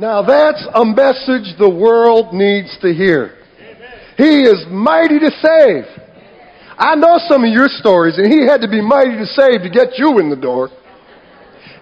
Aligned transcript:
Now 0.00 0.22
that's 0.22 0.66
a 0.72 0.82
message 0.82 1.58
the 1.58 1.68
world 1.68 2.32
needs 2.32 2.74
to 2.80 2.88
hear. 2.88 3.36
He 4.16 4.48
is 4.48 4.64
mighty 4.70 5.18
to 5.18 5.30
save. 5.30 5.84
I 6.78 6.94
know 6.96 7.20
some 7.28 7.44
of 7.44 7.52
your 7.52 7.68
stories, 7.68 8.16
and 8.16 8.32
he 8.32 8.46
had 8.46 8.62
to 8.62 8.68
be 8.68 8.80
mighty 8.80 9.18
to 9.18 9.26
save 9.26 9.60
to 9.60 9.68
get 9.68 9.98
you 9.98 10.18
in 10.18 10.30
the 10.30 10.40
door. 10.40 10.70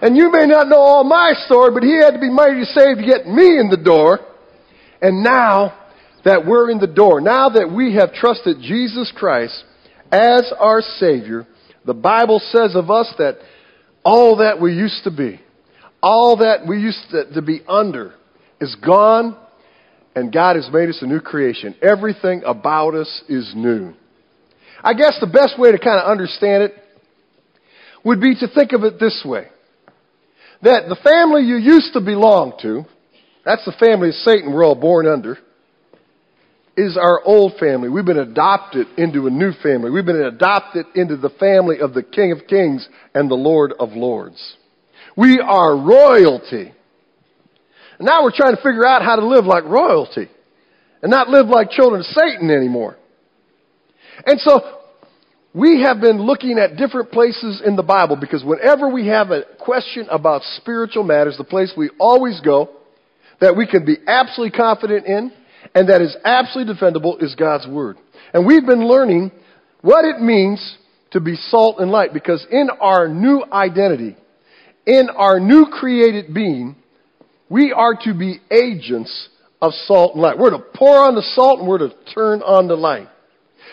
And 0.01 0.17
you 0.17 0.29
may 0.33 0.45
not 0.47 0.67
know 0.67 0.79
all 0.79 1.05
my 1.05 1.31
story, 1.45 1.71
but 1.73 1.81
he 1.81 1.95
had 1.95 2.11
to 2.11 2.19
be 2.19 2.29
mighty 2.29 2.59
to 2.59 2.65
save 2.65 2.97
to 2.97 3.05
get 3.05 3.25
me 3.25 3.57
in 3.57 3.69
the 3.71 3.79
door. 3.81 4.19
And 5.01 5.23
now 5.23 5.79
that 6.25 6.45
we're 6.45 6.71
in 6.71 6.79
the 6.79 6.87
door, 6.87 7.21
now 7.21 7.47
that 7.47 7.71
we 7.71 7.95
have 7.95 8.11
trusted 8.11 8.57
Jesus 8.59 9.13
Christ 9.15 9.63
as 10.11 10.51
our 10.59 10.81
Savior, 10.81 11.47
the 11.85 11.93
Bible 11.93 12.41
says 12.51 12.75
of 12.75 12.91
us 12.91 13.13
that 13.17 13.37
all 14.03 14.39
that 14.39 14.59
we 14.59 14.73
used 14.73 15.05
to 15.05 15.11
be, 15.11 15.39
all 16.01 16.37
that 16.37 16.67
we 16.67 16.79
used 16.79 16.99
to, 17.11 17.33
to 17.33 17.41
be 17.41 17.61
under 17.67 18.13
is 18.61 18.75
gone, 18.75 19.37
and 20.15 20.33
God 20.33 20.55
has 20.55 20.69
made 20.71 20.89
us 20.89 20.99
a 21.01 21.07
new 21.07 21.19
creation. 21.19 21.75
Everything 21.81 22.43
about 22.45 22.95
us 22.95 23.21
is 23.27 23.53
new. 23.55 23.93
I 24.83 24.93
guess 24.93 25.17
the 25.19 25.27
best 25.27 25.59
way 25.59 25.71
to 25.71 25.77
kind 25.77 25.99
of 25.99 26.09
understand 26.09 26.63
it 26.63 26.73
would 28.03 28.21
be 28.21 28.35
to 28.35 28.47
think 28.47 28.71
of 28.71 28.83
it 28.83 28.99
this 28.99 29.23
way. 29.25 29.47
That 30.61 30.89
the 30.89 30.97
family 31.03 31.43
you 31.43 31.55
used 31.55 31.93
to 31.93 32.01
belong 32.01 32.53
to, 32.61 32.83
that's 33.45 33.65
the 33.65 33.75
family 33.79 34.09
of 34.09 34.15
Satan 34.15 34.53
we're 34.53 34.65
all 34.65 34.75
born 34.75 35.07
under, 35.07 35.37
is 36.77 36.97
our 36.97 37.21
old 37.23 37.53
family. 37.59 37.89
We've 37.89 38.05
been 38.05 38.19
adopted 38.19 38.87
into 38.97 39.27
a 39.27 39.29
new 39.29 39.51
family. 39.61 39.91
We've 39.91 40.05
been 40.05 40.21
adopted 40.21 40.85
into 40.95 41.17
the 41.17 41.29
family 41.29 41.79
of 41.79 41.93
the 41.93 42.03
King 42.03 42.31
of 42.31 42.47
Kings 42.47 42.87
and 43.13 43.29
the 43.29 43.35
Lord 43.35 43.73
of 43.79 43.91
Lords. 43.91 44.55
We 45.19 45.41
are 45.41 45.75
royalty. 45.75 46.71
And 47.97 48.05
now 48.05 48.23
we're 48.23 48.31
trying 48.33 48.55
to 48.55 48.61
figure 48.61 48.85
out 48.85 49.03
how 49.03 49.17
to 49.17 49.27
live 49.27 49.43
like 49.43 49.65
royalty 49.65 50.29
and 51.01 51.11
not 51.11 51.27
live 51.27 51.47
like 51.47 51.71
children 51.71 51.99
of 51.99 52.05
Satan 52.05 52.49
anymore. 52.49 52.95
And 54.25 54.39
so 54.39 54.79
we 55.53 55.81
have 55.81 55.99
been 55.99 56.21
looking 56.21 56.57
at 56.57 56.77
different 56.77 57.11
places 57.11 57.61
in 57.65 57.75
the 57.75 57.83
Bible 57.83 58.15
because 58.15 58.45
whenever 58.45 58.87
we 58.87 59.07
have 59.07 59.31
a 59.31 59.43
question 59.59 60.07
about 60.09 60.41
spiritual 60.61 61.03
matters, 61.03 61.35
the 61.37 61.43
place 61.43 61.73
we 61.75 61.89
always 61.99 62.39
go 62.39 62.69
that 63.41 63.57
we 63.57 63.67
can 63.67 63.85
be 63.85 63.97
absolutely 64.07 64.57
confident 64.57 65.05
in 65.05 65.33
and 65.75 65.89
that 65.89 66.01
is 66.01 66.15
absolutely 66.23 66.73
defendable 66.73 67.21
is 67.21 67.35
God's 67.35 67.67
Word. 67.67 67.97
And 68.33 68.47
we've 68.47 68.65
been 68.65 68.87
learning 68.87 69.31
what 69.81 70.05
it 70.05 70.21
means 70.21 70.77
to 71.11 71.19
be 71.19 71.35
salt 71.35 71.79
and 71.79 71.91
light 71.91 72.13
because 72.13 72.45
in 72.49 72.69
our 72.79 73.09
new 73.09 73.43
identity, 73.51 74.15
in 74.85 75.09
our 75.09 75.39
new 75.39 75.65
created 75.65 76.33
being, 76.33 76.75
we 77.49 77.71
are 77.71 77.95
to 78.03 78.13
be 78.13 78.39
agents 78.51 79.29
of 79.61 79.73
salt 79.73 80.13
and 80.13 80.21
light. 80.21 80.37
We're 80.37 80.51
to 80.51 80.63
pour 80.73 81.03
on 81.03 81.15
the 81.15 81.21
salt 81.35 81.59
and 81.59 81.67
we're 81.67 81.79
to 81.79 81.93
turn 82.13 82.41
on 82.41 82.67
the 82.67 82.75
light. 82.75 83.07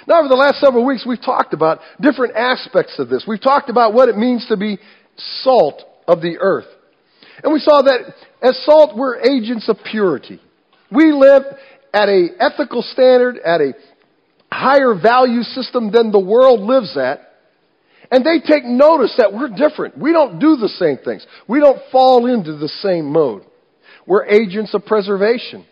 Now, 0.08 0.20
over 0.20 0.28
the 0.28 0.36
last 0.36 0.60
several 0.60 0.84
weeks, 0.84 1.04
we've 1.06 1.20
talked 1.20 1.52
about 1.52 1.80
different 2.00 2.36
aspects 2.36 2.98
of 2.98 3.08
this. 3.08 3.24
We've 3.26 3.40
talked 3.40 3.70
about 3.70 3.92
what 3.92 4.08
it 4.08 4.16
means 4.16 4.46
to 4.48 4.56
be 4.56 4.78
salt 5.42 5.82
of 6.06 6.20
the 6.20 6.38
earth. 6.40 6.66
And 7.42 7.52
we 7.52 7.58
saw 7.58 7.82
that 7.82 8.14
as 8.40 8.56
salt, 8.64 8.96
we're 8.96 9.20
agents 9.20 9.68
of 9.68 9.76
purity. 9.90 10.40
We 10.90 11.12
live 11.12 11.42
at 11.92 12.08
a 12.08 12.28
ethical 12.38 12.82
standard, 12.82 13.38
at 13.38 13.60
a 13.60 13.72
higher 14.50 14.94
value 14.94 15.42
system 15.42 15.90
than 15.90 16.12
the 16.12 16.20
world 16.20 16.60
lives 16.60 16.96
at. 16.96 17.25
And 18.10 18.24
they 18.24 18.40
take 18.40 18.64
notice 18.64 19.14
that 19.18 19.32
we're 19.32 19.48
different. 19.48 19.98
We 19.98 20.12
don't 20.12 20.38
do 20.38 20.56
the 20.56 20.68
same 20.68 20.98
things. 21.04 21.26
We 21.48 21.60
don't 21.60 21.80
fall 21.90 22.26
into 22.26 22.56
the 22.56 22.68
same 22.68 23.06
mode. 23.06 23.44
We're 24.06 24.26
agents 24.26 24.74
of 24.74 24.84
preservation. 24.86 25.66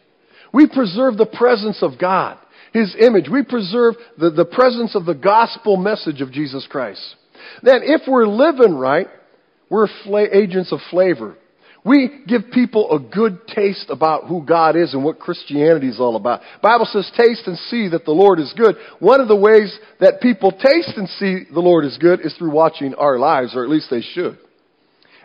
We 0.53 0.67
preserve 0.67 1.17
the 1.17 1.27
presence 1.27 1.83
of 1.83 1.99
God, 1.99 2.39
His 2.73 2.95
image. 2.99 3.29
We 3.29 3.43
preserve 3.43 3.95
the, 4.19 4.31
the 4.31 4.45
presence 4.45 4.95
of 4.95 5.05
the 5.05 5.15
gospel 5.15 5.77
message 5.77 6.21
of 6.21 6.33
Jesus 6.33 6.67
Christ. 6.69 7.03
Then 7.63 7.81
if 7.83 8.03
we're 8.09 8.27
living 8.27 8.75
right, 8.75 9.09
we're 9.69 9.89
fla- 10.05 10.29
agents 10.33 10.73
of 10.73 10.81
flavor. 10.91 11.37
We 11.85 12.23
give 12.27 12.51
people 12.51 12.93
a 12.93 12.99
good 12.99 13.47
taste 13.47 13.91
about 13.91 14.27
who 14.27 14.43
God 14.43 14.75
is 14.75 14.95
and 14.95 15.05
what 15.05 15.19
Christianity 15.19 15.89
is 15.89 16.01
all 16.01 16.17
about. 16.17 16.41
Bible 16.63 16.87
says 16.87 17.11
taste 17.15 17.47
and 17.47 17.59
see 17.59 17.89
that 17.89 18.07
the 18.07 18.11
Lord 18.11 18.41
is 18.41 18.55
good. 18.57 18.77
One 19.01 19.21
of 19.21 19.29
the 19.29 19.37
ways 19.37 19.79
that 20.01 20.23
people 20.23 20.51
taste 20.51 20.97
and 20.97 21.09
see 21.11 21.43
the 21.53 21.61
Lord 21.61 21.85
is 21.85 21.99
good 21.99 22.25
is 22.25 22.35
through 22.39 22.53
watching 22.53 22.95
our 22.95 23.19
lives, 23.19 23.55
or 23.55 23.65
at 23.65 23.69
least 23.69 23.89
they 23.91 24.01
should. 24.01 24.39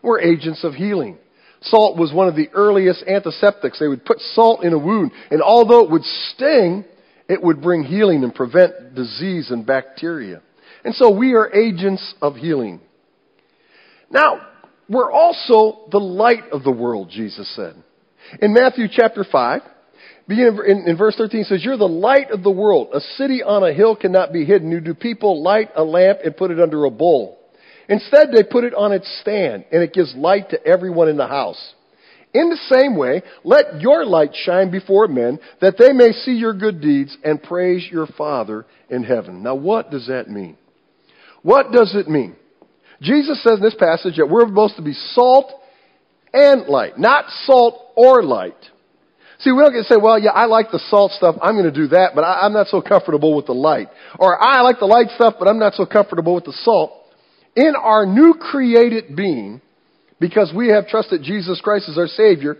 We're 0.03 0.19
agents 0.19 0.65
of 0.65 0.73
healing. 0.73 1.17
Salt 1.61 1.97
was 1.97 2.13
one 2.13 2.27
of 2.27 2.35
the 2.35 2.49
earliest 2.53 3.03
antiseptics. 3.03 3.79
They 3.79 3.87
would 3.87 4.03
put 4.03 4.19
salt 4.19 4.63
in 4.63 4.73
a 4.73 4.77
wound, 4.77 5.11
and 5.31 5.41
although 5.41 5.85
it 5.85 5.91
would 5.91 6.03
sting, 6.03 6.83
it 7.29 7.41
would 7.41 7.61
bring 7.61 7.83
healing 7.83 8.23
and 8.23 8.35
prevent 8.35 8.95
disease 8.95 9.49
and 9.49 9.65
bacteria. 9.65 10.41
And 10.83 10.93
so 10.95 11.09
we 11.09 11.35
are 11.35 11.53
agents 11.53 12.15
of 12.21 12.35
healing. 12.35 12.81
Now, 14.09 14.41
we're 14.89 15.11
also 15.11 15.81
the 15.91 15.99
light 15.99 16.49
of 16.51 16.63
the 16.63 16.71
world, 16.71 17.09
Jesus 17.09 17.53
said. 17.55 17.75
In 18.41 18.53
Matthew 18.53 18.87
chapter 18.91 19.23
5, 19.23 19.61
beginning 20.27 20.59
in, 20.67 20.87
in 20.87 20.97
verse 20.97 21.15
13, 21.15 21.43
says, 21.43 21.63
You're 21.63 21.77
the 21.77 21.85
light 21.85 22.31
of 22.31 22.43
the 22.43 22.51
world. 22.51 22.89
A 22.93 22.99
city 22.99 23.43
on 23.43 23.63
a 23.63 23.73
hill 23.73 23.95
cannot 23.95 24.33
be 24.33 24.45
hidden. 24.45 24.71
You 24.71 24.79
do 24.79 24.93
people 24.93 25.43
light 25.43 25.69
a 25.75 25.83
lamp 25.83 26.19
and 26.23 26.35
put 26.35 26.51
it 26.51 26.59
under 26.59 26.85
a 26.85 26.91
bowl. 26.91 27.37
Instead, 27.87 28.29
they 28.33 28.43
put 28.43 28.63
it 28.63 28.73
on 28.73 28.91
its 28.91 29.07
stand, 29.21 29.65
and 29.71 29.81
it 29.81 29.93
gives 29.93 30.13
light 30.15 30.49
to 30.51 30.65
everyone 30.65 31.07
in 31.07 31.17
the 31.17 31.27
house. 31.27 31.73
In 32.33 32.49
the 32.49 32.75
same 32.75 32.95
way, 32.95 33.23
let 33.43 33.81
your 33.81 34.05
light 34.05 34.31
shine 34.35 34.69
before 34.69 35.07
men, 35.07 35.39
that 35.61 35.75
they 35.79 35.93
may 35.93 36.11
see 36.11 36.33
your 36.33 36.53
good 36.53 36.81
deeds 36.81 37.17
and 37.23 37.41
praise 37.41 37.87
your 37.91 38.05
Father 38.05 38.67
in 38.89 39.03
heaven. 39.03 39.41
Now, 39.41 39.55
what 39.55 39.89
does 39.89 40.07
that 40.07 40.29
mean? 40.29 40.55
What 41.41 41.71
does 41.71 41.95
it 41.95 42.07
mean? 42.07 42.35
Jesus 43.01 43.41
says 43.43 43.57
in 43.57 43.61
this 43.61 43.75
passage 43.75 44.17
that 44.17 44.29
we're 44.29 44.47
supposed 44.47 44.75
to 44.75 44.81
be 44.81 44.93
salt 44.93 45.51
and 46.33 46.67
light, 46.67 46.97
not 46.97 47.25
salt 47.45 47.79
or 47.95 48.23
light. 48.23 48.57
See, 49.39 49.53
we 49.53 49.61
don't 49.61 49.71
get 49.71 49.87
to 49.87 49.93
say, 49.93 49.99
well, 50.01 50.19
yeah, 50.19 50.31
I 50.31 50.45
like 50.45 50.69
the 50.71 50.79
salt 50.89 51.13
stuff, 51.13 51.35
I'm 51.41 51.53
going 51.53 51.71
to 51.71 51.71
do 51.71 51.87
that, 51.87 52.11
but 52.13 52.23
I, 52.23 52.45
am 52.45 52.51
not 52.51 52.67
so 52.67 52.81
comfortable 52.81 53.35
with 53.35 53.45
the 53.45 53.53
light. 53.53 53.87
Or 54.19 54.37
I 54.41 54.61
like 54.61 54.79
the 54.79 54.85
light 54.85 55.07
stuff, 55.15 55.35
but 55.39 55.47
I'm 55.47 55.59
not 55.59 55.75
so 55.75 55.85
comfortable 55.85 56.35
with 56.35 56.43
the 56.43 56.57
salt. 56.63 56.91
In 57.55 57.73
our 57.77 58.05
new 58.05 58.33
created 58.33 59.15
being, 59.15 59.61
because 60.19 60.51
we 60.53 60.67
have 60.69 60.87
trusted 60.87 61.23
Jesus 61.23 61.61
Christ 61.61 61.87
as 61.87 61.97
our 61.97 62.07
Savior, 62.07 62.57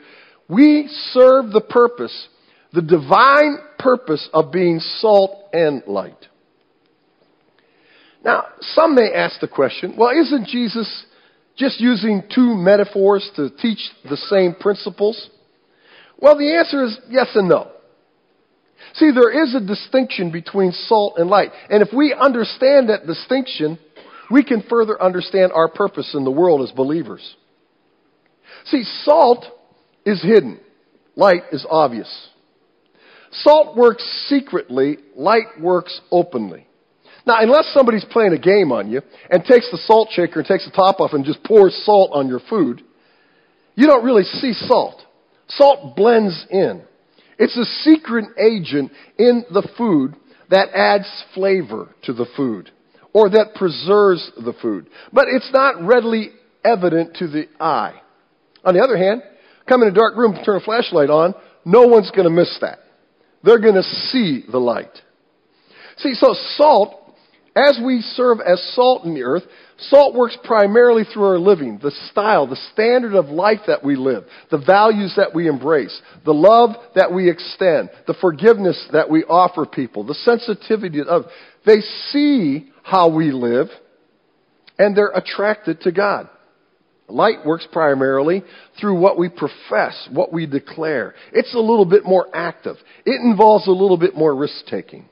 we 0.47 0.87
serve 1.11 1.51
the 1.51 1.61
purpose, 1.61 2.27
the 2.71 2.81
divine 2.81 3.57
purpose 3.77 4.27
of 4.33 4.51
being 4.53 4.79
salt 4.79 5.49
and 5.51 5.83
light. 5.85 6.28
Now, 8.23 8.45
some 8.61 8.95
may 8.95 9.11
ask 9.13 9.39
the 9.39 9.47
question, 9.47 9.95
well, 9.97 10.09
isn't 10.09 10.47
Jesus 10.47 11.05
just 11.55 11.79
using 11.79 12.23
two 12.33 12.55
metaphors 12.55 13.29
to 13.35 13.49
teach 13.49 13.79
the 14.09 14.17
same 14.17 14.55
principles? 14.55 15.29
Well, 16.17 16.37
the 16.37 16.55
answer 16.55 16.83
is 16.83 16.97
yes 17.09 17.29
and 17.35 17.47
no. 17.47 17.71
See, 18.95 19.11
there 19.11 19.43
is 19.43 19.55
a 19.55 19.65
distinction 19.65 20.31
between 20.31 20.71
salt 20.71 21.15
and 21.17 21.29
light. 21.29 21.51
And 21.69 21.81
if 21.81 21.89
we 21.93 22.13
understand 22.13 22.89
that 22.89 23.05
distinction, 23.05 23.77
we 24.31 24.43
can 24.43 24.63
further 24.69 25.01
understand 25.01 25.51
our 25.53 25.69
purpose 25.69 26.13
in 26.13 26.23
the 26.23 26.31
world 26.31 26.61
as 26.61 26.71
believers. 26.71 27.35
See, 28.65 28.83
salt 29.03 29.45
is 30.05 30.21
hidden. 30.21 30.59
Light 31.15 31.43
is 31.51 31.65
obvious. 31.69 32.29
Salt 33.31 33.75
works 33.75 34.03
secretly. 34.27 34.97
Light 35.15 35.59
works 35.59 35.99
openly. 36.11 36.67
Now, 37.29 37.35
unless 37.41 37.71
somebody's 37.75 38.05
playing 38.05 38.33
a 38.33 38.39
game 38.39 38.71
on 38.71 38.89
you 38.89 39.03
and 39.29 39.45
takes 39.45 39.69
the 39.69 39.77
salt 39.85 40.09
shaker 40.11 40.39
and 40.39 40.47
takes 40.47 40.65
the 40.65 40.71
top 40.71 40.99
off 40.99 41.13
and 41.13 41.23
just 41.23 41.43
pours 41.43 41.79
salt 41.85 42.09
on 42.11 42.27
your 42.27 42.39
food, 42.49 42.81
you 43.75 43.85
don't 43.85 44.03
really 44.03 44.23
see 44.23 44.53
salt. 44.53 44.99
Salt 45.47 45.95
blends 45.95 46.47
in. 46.49 46.81
It's 47.37 47.55
a 47.55 47.65
secret 47.83 48.25
agent 48.39 48.91
in 49.19 49.45
the 49.51 49.61
food 49.77 50.15
that 50.49 50.69
adds 50.73 51.05
flavor 51.35 51.93
to 52.05 52.13
the 52.13 52.25
food 52.35 52.71
or 53.13 53.29
that 53.29 53.53
preserves 53.53 54.31
the 54.35 54.53
food. 54.59 54.89
But 55.13 55.25
it's 55.27 55.51
not 55.53 55.83
readily 55.83 56.31
evident 56.65 57.17
to 57.17 57.27
the 57.27 57.45
eye. 57.59 58.01
On 58.65 58.73
the 58.73 58.81
other 58.81 58.97
hand, 58.97 59.21
come 59.67 59.83
in 59.83 59.89
a 59.89 59.93
dark 59.93 60.17
room, 60.17 60.35
turn 60.43 60.55
a 60.55 60.61
flashlight 60.61 61.11
on, 61.11 61.35
no 61.63 61.85
one's 61.85 62.09
going 62.09 62.23
to 62.23 62.31
miss 62.31 62.57
that. 62.61 62.79
They're 63.43 63.59
going 63.59 63.75
to 63.75 63.83
see 63.83 64.45
the 64.51 64.57
light. 64.57 64.99
See, 65.97 66.15
so 66.15 66.33
salt 66.55 66.95
as 67.67 67.79
we 67.83 68.01
serve 68.01 68.39
as 68.39 68.61
salt 68.75 69.05
in 69.05 69.13
the 69.13 69.23
earth, 69.23 69.43
salt 69.77 70.15
works 70.15 70.37
primarily 70.43 71.03
through 71.03 71.25
our 71.25 71.39
living, 71.39 71.79
the 71.81 71.91
style, 72.11 72.47
the 72.47 72.59
standard 72.73 73.13
of 73.13 73.25
life 73.25 73.61
that 73.67 73.83
we 73.83 73.95
live, 73.95 74.23
the 74.51 74.57
values 74.57 75.13
that 75.17 75.33
we 75.33 75.47
embrace, 75.47 76.01
the 76.25 76.33
love 76.33 76.71
that 76.95 77.11
we 77.11 77.29
extend, 77.29 77.89
the 78.07 78.15
forgiveness 78.19 78.87
that 78.91 79.09
we 79.09 79.23
offer 79.23 79.65
people, 79.65 80.03
the 80.03 80.13
sensitivity 80.13 81.01
of. 81.01 81.23
They 81.65 81.81
see 82.11 82.71
how 82.83 83.09
we 83.09 83.31
live 83.31 83.67
and 84.77 84.95
they're 84.95 85.11
attracted 85.13 85.81
to 85.81 85.91
God. 85.91 86.29
Light 87.07 87.45
works 87.45 87.67
primarily 87.71 88.43
through 88.79 88.99
what 88.99 89.17
we 89.17 89.29
profess, 89.29 90.07
what 90.11 90.31
we 90.31 90.45
declare. 90.45 91.15
It's 91.33 91.53
a 91.55 91.59
little 91.59 91.85
bit 91.85 92.05
more 92.05 92.27
active. 92.33 92.75
It 93.05 93.19
involves 93.21 93.67
a 93.67 93.71
little 93.71 93.97
bit 93.97 94.15
more 94.15 94.35
risk 94.35 94.65
taking. 94.67 95.09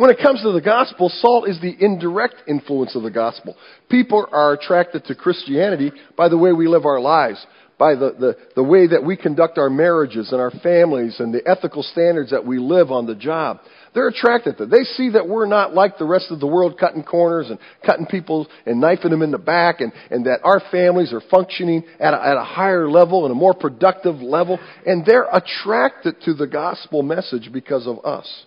When 0.00 0.08
it 0.08 0.18
comes 0.18 0.40
to 0.40 0.52
the 0.52 0.62
gospel, 0.62 1.10
salt 1.10 1.46
is 1.46 1.60
the 1.60 1.76
indirect 1.78 2.44
influence 2.48 2.96
of 2.96 3.02
the 3.02 3.10
gospel. 3.10 3.54
People 3.90 4.26
are 4.32 4.54
attracted 4.54 5.04
to 5.04 5.14
Christianity 5.14 5.92
by 6.16 6.30
the 6.30 6.38
way 6.38 6.52
we 6.52 6.68
live 6.68 6.86
our 6.86 7.00
lives, 7.00 7.44
by 7.78 7.94
the, 7.96 8.16
the, 8.18 8.36
the 8.56 8.62
way 8.62 8.86
that 8.86 9.04
we 9.04 9.14
conduct 9.18 9.58
our 9.58 9.68
marriages 9.68 10.32
and 10.32 10.40
our 10.40 10.52
families 10.62 11.20
and 11.20 11.34
the 11.34 11.46
ethical 11.46 11.82
standards 11.82 12.30
that 12.30 12.46
we 12.46 12.58
live 12.58 12.90
on 12.90 13.06
the 13.06 13.14
job. 13.14 13.58
They're 13.92 14.08
attracted 14.08 14.56
to. 14.56 14.64
They 14.64 14.84
see 14.84 15.10
that 15.10 15.28
we're 15.28 15.44
not 15.44 15.74
like 15.74 15.98
the 15.98 16.06
rest 16.06 16.28
of 16.30 16.40
the 16.40 16.46
world 16.46 16.78
cutting 16.80 17.02
corners 17.02 17.50
and 17.50 17.58
cutting 17.84 18.06
people 18.06 18.48
and 18.64 18.80
knifing 18.80 19.10
them 19.10 19.20
in 19.20 19.32
the 19.32 19.36
back 19.36 19.82
and, 19.82 19.92
and 20.10 20.24
that 20.24 20.40
our 20.44 20.62
families 20.70 21.12
are 21.12 21.20
functioning 21.30 21.84
at 21.98 22.14
a, 22.14 22.26
at 22.26 22.38
a 22.38 22.44
higher 22.44 22.88
level 22.88 23.26
and 23.26 23.32
a 23.32 23.38
more 23.38 23.52
productive 23.52 24.16
level. 24.22 24.58
And 24.86 25.04
they're 25.04 25.28
attracted 25.30 26.22
to 26.22 26.32
the 26.32 26.46
gospel 26.46 27.02
message 27.02 27.50
because 27.52 27.86
of 27.86 28.02
us. 28.02 28.46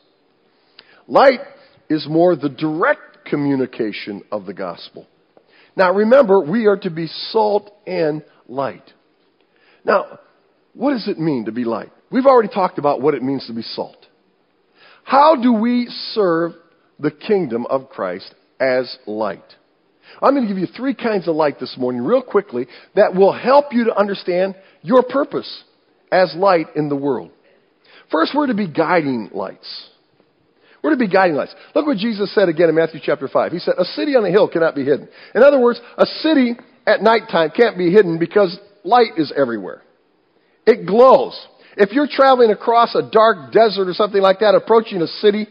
Light 1.08 1.40
is 1.90 2.08
more 2.10 2.36
the 2.36 2.50
direct 2.50 3.26
communication 3.26 4.24
of 4.32 4.46
the 4.46 4.54
gospel. 4.54 5.08
Now 5.76 5.94
remember, 5.94 6.40
we 6.40 6.68
are 6.68 6.78
to 6.78 6.90
be 6.90 7.08
salt 7.32 7.72
and 7.86 8.24
light. 8.48 8.92
Now, 9.86 10.20
what 10.74 10.92
does 10.92 11.08
it 11.08 11.20
mean 11.20 11.46
to 11.46 11.52
be 11.52 11.66
light? 11.66 11.92
We've 12.12 12.26
already 12.26 12.50
talked 12.50 12.78
about 12.78 13.02
what 13.02 13.16
it 13.16 13.24
means 13.24 13.48
to 13.48 13.54
be 13.54 13.62
salt. 13.62 13.98
How 15.04 15.36
do 15.36 15.54
we 15.54 15.88
serve 16.14 16.54
the 17.00 17.12
kingdom 17.12 17.66
of 17.66 17.90
Christ 17.90 18.34
as 18.60 18.98
light? 19.06 19.44
I'm 20.22 20.36
going 20.36 20.48
to 20.48 20.54
give 20.54 20.60
you 20.60 20.68
three 20.68 20.94
kinds 20.94 21.28
of 21.28 21.36
light 21.36 21.60
this 21.60 21.76
morning, 21.78 22.04
real 22.04 22.22
quickly, 22.22 22.68
that 22.96 23.16
will 23.16 23.34
help 23.34 23.74
you 23.74 23.86
to 23.86 23.96
understand 23.96 24.56
your 24.82 25.04
purpose 25.04 25.64
as 26.12 26.34
light 26.36 26.68
in 26.76 26.88
the 26.88 26.96
world. 26.96 27.32
First, 28.12 28.34
we're 28.36 28.48
to 28.48 28.54
be 28.54 28.68
guiding 28.68 29.32
lights. 29.34 29.90
We're 30.84 30.92
to 30.92 30.98
be 30.98 31.08
guiding 31.08 31.38
lights. 31.38 31.56
Look 31.74 31.86
what 31.86 31.98
Jesus 31.98 32.36
said 32.36 32.50
again 32.50 32.68
in 32.68 32.76
Matthew 32.76 33.00
chapter 33.02 33.30
5. 33.30 33.52
He 33.54 33.60
said, 33.60 33.76
A 33.78 33.86
city 33.86 34.18
on 34.18 34.26
a 34.26 34.30
hill 34.30 34.50
cannot 34.50 34.76
be 34.76 34.84
hidden. 34.84 35.08
In 35.34 35.42
other 35.42 35.60
words, 35.60 35.80
a 35.98 36.06
city 36.06 36.56
at 36.86 37.02
nighttime 37.02 37.52
can't 37.56 37.78
be 37.78 37.90
hidden 37.90 38.20
because 38.20 38.60
light 38.84 39.12
is 39.18 39.32
everywhere. 39.36 39.82
It 40.66 40.86
glows. 40.86 41.40
If 41.78 41.94
you're 41.94 42.08
traveling 42.10 42.52
across 42.52 42.96
a 42.96 43.10
dark 43.10 43.54
desert 43.54 43.88
or 43.88 43.94
something 43.94 44.22
like 44.22 44.40
that, 44.40 44.56
approaching 44.56 45.02
a 45.02 45.08
city, 45.08 45.48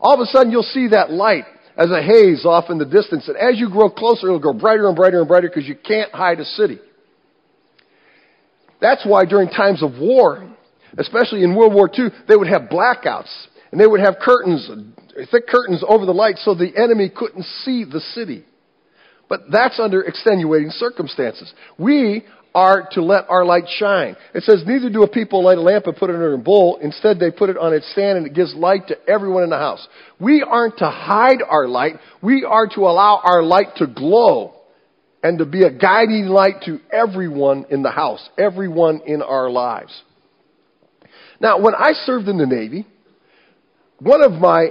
all 0.00 0.14
of 0.14 0.20
a 0.20 0.26
sudden 0.26 0.52
you'll 0.52 0.62
see 0.62 0.88
that 0.88 1.10
light 1.10 1.44
as 1.76 1.90
a 1.90 2.00
haze 2.00 2.44
off 2.46 2.70
in 2.70 2.78
the 2.78 2.86
distance. 2.86 3.28
And 3.28 3.36
as 3.36 3.58
you 3.58 3.68
grow 3.70 3.90
closer, 3.90 4.28
it'll 4.28 4.38
go 4.38 4.52
brighter 4.52 4.86
and 4.86 4.96
brighter 4.96 5.18
and 5.18 5.28
brighter 5.28 5.48
because 5.48 5.68
you 5.68 5.76
can't 5.76 6.12
hide 6.12 6.38
a 6.38 6.44
city. 6.44 6.78
That's 8.80 9.04
why 9.04 9.24
during 9.24 9.48
times 9.48 9.82
of 9.82 9.98
war, 9.98 10.48
especially 10.96 11.42
in 11.42 11.56
World 11.56 11.74
War 11.74 11.90
II, 11.92 12.08
they 12.28 12.36
would 12.36 12.48
have 12.48 12.62
blackouts. 12.62 13.30
And 13.70 13.80
they 13.80 13.86
would 13.86 14.00
have 14.00 14.16
curtains, 14.20 14.70
thick 15.30 15.46
curtains 15.46 15.84
over 15.86 16.06
the 16.06 16.12
light 16.12 16.36
so 16.38 16.54
the 16.54 16.72
enemy 16.76 17.10
couldn't 17.14 17.44
see 17.64 17.84
the 17.84 18.00
city. 18.00 18.44
But 19.28 19.50
that's 19.52 19.78
under 19.78 20.02
extenuating 20.02 20.70
circumstances. 20.70 21.52
We 21.78 22.24
are 22.54 22.88
to 22.92 23.02
let 23.02 23.28
our 23.28 23.44
light 23.44 23.64
shine. 23.78 24.16
It 24.34 24.42
says, 24.42 24.62
Neither 24.66 24.90
do 24.90 25.02
a 25.02 25.08
people 25.08 25.44
light 25.44 25.58
a 25.58 25.60
lamp 25.60 25.86
and 25.86 25.96
put 25.96 26.08
it 26.10 26.14
under 26.14 26.32
a 26.32 26.38
bowl. 26.38 26.78
Instead, 26.82 27.18
they 27.18 27.30
put 27.30 27.50
it 27.50 27.58
on 27.58 27.74
its 27.74 27.90
stand 27.92 28.18
and 28.18 28.26
it 28.26 28.34
gives 28.34 28.54
light 28.54 28.88
to 28.88 28.96
everyone 29.08 29.44
in 29.44 29.50
the 29.50 29.58
house. 29.58 29.86
We 30.18 30.42
aren't 30.42 30.78
to 30.78 30.88
hide 30.88 31.42
our 31.46 31.68
light. 31.68 31.96
We 32.22 32.44
are 32.48 32.66
to 32.74 32.80
allow 32.80 33.20
our 33.22 33.42
light 33.42 33.76
to 33.76 33.86
glow 33.86 34.54
and 35.22 35.38
to 35.38 35.44
be 35.44 35.64
a 35.64 35.70
guiding 35.70 36.26
light 36.26 36.62
to 36.64 36.78
everyone 36.90 37.66
in 37.70 37.82
the 37.82 37.90
house, 37.90 38.26
everyone 38.38 39.02
in 39.06 39.20
our 39.20 39.50
lives. 39.50 40.02
Now, 41.40 41.60
when 41.60 41.74
I 41.74 41.92
served 41.92 42.28
in 42.28 42.38
the 42.38 42.46
Navy, 42.46 42.86
one 43.98 44.22
of 44.22 44.32
my 44.32 44.70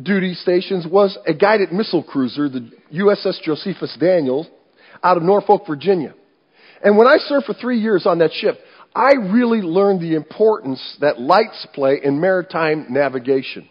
duty 0.00 0.34
stations 0.34 0.86
was 0.90 1.16
a 1.26 1.34
guided 1.34 1.72
missile 1.72 2.02
cruiser, 2.02 2.48
the 2.48 2.70
USS 2.92 3.40
Josephus 3.42 3.96
Daniels, 3.98 4.46
out 5.02 5.16
of 5.16 5.22
Norfolk, 5.22 5.62
Virginia. 5.66 6.14
And 6.82 6.98
when 6.98 7.06
I 7.06 7.16
served 7.18 7.46
for 7.46 7.54
three 7.54 7.78
years 7.78 8.06
on 8.06 8.18
that 8.18 8.32
ship, 8.32 8.58
I 8.94 9.14
really 9.14 9.60
learned 9.60 10.00
the 10.00 10.14
importance 10.14 10.96
that 11.00 11.20
lights 11.20 11.66
play 11.74 12.00
in 12.02 12.20
maritime 12.20 12.86
navigation. 12.90 13.68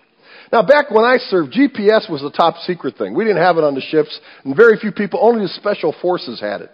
Now, 0.52 0.62
back 0.64 0.92
when 0.92 1.06
I 1.06 1.18
served, 1.18 1.54
GPS 1.54 2.10
was 2.10 2.24
a 2.24 2.30
top 2.30 2.56
secret 2.66 2.98
thing. 2.98 3.16
We 3.16 3.24
didn't 3.24 3.42
have 3.42 3.58
it 3.58 3.64
on 3.64 3.76
the 3.76 3.82
ships, 3.82 4.20
and 4.44 4.56
very 4.56 4.78
few 4.78 4.92
people, 4.92 5.20
only 5.22 5.44
the 5.44 5.54
special 5.54 5.96
forces 6.02 6.40
had 6.40 6.62
it. 6.62 6.72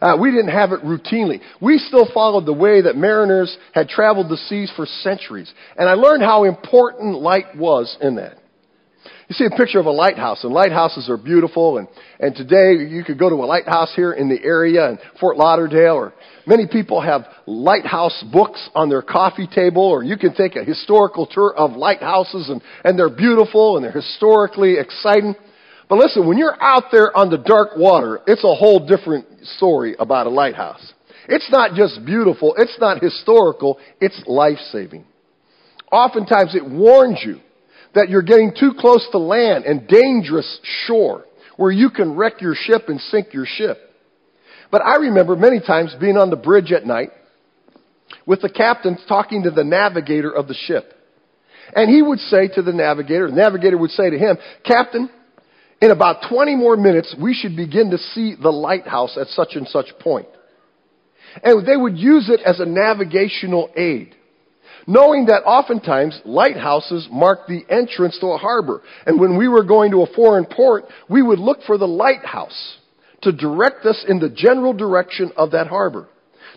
Uh, 0.00 0.16
we 0.20 0.30
didn't 0.30 0.48
have 0.48 0.72
it 0.72 0.80
routinely. 0.82 1.40
We 1.60 1.78
still 1.78 2.08
followed 2.12 2.46
the 2.46 2.52
way 2.52 2.82
that 2.82 2.96
mariners 2.96 3.56
had 3.72 3.88
traveled 3.88 4.28
the 4.28 4.36
seas 4.36 4.72
for 4.76 4.86
centuries. 4.86 5.52
And 5.76 5.88
I 5.88 5.94
learned 5.94 6.22
how 6.22 6.44
important 6.44 7.18
light 7.18 7.56
was 7.56 7.96
in 8.00 8.16
that. 8.16 8.38
You 9.28 9.34
see 9.34 9.46
a 9.46 9.56
picture 9.56 9.80
of 9.80 9.86
a 9.86 9.90
lighthouse, 9.90 10.44
and 10.44 10.52
lighthouses 10.52 11.08
are 11.08 11.16
beautiful. 11.16 11.78
And, 11.78 11.88
and 12.20 12.34
today 12.34 12.84
you 12.84 13.04
could 13.04 13.18
go 13.18 13.30
to 13.30 13.36
a 13.36 13.46
lighthouse 13.46 13.92
here 13.96 14.12
in 14.12 14.28
the 14.28 14.42
area 14.42 14.90
in 14.90 14.98
Fort 15.18 15.38
Lauderdale, 15.38 15.94
or 15.94 16.12
many 16.46 16.66
people 16.66 17.00
have 17.00 17.22
lighthouse 17.46 18.22
books 18.30 18.68
on 18.74 18.90
their 18.90 19.00
coffee 19.02 19.46
table, 19.46 19.82
or 19.82 20.04
you 20.04 20.18
can 20.18 20.34
take 20.34 20.56
a 20.56 20.64
historical 20.64 21.26
tour 21.26 21.54
of 21.56 21.72
lighthouses, 21.72 22.50
and, 22.50 22.62
and 22.84 22.98
they're 22.98 23.14
beautiful 23.14 23.76
and 23.76 23.84
they're 23.84 23.92
historically 23.92 24.76
exciting. 24.78 25.34
But 25.88 25.98
listen, 25.98 26.26
when 26.26 26.38
you're 26.38 26.60
out 26.62 26.84
there 26.90 27.14
on 27.16 27.30
the 27.30 27.38
dark 27.38 27.76
water, 27.76 28.20
it's 28.26 28.44
a 28.44 28.54
whole 28.54 28.86
different 28.86 29.26
story 29.56 29.94
about 29.98 30.26
a 30.26 30.30
lighthouse. 30.30 30.92
It's 31.28 31.50
not 31.50 31.74
just 31.74 32.04
beautiful, 32.04 32.54
it's 32.58 32.76
not 32.80 33.02
historical, 33.02 33.78
it's 34.00 34.20
life 34.26 34.58
saving. 34.72 35.04
Oftentimes 35.90 36.54
it 36.54 36.64
warns 36.68 37.20
you 37.24 37.40
that 37.94 38.08
you're 38.08 38.22
getting 38.22 38.52
too 38.58 38.72
close 38.78 39.06
to 39.12 39.18
land 39.18 39.64
and 39.64 39.86
dangerous 39.86 40.60
shore 40.86 41.24
where 41.56 41.70
you 41.70 41.90
can 41.90 42.16
wreck 42.16 42.40
your 42.40 42.54
ship 42.54 42.88
and 42.88 43.00
sink 43.00 43.32
your 43.32 43.46
ship. 43.46 43.78
But 44.70 44.82
I 44.82 44.96
remember 44.96 45.36
many 45.36 45.60
times 45.60 45.94
being 46.00 46.16
on 46.16 46.30
the 46.30 46.36
bridge 46.36 46.72
at 46.72 46.84
night 46.84 47.10
with 48.26 48.42
the 48.42 48.48
captain 48.50 48.98
talking 49.06 49.44
to 49.44 49.50
the 49.50 49.64
navigator 49.64 50.30
of 50.30 50.48
the 50.48 50.54
ship. 50.54 50.92
And 51.74 51.88
he 51.88 52.02
would 52.02 52.18
say 52.18 52.48
to 52.48 52.62
the 52.62 52.72
navigator, 52.72 53.28
the 53.28 53.36
navigator 53.36 53.78
would 53.78 53.90
say 53.90 54.10
to 54.10 54.18
him, 54.18 54.36
Captain, 54.64 55.08
in 55.80 55.90
about 55.90 56.28
20 56.28 56.56
more 56.56 56.76
minutes, 56.76 57.14
we 57.20 57.34
should 57.34 57.56
begin 57.56 57.90
to 57.90 57.98
see 57.98 58.34
the 58.40 58.50
lighthouse 58.50 59.18
at 59.20 59.28
such 59.28 59.50
and 59.54 59.68
such 59.68 59.86
point. 60.00 60.28
And 61.42 61.66
they 61.66 61.76
would 61.76 61.98
use 61.98 62.30
it 62.30 62.40
as 62.40 62.60
a 62.60 62.66
navigational 62.66 63.70
aid 63.76 64.14
knowing 64.86 65.26
that 65.26 65.44
oftentimes 65.44 66.20
lighthouses 66.24 67.08
mark 67.10 67.46
the 67.46 67.62
entrance 67.68 68.18
to 68.20 68.26
a 68.26 68.38
harbor. 68.38 68.82
And 69.06 69.20
when 69.20 69.38
we 69.38 69.48
were 69.48 69.64
going 69.64 69.90
to 69.92 70.02
a 70.02 70.14
foreign 70.14 70.44
port, 70.44 70.84
we 71.08 71.22
would 71.22 71.38
look 71.38 71.62
for 71.66 71.78
the 71.78 71.86
lighthouse 71.86 72.78
to 73.22 73.32
direct 73.32 73.86
us 73.86 74.04
in 74.08 74.18
the 74.18 74.28
general 74.28 74.72
direction 74.72 75.32
of 75.36 75.52
that 75.52 75.68
harbor. 75.68 76.08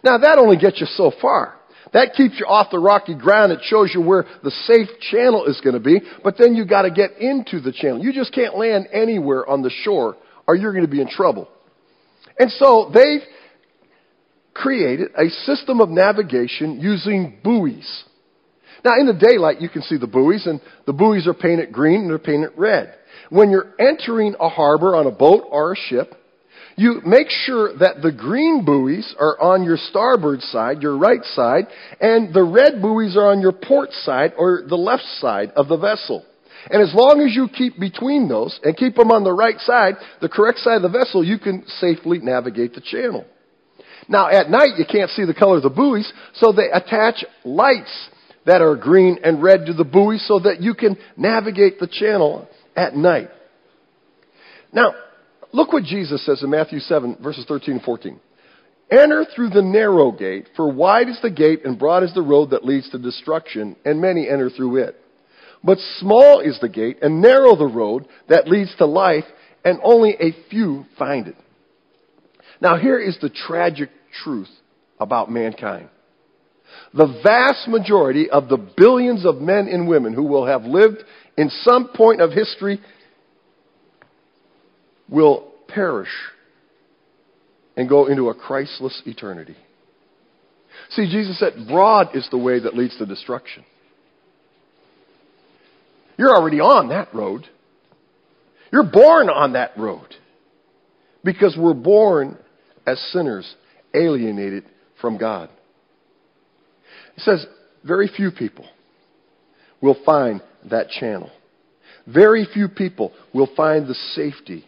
Now 0.03 0.17
that 0.17 0.37
only 0.37 0.57
gets 0.57 0.79
you 0.79 0.87
so 0.87 1.11
far. 1.21 1.56
That 1.93 2.13
keeps 2.15 2.39
you 2.39 2.45
off 2.45 2.67
the 2.71 2.79
rocky 2.79 3.15
ground. 3.15 3.51
It 3.51 3.59
shows 3.63 3.91
you 3.93 4.01
where 4.01 4.25
the 4.43 4.51
safe 4.51 4.89
channel 5.11 5.45
is 5.45 5.61
going 5.61 5.75
to 5.75 5.79
be. 5.79 6.01
But 6.23 6.37
then 6.37 6.55
you 6.55 6.65
got 6.65 6.83
to 6.83 6.91
get 6.91 7.17
into 7.19 7.59
the 7.59 7.71
channel. 7.71 8.03
You 8.03 8.13
just 8.13 8.33
can't 8.33 8.57
land 8.57 8.87
anywhere 8.91 9.47
on 9.47 9.61
the 9.61 9.71
shore 9.83 10.17
or 10.47 10.55
you're 10.55 10.73
going 10.73 10.85
to 10.85 10.91
be 10.91 11.01
in 11.01 11.09
trouble. 11.09 11.47
And 12.39 12.51
so 12.51 12.91
they've 12.93 13.21
created 14.53 15.11
a 15.15 15.29
system 15.29 15.81
of 15.81 15.89
navigation 15.89 16.79
using 16.79 17.39
buoys. 17.43 18.03
Now, 18.83 18.93
in 18.99 19.07
the 19.07 19.13
daylight, 19.13 19.61
you 19.61 19.69
can 19.69 19.81
see 19.81 19.97
the 19.97 20.07
buoys, 20.07 20.45
and 20.45 20.61
the 20.85 20.93
buoys 20.93 21.27
are 21.27 21.33
painted 21.33 21.71
green 21.71 22.01
and 22.01 22.09
they're 22.09 22.19
painted 22.19 22.51
red. 22.55 22.93
When 23.29 23.49
you're 23.49 23.73
entering 23.79 24.35
a 24.39 24.49
harbor 24.49 24.95
on 24.95 25.07
a 25.07 25.11
boat 25.11 25.45
or 25.49 25.73
a 25.73 25.75
ship, 25.75 26.13
you 26.77 27.01
make 27.03 27.27
sure 27.29 27.75
that 27.79 28.03
the 28.03 28.11
green 28.11 28.63
buoys 28.63 29.15
are 29.19 29.39
on 29.41 29.63
your 29.63 29.77
starboard 29.77 30.41
side, 30.41 30.83
your 30.83 30.95
right 30.95 31.23
side, 31.33 31.65
and 31.99 32.31
the 32.33 32.43
red 32.43 32.81
buoys 32.81 33.17
are 33.17 33.31
on 33.31 33.41
your 33.41 33.51
port 33.51 33.91
side 33.91 34.33
or 34.37 34.61
the 34.67 34.75
left 34.77 35.03
side 35.19 35.51
of 35.55 35.67
the 35.67 35.77
vessel. 35.77 36.23
And 36.69 36.81
as 36.81 36.93
long 36.93 37.21
as 37.21 37.35
you 37.35 37.47
keep 37.49 37.79
between 37.79 38.29
those 38.29 38.59
and 38.63 38.77
keep 38.77 38.95
them 38.95 39.11
on 39.11 39.23
the 39.23 39.33
right 39.33 39.59
side, 39.59 39.95
the 40.21 40.29
correct 40.29 40.59
side 40.59 40.75
of 40.75 40.81
the 40.83 40.97
vessel, 40.97 41.23
you 41.23 41.39
can 41.39 41.65
safely 41.79 42.19
navigate 42.19 42.75
the 42.75 42.81
channel. 42.81 43.25
Now 44.07 44.29
at 44.29 44.49
night 44.49 44.77
you 44.77 44.85
can't 44.89 45.09
see 45.09 45.25
the 45.25 45.33
color 45.33 45.57
of 45.57 45.63
the 45.63 45.69
buoys, 45.71 46.11
so 46.35 46.51
they 46.51 46.69
attach 46.71 47.25
lights 47.43 48.09
that 48.45 48.61
are 48.61 48.75
green 48.75 49.17
and 49.23 49.41
red 49.41 49.65
to 49.65 49.73
the 49.73 49.83
buoy 49.83 50.19
so 50.19 50.39
that 50.39 50.61
you 50.61 50.75
can 50.75 50.95
navigate 51.17 51.79
the 51.79 51.87
channel 51.87 52.47
at 52.75 52.95
night. 52.95 53.29
Now, 54.71 54.93
look 55.51 55.73
what 55.73 55.83
Jesus 55.83 56.25
says 56.25 56.43
in 56.43 56.49
Matthew 56.49 56.79
7, 56.79 57.17
verses 57.21 57.45
13 57.47 57.75
and 57.75 57.83
14. 57.83 58.19
Enter 58.89 59.25
through 59.35 59.49
the 59.49 59.61
narrow 59.61 60.11
gate, 60.11 60.47
for 60.55 60.71
wide 60.71 61.09
is 61.09 61.19
the 61.21 61.29
gate 61.29 61.65
and 61.65 61.77
broad 61.77 62.03
is 62.03 62.13
the 62.13 62.21
road 62.21 62.51
that 62.51 62.63
leads 62.63 62.89
to 62.91 62.97
destruction, 62.97 63.75
and 63.83 63.99
many 63.99 64.29
enter 64.29 64.49
through 64.49 64.77
it. 64.77 64.95
But 65.63 65.79
small 65.99 66.39
is 66.39 66.57
the 66.61 66.69
gate 66.69 66.99
and 67.01 67.21
narrow 67.21 67.55
the 67.55 67.65
road 67.65 68.07
that 68.29 68.47
leads 68.47 68.73
to 68.77 68.85
life, 68.85 69.25
and 69.65 69.79
only 69.83 70.15
a 70.19 70.49
few 70.49 70.85
find 70.97 71.27
it. 71.27 71.35
Now, 72.61 72.77
here 72.77 72.99
is 72.99 73.17
the 73.21 73.29
tragic 73.29 73.89
truth 74.23 74.49
about 74.99 75.29
mankind. 75.29 75.89
The 76.93 77.19
vast 77.23 77.67
majority 77.67 78.29
of 78.29 78.49
the 78.49 78.57
billions 78.57 79.25
of 79.25 79.35
men 79.37 79.67
and 79.67 79.87
women 79.87 80.13
who 80.13 80.23
will 80.23 80.45
have 80.45 80.63
lived 80.63 81.03
in 81.37 81.49
some 81.49 81.89
point 81.89 82.21
of 82.21 82.31
history 82.31 82.79
will 85.09 85.51
perish 85.67 86.09
and 87.75 87.87
go 87.87 88.07
into 88.07 88.29
a 88.29 88.33
Christless 88.33 89.01
eternity. 89.05 89.55
See, 90.89 91.09
Jesus 91.09 91.39
said, 91.39 91.67
broad 91.67 92.15
is 92.15 92.27
the 92.31 92.37
way 92.37 92.59
that 92.59 92.75
leads 92.75 92.97
to 92.97 93.05
destruction. 93.05 93.63
You're 96.17 96.35
already 96.35 96.59
on 96.59 96.89
that 96.89 97.13
road. 97.13 97.47
You're 98.71 98.89
born 98.91 99.29
on 99.29 99.53
that 99.53 99.77
road. 99.77 100.07
Because 101.23 101.55
we're 101.57 101.73
born 101.73 102.37
as 102.85 102.99
sinners, 103.11 103.55
alienated 103.93 104.65
from 105.01 105.17
God. 105.17 105.49
It 107.15 107.21
says, 107.21 107.45
very 107.83 108.07
few 108.07 108.31
people 108.31 108.65
will 109.81 109.97
find 110.05 110.41
that 110.69 110.89
channel. 110.89 111.29
Very 112.07 112.47
few 112.51 112.67
people 112.67 113.13
will 113.33 113.49
find 113.55 113.87
the 113.87 113.93
safety 113.93 114.65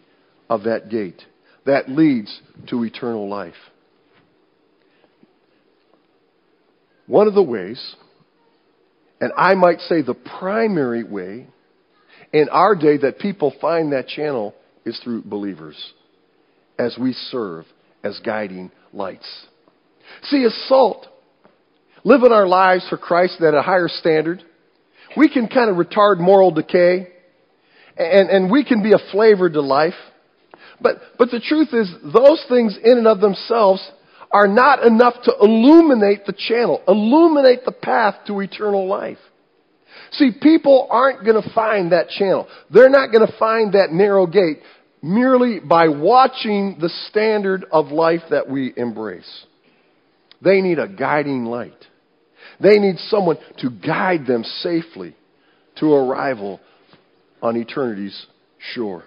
of 0.49 0.63
that 0.63 0.89
gate 0.89 1.21
that 1.65 1.89
leads 1.89 2.41
to 2.69 2.83
eternal 2.83 3.29
life. 3.29 3.53
One 7.07 7.27
of 7.27 7.33
the 7.33 7.43
ways, 7.43 7.95
and 9.19 9.31
I 9.35 9.55
might 9.55 9.79
say 9.81 10.01
the 10.01 10.13
primary 10.13 11.03
way, 11.03 11.47
in 12.31 12.49
our 12.49 12.75
day 12.75 12.97
that 12.97 13.19
people 13.19 13.53
find 13.59 13.91
that 13.91 14.07
channel 14.07 14.53
is 14.85 14.99
through 15.03 15.23
believers 15.23 15.75
as 16.77 16.97
we 16.99 17.13
serve 17.13 17.65
as 18.03 18.19
guiding 18.23 18.71
lights. 18.93 19.27
See, 20.23 20.43
as 20.45 20.53
salt, 20.67 21.07
living 22.03 22.31
our 22.31 22.47
lives 22.47 22.87
for 22.89 22.97
Christ 22.97 23.41
at 23.41 23.53
a 23.53 23.61
higher 23.61 23.87
standard, 23.87 24.43
we 25.17 25.29
can 25.29 25.47
kind 25.47 25.69
of 25.69 25.75
retard 25.75 26.19
moral 26.19 26.51
decay 26.51 27.07
and, 27.97 28.29
and 28.29 28.51
we 28.51 28.63
can 28.63 28.81
be 28.81 28.93
a 28.93 29.11
flavor 29.11 29.49
to 29.49 29.61
life. 29.61 29.93
But, 30.81 30.97
but 31.17 31.31
the 31.31 31.39
truth 31.39 31.69
is, 31.73 31.89
those 32.03 32.43
things 32.49 32.77
in 32.83 32.97
and 32.97 33.07
of 33.07 33.19
themselves 33.19 33.85
are 34.31 34.47
not 34.47 34.83
enough 34.85 35.15
to 35.23 35.33
illuminate 35.41 36.25
the 36.25 36.33
channel, 36.37 36.81
illuminate 36.87 37.65
the 37.65 37.71
path 37.71 38.15
to 38.27 38.39
eternal 38.41 38.87
life. 38.87 39.17
See, 40.11 40.31
people 40.41 40.87
aren't 40.89 41.25
going 41.25 41.41
to 41.41 41.53
find 41.53 41.91
that 41.91 42.09
channel. 42.09 42.47
They're 42.71 42.89
not 42.89 43.11
going 43.11 43.25
to 43.25 43.37
find 43.37 43.73
that 43.73 43.91
narrow 43.91 44.25
gate 44.27 44.59
merely 45.01 45.59
by 45.59 45.87
watching 45.87 46.77
the 46.79 46.89
standard 47.09 47.65
of 47.71 47.87
life 47.87 48.21
that 48.29 48.49
we 48.49 48.73
embrace. 48.75 49.45
They 50.41 50.61
need 50.61 50.79
a 50.79 50.87
guiding 50.87 51.45
light. 51.45 51.85
They 52.61 52.79
need 52.79 52.97
someone 53.09 53.37
to 53.59 53.69
guide 53.69 54.25
them 54.25 54.43
safely 54.43 55.15
to 55.79 55.93
arrival 55.93 56.59
on 57.41 57.55
eternity's 57.55 58.25
shore. 58.73 59.03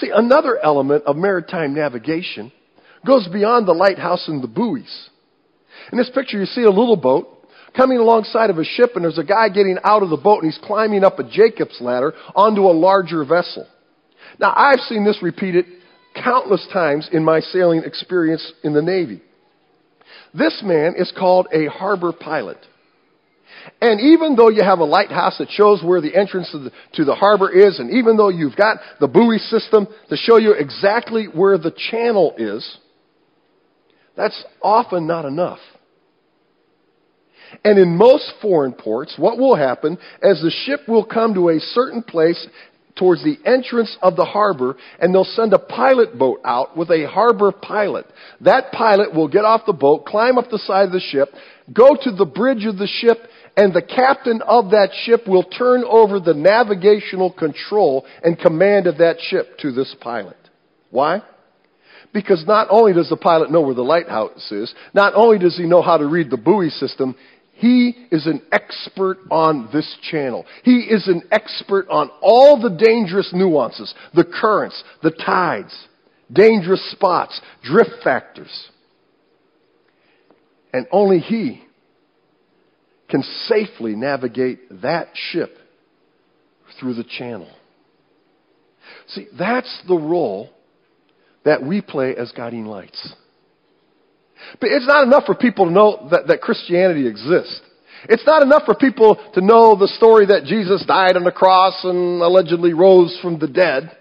See, 0.00 0.10
another 0.14 0.58
element 0.62 1.04
of 1.04 1.16
maritime 1.16 1.74
navigation 1.74 2.52
goes 3.06 3.28
beyond 3.28 3.66
the 3.66 3.72
lighthouse 3.72 4.28
and 4.28 4.42
the 4.42 4.48
buoys. 4.48 5.10
In 5.92 5.98
this 5.98 6.10
picture, 6.14 6.38
you 6.38 6.46
see 6.46 6.62
a 6.62 6.70
little 6.70 6.96
boat 6.96 7.28
coming 7.76 7.98
alongside 7.98 8.50
of 8.50 8.58
a 8.58 8.64
ship, 8.64 8.92
and 8.94 9.04
there's 9.04 9.18
a 9.18 9.24
guy 9.24 9.48
getting 9.48 9.78
out 9.84 10.02
of 10.02 10.10
the 10.10 10.16
boat, 10.16 10.42
and 10.42 10.52
he's 10.52 10.62
climbing 10.62 11.04
up 11.04 11.18
a 11.18 11.28
Jacob's 11.28 11.80
ladder 11.80 12.14
onto 12.34 12.62
a 12.62 12.72
larger 12.72 13.24
vessel. 13.24 13.66
Now, 14.38 14.52
I've 14.56 14.80
seen 14.80 15.04
this 15.04 15.22
repeated 15.22 15.66
countless 16.14 16.66
times 16.72 17.08
in 17.12 17.24
my 17.24 17.40
sailing 17.40 17.82
experience 17.84 18.52
in 18.62 18.72
the 18.72 18.82
Navy. 18.82 19.20
This 20.32 20.62
man 20.64 20.94
is 20.96 21.12
called 21.16 21.48
a 21.52 21.66
harbor 21.66 22.12
pilot. 22.12 22.58
And 23.80 24.00
even 24.00 24.36
though 24.36 24.48
you 24.48 24.62
have 24.62 24.78
a 24.78 24.84
lighthouse 24.84 25.38
that 25.38 25.50
shows 25.50 25.82
where 25.82 26.00
the 26.00 26.14
entrance 26.14 26.50
to 26.52 26.58
the, 26.58 26.72
to 26.94 27.04
the 27.04 27.14
harbor 27.14 27.50
is, 27.50 27.78
and 27.78 27.90
even 27.90 28.16
though 28.16 28.28
you've 28.28 28.56
got 28.56 28.78
the 29.00 29.08
buoy 29.08 29.38
system 29.38 29.86
to 30.08 30.16
show 30.16 30.36
you 30.36 30.52
exactly 30.52 31.26
where 31.26 31.58
the 31.58 31.72
channel 31.90 32.34
is, 32.36 32.78
that's 34.16 34.44
often 34.62 35.06
not 35.06 35.24
enough. 35.24 35.58
And 37.64 37.78
in 37.78 37.96
most 37.96 38.32
foreign 38.42 38.72
ports, 38.72 39.14
what 39.16 39.38
will 39.38 39.56
happen 39.56 39.98
is 40.22 40.42
the 40.42 40.52
ship 40.64 40.88
will 40.88 41.04
come 41.04 41.34
to 41.34 41.50
a 41.50 41.60
certain 41.60 42.02
place 42.02 42.46
towards 42.96 43.24
the 43.24 43.36
entrance 43.44 43.96
of 44.02 44.16
the 44.16 44.24
harbor 44.24 44.76
and 45.00 45.12
they'll 45.12 45.24
send 45.24 45.52
a 45.52 45.58
pilot 45.58 46.16
boat 46.16 46.40
out 46.44 46.76
with 46.76 46.90
a 46.90 47.08
harbor 47.08 47.52
pilot. 47.52 48.06
That 48.40 48.72
pilot 48.72 49.14
will 49.14 49.28
get 49.28 49.44
off 49.44 49.62
the 49.66 49.72
boat, 49.72 50.04
climb 50.04 50.38
up 50.38 50.50
the 50.50 50.58
side 50.58 50.86
of 50.86 50.92
the 50.92 51.00
ship, 51.00 51.28
go 51.72 51.96
to 52.00 52.10
the 52.12 52.26
bridge 52.26 52.64
of 52.66 52.78
the 52.78 52.86
ship, 52.86 53.18
and 53.56 53.72
the 53.72 53.82
captain 53.82 54.42
of 54.42 54.70
that 54.70 54.90
ship 55.04 55.28
will 55.28 55.44
turn 55.44 55.84
over 55.84 56.18
the 56.18 56.34
navigational 56.34 57.32
control 57.32 58.04
and 58.22 58.38
command 58.38 58.86
of 58.86 58.98
that 58.98 59.16
ship 59.20 59.58
to 59.58 59.72
this 59.72 59.94
pilot. 60.00 60.36
Why? 60.90 61.22
Because 62.12 62.44
not 62.46 62.68
only 62.70 62.92
does 62.92 63.08
the 63.08 63.16
pilot 63.16 63.50
know 63.50 63.60
where 63.60 63.74
the 63.74 63.82
lighthouse 63.82 64.50
is, 64.50 64.72
not 64.92 65.14
only 65.14 65.38
does 65.38 65.56
he 65.56 65.64
know 65.64 65.82
how 65.82 65.96
to 65.96 66.06
read 66.06 66.30
the 66.30 66.36
buoy 66.36 66.70
system, 66.70 67.16
he 67.54 67.94
is 68.10 68.26
an 68.26 68.42
expert 68.50 69.18
on 69.30 69.68
this 69.72 69.96
channel. 70.10 70.44
He 70.64 70.78
is 70.80 71.06
an 71.06 71.22
expert 71.30 71.88
on 71.88 72.10
all 72.20 72.60
the 72.60 72.70
dangerous 72.70 73.30
nuances, 73.32 73.94
the 74.14 74.24
currents, 74.24 74.82
the 75.02 75.12
tides, 75.12 75.74
dangerous 76.32 76.90
spots, 76.90 77.40
drift 77.62 78.02
factors. 78.02 78.68
And 80.72 80.88
only 80.90 81.20
he 81.20 81.62
can 83.08 83.22
safely 83.46 83.94
navigate 83.94 84.82
that 84.82 85.08
ship 85.14 85.56
through 86.78 86.94
the 86.94 87.04
channel. 87.04 87.50
See, 89.08 89.26
that's 89.38 89.82
the 89.86 89.96
role 89.96 90.50
that 91.44 91.62
we 91.62 91.80
play 91.80 92.14
as 92.16 92.32
guiding 92.32 92.66
lights. 92.66 93.14
But 94.60 94.70
it's 94.70 94.86
not 94.86 95.04
enough 95.04 95.24
for 95.26 95.34
people 95.34 95.66
to 95.66 95.70
know 95.70 96.08
that, 96.10 96.26
that 96.28 96.40
Christianity 96.40 97.06
exists. 97.06 97.60
It's 98.08 98.26
not 98.26 98.42
enough 98.42 98.62
for 98.66 98.74
people 98.74 99.16
to 99.34 99.40
know 99.40 99.76
the 99.76 99.88
story 99.88 100.26
that 100.26 100.44
Jesus 100.44 100.84
died 100.86 101.16
on 101.16 101.24
the 101.24 101.32
cross 101.32 101.78
and 101.84 102.20
allegedly 102.20 102.74
rose 102.74 103.18
from 103.22 103.38
the 103.38 103.46
dead. 103.46 103.96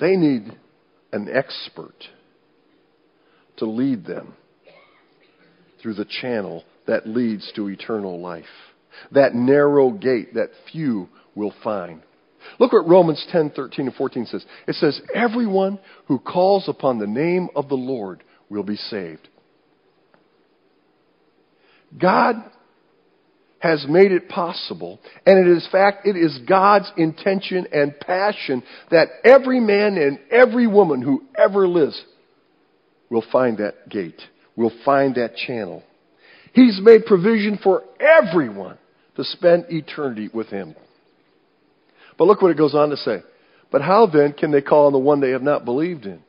They 0.00 0.16
need 0.16 0.56
an 1.12 1.28
expert 1.32 1.96
to 3.58 3.66
lead 3.66 4.06
them 4.06 4.34
through 5.80 5.94
the 5.94 6.06
channel 6.20 6.64
that 6.86 7.06
leads 7.06 7.50
to 7.56 7.68
eternal 7.68 8.20
life. 8.20 8.44
That 9.12 9.34
narrow 9.34 9.90
gate 9.90 10.34
that 10.34 10.50
few 10.72 11.08
will 11.34 11.54
find. 11.62 12.02
Look 12.58 12.72
what 12.72 12.88
Romans 12.88 13.24
10, 13.30 13.50
13, 13.50 13.86
and 13.86 13.94
14 13.94 14.26
says. 14.26 14.44
It 14.66 14.74
says, 14.76 15.00
Everyone 15.14 15.78
who 16.06 16.18
calls 16.18 16.68
upon 16.68 16.98
the 16.98 17.06
name 17.06 17.48
of 17.54 17.68
the 17.68 17.74
Lord 17.74 18.22
will 18.48 18.62
be 18.62 18.76
saved. 18.76 19.28
God 22.00 22.36
has 23.60 23.84
made 23.88 24.12
it 24.12 24.28
possible, 24.28 25.00
and 25.26 25.38
it 25.38 25.50
is 25.50 25.68
fact, 25.72 26.06
it 26.06 26.16
is 26.16 26.38
God's 26.48 26.90
intention 26.96 27.66
and 27.72 27.98
passion 27.98 28.62
that 28.90 29.08
every 29.24 29.58
man 29.58 29.96
and 29.96 30.18
every 30.30 30.66
woman 30.66 31.02
who 31.02 31.24
ever 31.36 31.66
lives 31.66 32.00
will 33.10 33.24
find 33.32 33.58
that 33.58 33.88
gate, 33.88 34.20
will 34.58 34.72
find 34.84 35.14
that 35.14 35.36
channel. 35.36 35.82
He's 36.52 36.80
made 36.82 37.06
provision 37.06 37.58
for 37.62 37.84
everyone 38.00 38.76
to 39.16 39.24
spend 39.24 39.66
eternity 39.70 40.28
with 40.34 40.48
Him. 40.48 40.74
But 42.18 42.24
look 42.24 42.42
what 42.42 42.50
it 42.50 42.58
goes 42.58 42.74
on 42.74 42.90
to 42.90 42.96
say. 42.96 43.22
But 43.70 43.82
how 43.82 44.06
then 44.06 44.32
can 44.32 44.50
they 44.50 44.60
call 44.60 44.86
on 44.86 44.92
the 44.92 44.98
one 44.98 45.20
they 45.20 45.30
have 45.30 45.42
not 45.42 45.64
believed 45.64 46.06
in? 46.06 46.20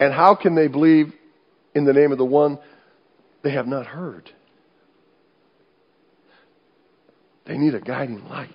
And 0.00 0.12
how 0.12 0.34
can 0.34 0.56
they 0.56 0.66
believe 0.66 1.12
in 1.74 1.84
the 1.84 1.92
name 1.92 2.10
of 2.10 2.18
the 2.18 2.24
one 2.24 2.58
they 3.44 3.52
have 3.52 3.66
not 3.66 3.86
heard? 3.86 4.28
They 7.46 7.56
need 7.56 7.74
a 7.74 7.80
guiding 7.80 8.24
light. 8.28 8.50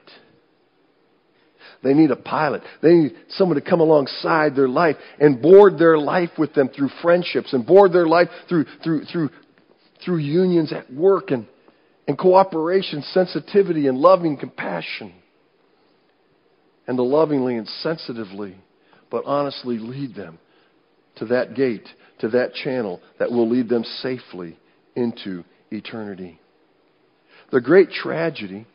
They 1.84 1.94
need 1.94 2.12
a 2.12 2.16
pilot. 2.16 2.64
They 2.82 2.94
need 2.94 3.16
someone 3.30 3.56
to 3.56 3.68
come 3.68 3.80
alongside 3.80 4.56
their 4.56 4.68
life 4.68 4.98
and 5.20 5.42
board 5.42 5.78
their 5.78 5.98
life 5.98 6.32
with 6.38 6.54
them 6.54 6.70
through 6.70 6.90
friendships 7.02 7.54
and 7.54 7.66
board 7.66 7.94
their 7.94 8.08
life 8.08 8.30
through, 8.50 8.66
through, 8.84 9.06
through, 9.06 9.30
through 10.04 10.18
unions 10.18 10.74
at 10.74 10.92
work 10.92 11.32
and, 11.32 11.48
and 12.08 12.18
cooperation, 12.18 13.04
sensitivity, 13.14 13.88
and 13.88 13.98
loving 13.98 14.38
compassion 14.38 15.14
and 16.88 16.98
to 16.98 17.04
lovingly 17.04 17.58
and 17.58 17.68
sensitively, 17.68 18.56
but 19.12 19.26
honestly 19.26 19.78
lead 19.78 20.16
them 20.16 20.40
to 21.18 21.26
that 21.26 21.54
gate, 21.54 21.88
to 22.20 22.30
that 22.30 22.54
channel 22.54 23.02
that 23.20 23.30
will 23.30 23.50
lead 23.50 23.70
them 23.70 23.84
safely 23.84 24.58
into 24.96 25.44
eternity. 25.70 26.40
The 27.52 27.62
great 27.62 27.92
tragedy 27.92 28.66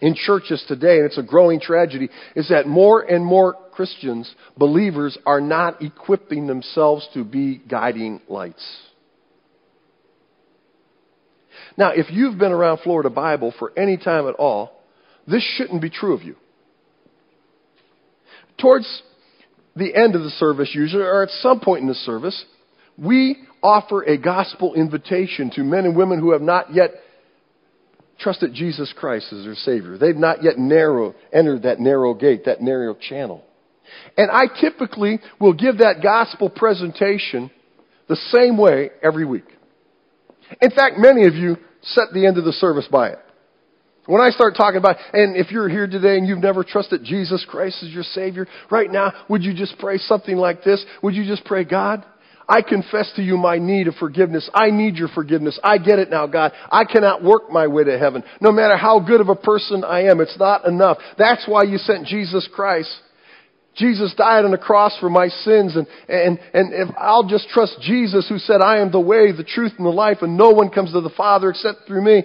in 0.00 0.14
churches 0.14 0.62
today, 0.68 0.96
and 0.96 1.06
it's 1.06 1.18
a 1.18 1.22
growing 1.22 1.60
tragedy, 1.60 2.08
is 2.34 2.48
that 2.50 2.66
more 2.66 3.00
and 3.00 3.24
more 3.24 3.54
Christians, 3.72 4.32
believers, 4.56 5.16
are 5.26 5.40
not 5.40 5.82
equipping 5.82 6.46
themselves 6.46 7.08
to 7.14 7.24
be 7.24 7.58
guiding 7.68 8.20
lights. 8.28 8.64
Now, 11.78 11.90
if 11.90 12.06
you've 12.10 12.38
been 12.38 12.52
around 12.52 12.80
Florida 12.82 13.10
Bible 13.10 13.54
for 13.58 13.72
any 13.76 13.96
time 13.96 14.28
at 14.28 14.34
all, 14.34 14.80
this 15.26 15.42
shouldn't 15.56 15.82
be 15.82 15.90
true 15.90 16.14
of 16.14 16.22
you. 16.22 16.36
Towards 18.58 19.02
the 19.74 19.94
end 19.94 20.14
of 20.14 20.22
the 20.22 20.30
service, 20.30 20.70
usually, 20.74 21.02
or 21.02 21.22
at 21.22 21.30
some 21.42 21.60
point 21.60 21.82
in 21.82 21.88
the 21.88 21.94
service, 21.94 22.44
we 22.96 23.36
offer 23.62 24.02
a 24.02 24.16
gospel 24.16 24.74
invitation 24.74 25.50
to 25.50 25.62
men 25.62 25.84
and 25.84 25.96
women 25.96 26.18
who 26.18 26.32
have 26.32 26.40
not 26.40 26.72
yet 26.74 26.92
trusted 28.18 28.54
Jesus 28.54 28.92
Christ 28.96 29.32
as 29.32 29.44
their 29.44 29.54
Savior. 29.54 29.98
They've 29.98 30.16
not 30.16 30.42
yet 30.42 30.58
narrow, 30.58 31.14
entered 31.32 31.62
that 31.62 31.80
narrow 31.80 32.14
gate, 32.14 32.44
that 32.46 32.60
narrow 32.60 32.94
channel. 32.94 33.44
And 34.16 34.30
I 34.30 34.46
typically 34.60 35.20
will 35.40 35.52
give 35.52 35.78
that 35.78 36.02
gospel 36.02 36.50
presentation 36.50 37.50
the 38.08 38.16
same 38.16 38.56
way 38.56 38.90
every 39.02 39.24
week. 39.24 39.46
In 40.60 40.70
fact, 40.70 40.96
many 40.98 41.26
of 41.26 41.34
you 41.34 41.56
set 41.82 42.12
the 42.12 42.26
end 42.26 42.38
of 42.38 42.44
the 42.44 42.52
service 42.52 42.88
by 42.90 43.10
it. 43.10 43.18
When 44.06 44.20
I 44.20 44.30
start 44.30 44.54
talking 44.56 44.78
about, 44.78 44.96
and 45.12 45.36
if 45.36 45.50
you're 45.50 45.68
here 45.68 45.88
today 45.88 46.16
and 46.16 46.28
you've 46.28 46.38
never 46.38 46.62
trusted 46.62 47.02
Jesus 47.02 47.44
Christ 47.48 47.82
as 47.82 47.90
your 47.90 48.04
Savior, 48.04 48.46
right 48.70 48.90
now, 48.90 49.12
would 49.28 49.42
you 49.42 49.52
just 49.52 49.76
pray 49.78 49.98
something 49.98 50.36
like 50.36 50.62
this? 50.62 50.84
Would 51.02 51.14
you 51.14 51.24
just 51.24 51.44
pray, 51.44 51.64
God, 51.64 52.04
I 52.48 52.62
confess 52.62 53.12
to 53.16 53.22
you 53.22 53.36
my 53.36 53.58
need 53.58 53.88
of 53.88 53.94
forgiveness. 53.96 54.48
I 54.54 54.70
need 54.70 54.96
your 54.96 55.08
forgiveness. 55.08 55.58
I 55.64 55.78
get 55.78 55.98
it 55.98 56.10
now, 56.10 56.26
God. 56.26 56.52
I 56.70 56.84
cannot 56.84 57.22
work 57.22 57.50
my 57.50 57.66
way 57.66 57.84
to 57.84 57.98
heaven. 57.98 58.22
No 58.40 58.52
matter 58.52 58.76
how 58.76 59.00
good 59.00 59.20
of 59.20 59.28
a 59.28 59.34
person 59.34 59.82
I 59.82 60.04
am, 60.04 60.20
it's 60.20 60.38
not 60.38 60.64
enough. 60.64 60.98
That's 61.18 61.44
why 61.48 61.64
you 61.64 61.78
sent 61.78 62.06
Jesus 62.06 62.48
Christ. 62.54 62.94
Jesus 63.74 64.14
died 64.16 64.44
on 64.44 64.52
the 64.52 64.58
cross 64.58 64.96
for 65.00 65.10
my 65.10 65.28
sins, 65.28 65.76
and, 65.76 65.86
and, 66.08 66.38
and 66.54 66.72
if 66.72 66.88
I'll 66.98 67.28
just 67.28 67.48
trust 67.48 67.76
Jesus 67.82 68.26
who 68.26 68.38
said, 68.38 68.62
I 68.62 68.78
am 68.78 68.90
the 68.90 69.00
way, 69.00 69.32
the 69.32 69.44
truth, 69.44 69.72
and 69.76 69.84
the 69.84 69.90
life, 69.90 70.18
and 70.22 70.36
no 70.36 70.50
one 70.50 70.70
comes 70.70 70.92
to 70.92 71.02
the 71.02 71.10
Father 71.10 71.50
except 71.50 71.86
through 71.86 72.02
me, 72.02 72.22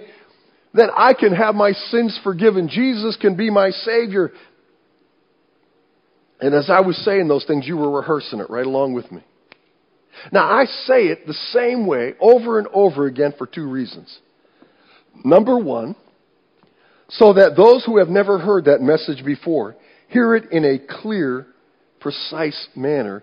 then 0.72 0.88
I 0.96 1.12
can 1.12 1.34
have 1.34 1.54
my 1.54 1.72
sins 1.72 2.18
forgiven. 2.24 2.68
Jesus 2.68 3.18
can 3.20 3.36
be 3.36 3.50
my 3.50 3.68
Savior. 3.70 4.32
And 6.40 6.54
as 6.54 6.70
I 6.70 6.80
was 6.80 6.96
saying 7.04 7.28
those 7.28 7.44
things, 7.44 7.66
you 7.66 7.76
were 7.76 7.90
rehearsing 7.90 8.40
it 8.40 8.48
right 8.48 8.64
along 8.64 8.94
with 8.94 9.12
me. 9.12 9.22
Now, 10.30 10.44
I 10.44 10.64
say 10.64 11.06
it 11.06 11.26
the 11.26 11.34
same 11.52 11.86
way 11.86 12.14
over 12.20 12.58
and 12.58 12.68
over 12.72 13.06
again 13.06 13.34
for 13.36 13.46
two 13.46 13.68
reasons. 13.68 14.18
Number 15.24 15.58
one, 15.58 15.94
so 17.08 17.34
that 17.34 17.56
those 17.56 17.84
who 17.84 17.98
have 17.98 18.08
never 18.08 18.38
heard 18.38 18.64
that 18.66 18.80
message 18.80 19.24
before 19.24 19.76
hear 20.08 20.34
it 20.34 20.50
in 20.50 20.64
a 20.64 20.78
clear, 20.78 21.46
precise 22.00 22.68
manner 22.74 23.22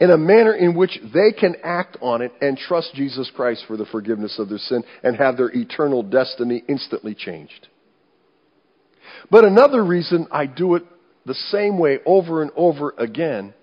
in 0.00 0.10
a 0.10 0.18
manner 0.18 0.54
in 0.54 0.74
which 0.74 0.98
they 1.14 1.32
can 1.32 1.56
act 1.62 1.96
on 2.00 2.20
it 2.20 2.32
and 2.40 2.58
trust 2.58 2.94
Jesus 2.94 3.30
Christ 3.34 3.64
for 3.66 3.76
the 3.76 3.86
forgiveness 3.86 4.38
of 4.38 4.48
their 4.48 4.58
sin 4.58 4.82
and 5.02 5.16
have 5.16 5.36
their 5.36 5.50
eternal 5.50 6.02
destiny 6.02 6.64
instantly 6.68 7.14
changed. 7.14 7.68
But 9.30 9.44
another 9.44 9.84
reason 9.84 10.26
I 10.32 10.46
do 10.46 10.74
it 10.74 10.82
the 11.26 11.34
same 11.34 11.78
way 11.78 12.00
over 12.04 12.42
and 12.42 12.50
over 12.56 12.94
again 12.98 13.54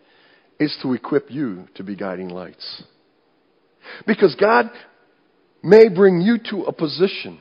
is 0.61 0.77
to 0.83 0.93
equip 0.93 1.31
you 1.31 1.67
to 1.75 1.83
be 1.83 1.95
guiding 1.95 2.29
lights. 2.29 2.83
Because 4.05 4.35
God 4.35 4.69
may 5.63 5.89
bring 5.89 6.21
you 6.21 6.37
to 6.51 6.63
a 6.63 6.71
position 6.71 7.39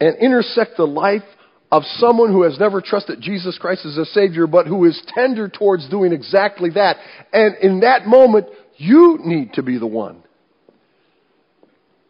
and 0.00 0.18
intersect 0.18 0.72
the 0.76 0.86
life 0.86 1.22
of 1.70 1.84
someone 1.98 2.32
who 2.32 2.42
has 2.42 2.58
never 2.58 2.80
trusted 2.80 3.20
Jesus 3.20 3.58
Christ 3.58 3.86
as 3.86 3.96
a 3.96 4.04
Savior, 4.06 4.46
but 4.46 4.66
who 4.66 4.84
is 4.84 5.00
tender 5.14 5.48
towards 5.48 5.88
doing 5.88 6.12
exactly 6.12 6.70
that. 6.70 6.96
And 7.32 7.56
in 7.62 7.80
that 7.80 8.06
moment, 8.06 8.46
you 8.76 9.18
need 9.22 9.54
to 9.54 9.62
be 9.62 9.78
the 9.78 9.86
one 9.86 10.22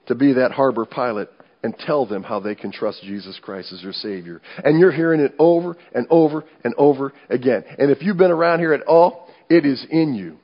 to 0.07 0.15
be 0.15 0.35
that 0.35 0.53
harbor 0.53 0.87
pilot 0.87 1.31
and 1.63 1.77
tell 1.79 2.07
them 2.07 2.23
how 2.23 2.39
they 2.39 2.55
can 2.55 2.71
trust 2.71 3.03
Jesus 3.03 3.39
Christ 3.43 3.73
as 3.73 3.83
their 3.83 3.93
Savior. 3.93 4.41
And 4.63 4.79
you're 4.79 4.93
hearing 4.93 5.21
it 5.21 5.35
over 5.39 5.77
and 5.95 6.07
over 6.11 6.45
and 6.65 6.75
over 6.79 7.13
again. 7.29 7.65
And 7.79 7.91
if 7.91 8.03
you've 8.03 8.17
been 8.17 8.31
around 8.31 8.61
here 8.61 8.73
at 8.73 8.83
all, 8.83 9.26
it 9.49 9.65
is 9.65 9.85
in 9.91 10.15
you. 10.15 10.39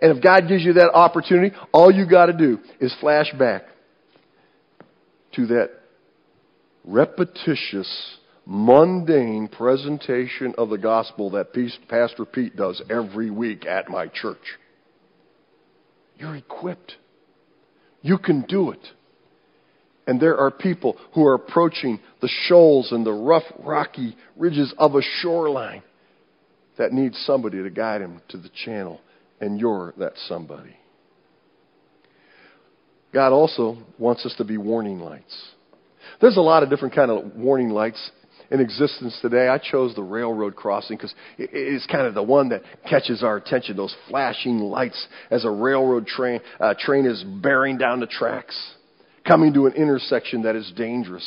And 0.00 0.16
if 0.16 0.22
God 0.22 0.48
gives 0.48 0.64
you 0.64 0.74
that 0.74 0.90
opportunity, 0.92 1.54
all 1.72 1.92
you 1.92 2.08
got 2.08 2.26
to 2.26 2.32
do 2.32 2.58
is 2.80 2.94
flash 3.00 3.32
back 3.38 3.62
to 5.36 5.46
that 5.46 5.70
repetitious 6.84 8.16
mundane 8.44 9.48
presentation 9.48 10.54
of 10.56 10.70
the 10.70 10.78
gospel 10.78 11.30
that 11.30 11.52
Pastor 11.88 12.24
Pete 12.24 12.56
does 12.56 12.80
every 12.88 13.30
week 13.30 13.66
at 13.66 13.88
my 13.88 14.06
church. 14.06 14.38
You're 16.16 16.36
equipped. 16.36 16.94
You 18.02 18.18
can 18.18 18.42
do 18.42 18.70
it. 18.70 18.86
And 20.06 20.20
there 20.20 20.38
are 20.38 20.52
people 20.52 20.96
who 21.14 21.26
are 21.26 21.34
approaching 21.34 21.98
the 22.20 22.30
shoals 22.46 22.92
and 22.92 23.04
the 23.04 23.12
rough, 23.12 23.42
rocky 23.58 24.16
ridges 24.36 24.72
of 24.78 24.94
a 24.94 25.02
shoreline 25.20 25.82
that 26.78 26.92
needs 26.92 27.16
somebody 27.26 27.62
to 27.62 27.70
guide 27.70 28.00
him 28.00 28.20
to 28.28 28.36
the 28.36 28.50
channel, 28.64 29.00
and 29.40 29.58
you're 29.58 29.94
that 29.98 30.12
somebody. 30.28 30.76
God 33.12 33.32
also 33.32 33.78
wants 33.98 34.26
us 34.26 34.34
to 34.36 34.44
be 34.44 34.58
warning 34.58 34.98
lights. 34.98 35.50
There's 36.20 36.36
a 36.36 36.42
lot 36.42 36.62
of 36.62 36.70
different 36.70 36.94
kind 36.94 37.10
of 37.10 37.34
warning 37.34 37.70
lights 37.70 38.10
in 38.50 38.60
existence 38.60 39.18
today. 39.22 39.48
I 39.48 39.58
chose 39.58 39.94
the 39.94 40.02
railroad 40.02 40.54
crossing 40.54 40.96
because 40.96 41.14
it's 41.38 41.86
kind 41.86 42.06
of 42.06 42.14
the 42.14 42.22
one 42.22 42.50
that 42.50 42.62
catches 42.88 43.22
our 43.22 43.36
attention. 43.36 43.76
Those 43.76 43.94
flashing 44.08 44.58
lights 44.58 45.06
as 45.30 45.44
a 45.44 45.50
railroad 45.50 46.06
train 46.06 46.40
uh, 46.60 46.74
train 46.78 47.06
is 47.06 47.22
bearing 47.24 47.78
down 47.78 48.00
the 48.00 48.06
tracks, 48.06 48.56
coming 49.26 49.52
to 49.54 49.66
an 49.66 49.72
intersection 49.72 50.42
that 50.42 50.56
is 50.56 50.70
dangerous. 50.76 51.26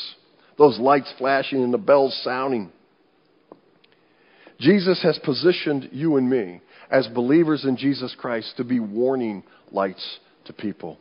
Those 0.58 0.78
lights 0.80 1.12
flashing 1.18 1.64
and 1.64 1.74
the 1.74 1.78
bells 1.78 2.20
sounding. 2.24 2.72
Jesus 4.60 5.02
has 5.04 5.18
positioned 5.24 5.90
you 5.92 6.18
and 6.18 6.30
me 6.30 6.62
as 6.92 7.08
believers 7.08 7.66
in 7.66 7.78
Jesus 7.78 8.14
Christ 8.18 8.54
to 8.58 8.64
be 8.64 8.80
warning 8.80 9.44
lights 9.72 10.20
to 10.46 10.54
people. 10.54 10.98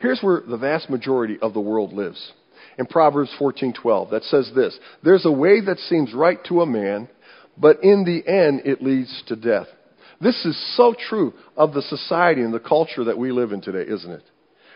Here's 0.00 0.20
where 0.20 0.42
the 0.46 0.56
vast 0.56 0.90
majority 0.90 1.38
of 1.40 1.54
the 1.54 1.60
world 1.60 1.92
lives 1.92 2.32
in 2.78 2.86
Proverbs 2.86 3.30
14:12 3.38 4.10
that 4.10 4.24
says 4.24 4.52
this, 4.52 4.78
"There's 5.02 5.24
a 5.24 5.32
way 5.32 5.60
that 5.60 5.78
seems 5.78 6.14
right 6.14 6.42
to 6.44 6.62
a 6.62 6.66
man, 6.66 7.08
but 7.56 7.82
in 7.82 8.04
the 8.04 8.26
end 8.26 8.62
it 8.64 8.82
leads 8.82 9.22
to 9.22 9.36
death." 9.36 9.68
This 10.20 10.44
is 10.44 10.56
so 10.76 10.92
true 10.92 11.34
of 11.56 11.74
the 11.74 11.82
society 11.82 12.42
and 12.42 12.54
the 12.54 12.60
culture 12.60 13.04
that 13.04 13.18
we 13.18 13.32
live 13.32 13.52
in 13.52 13.60
today, 13.60 13.84
isn't 13.86 14.12
it? 14.12 14.22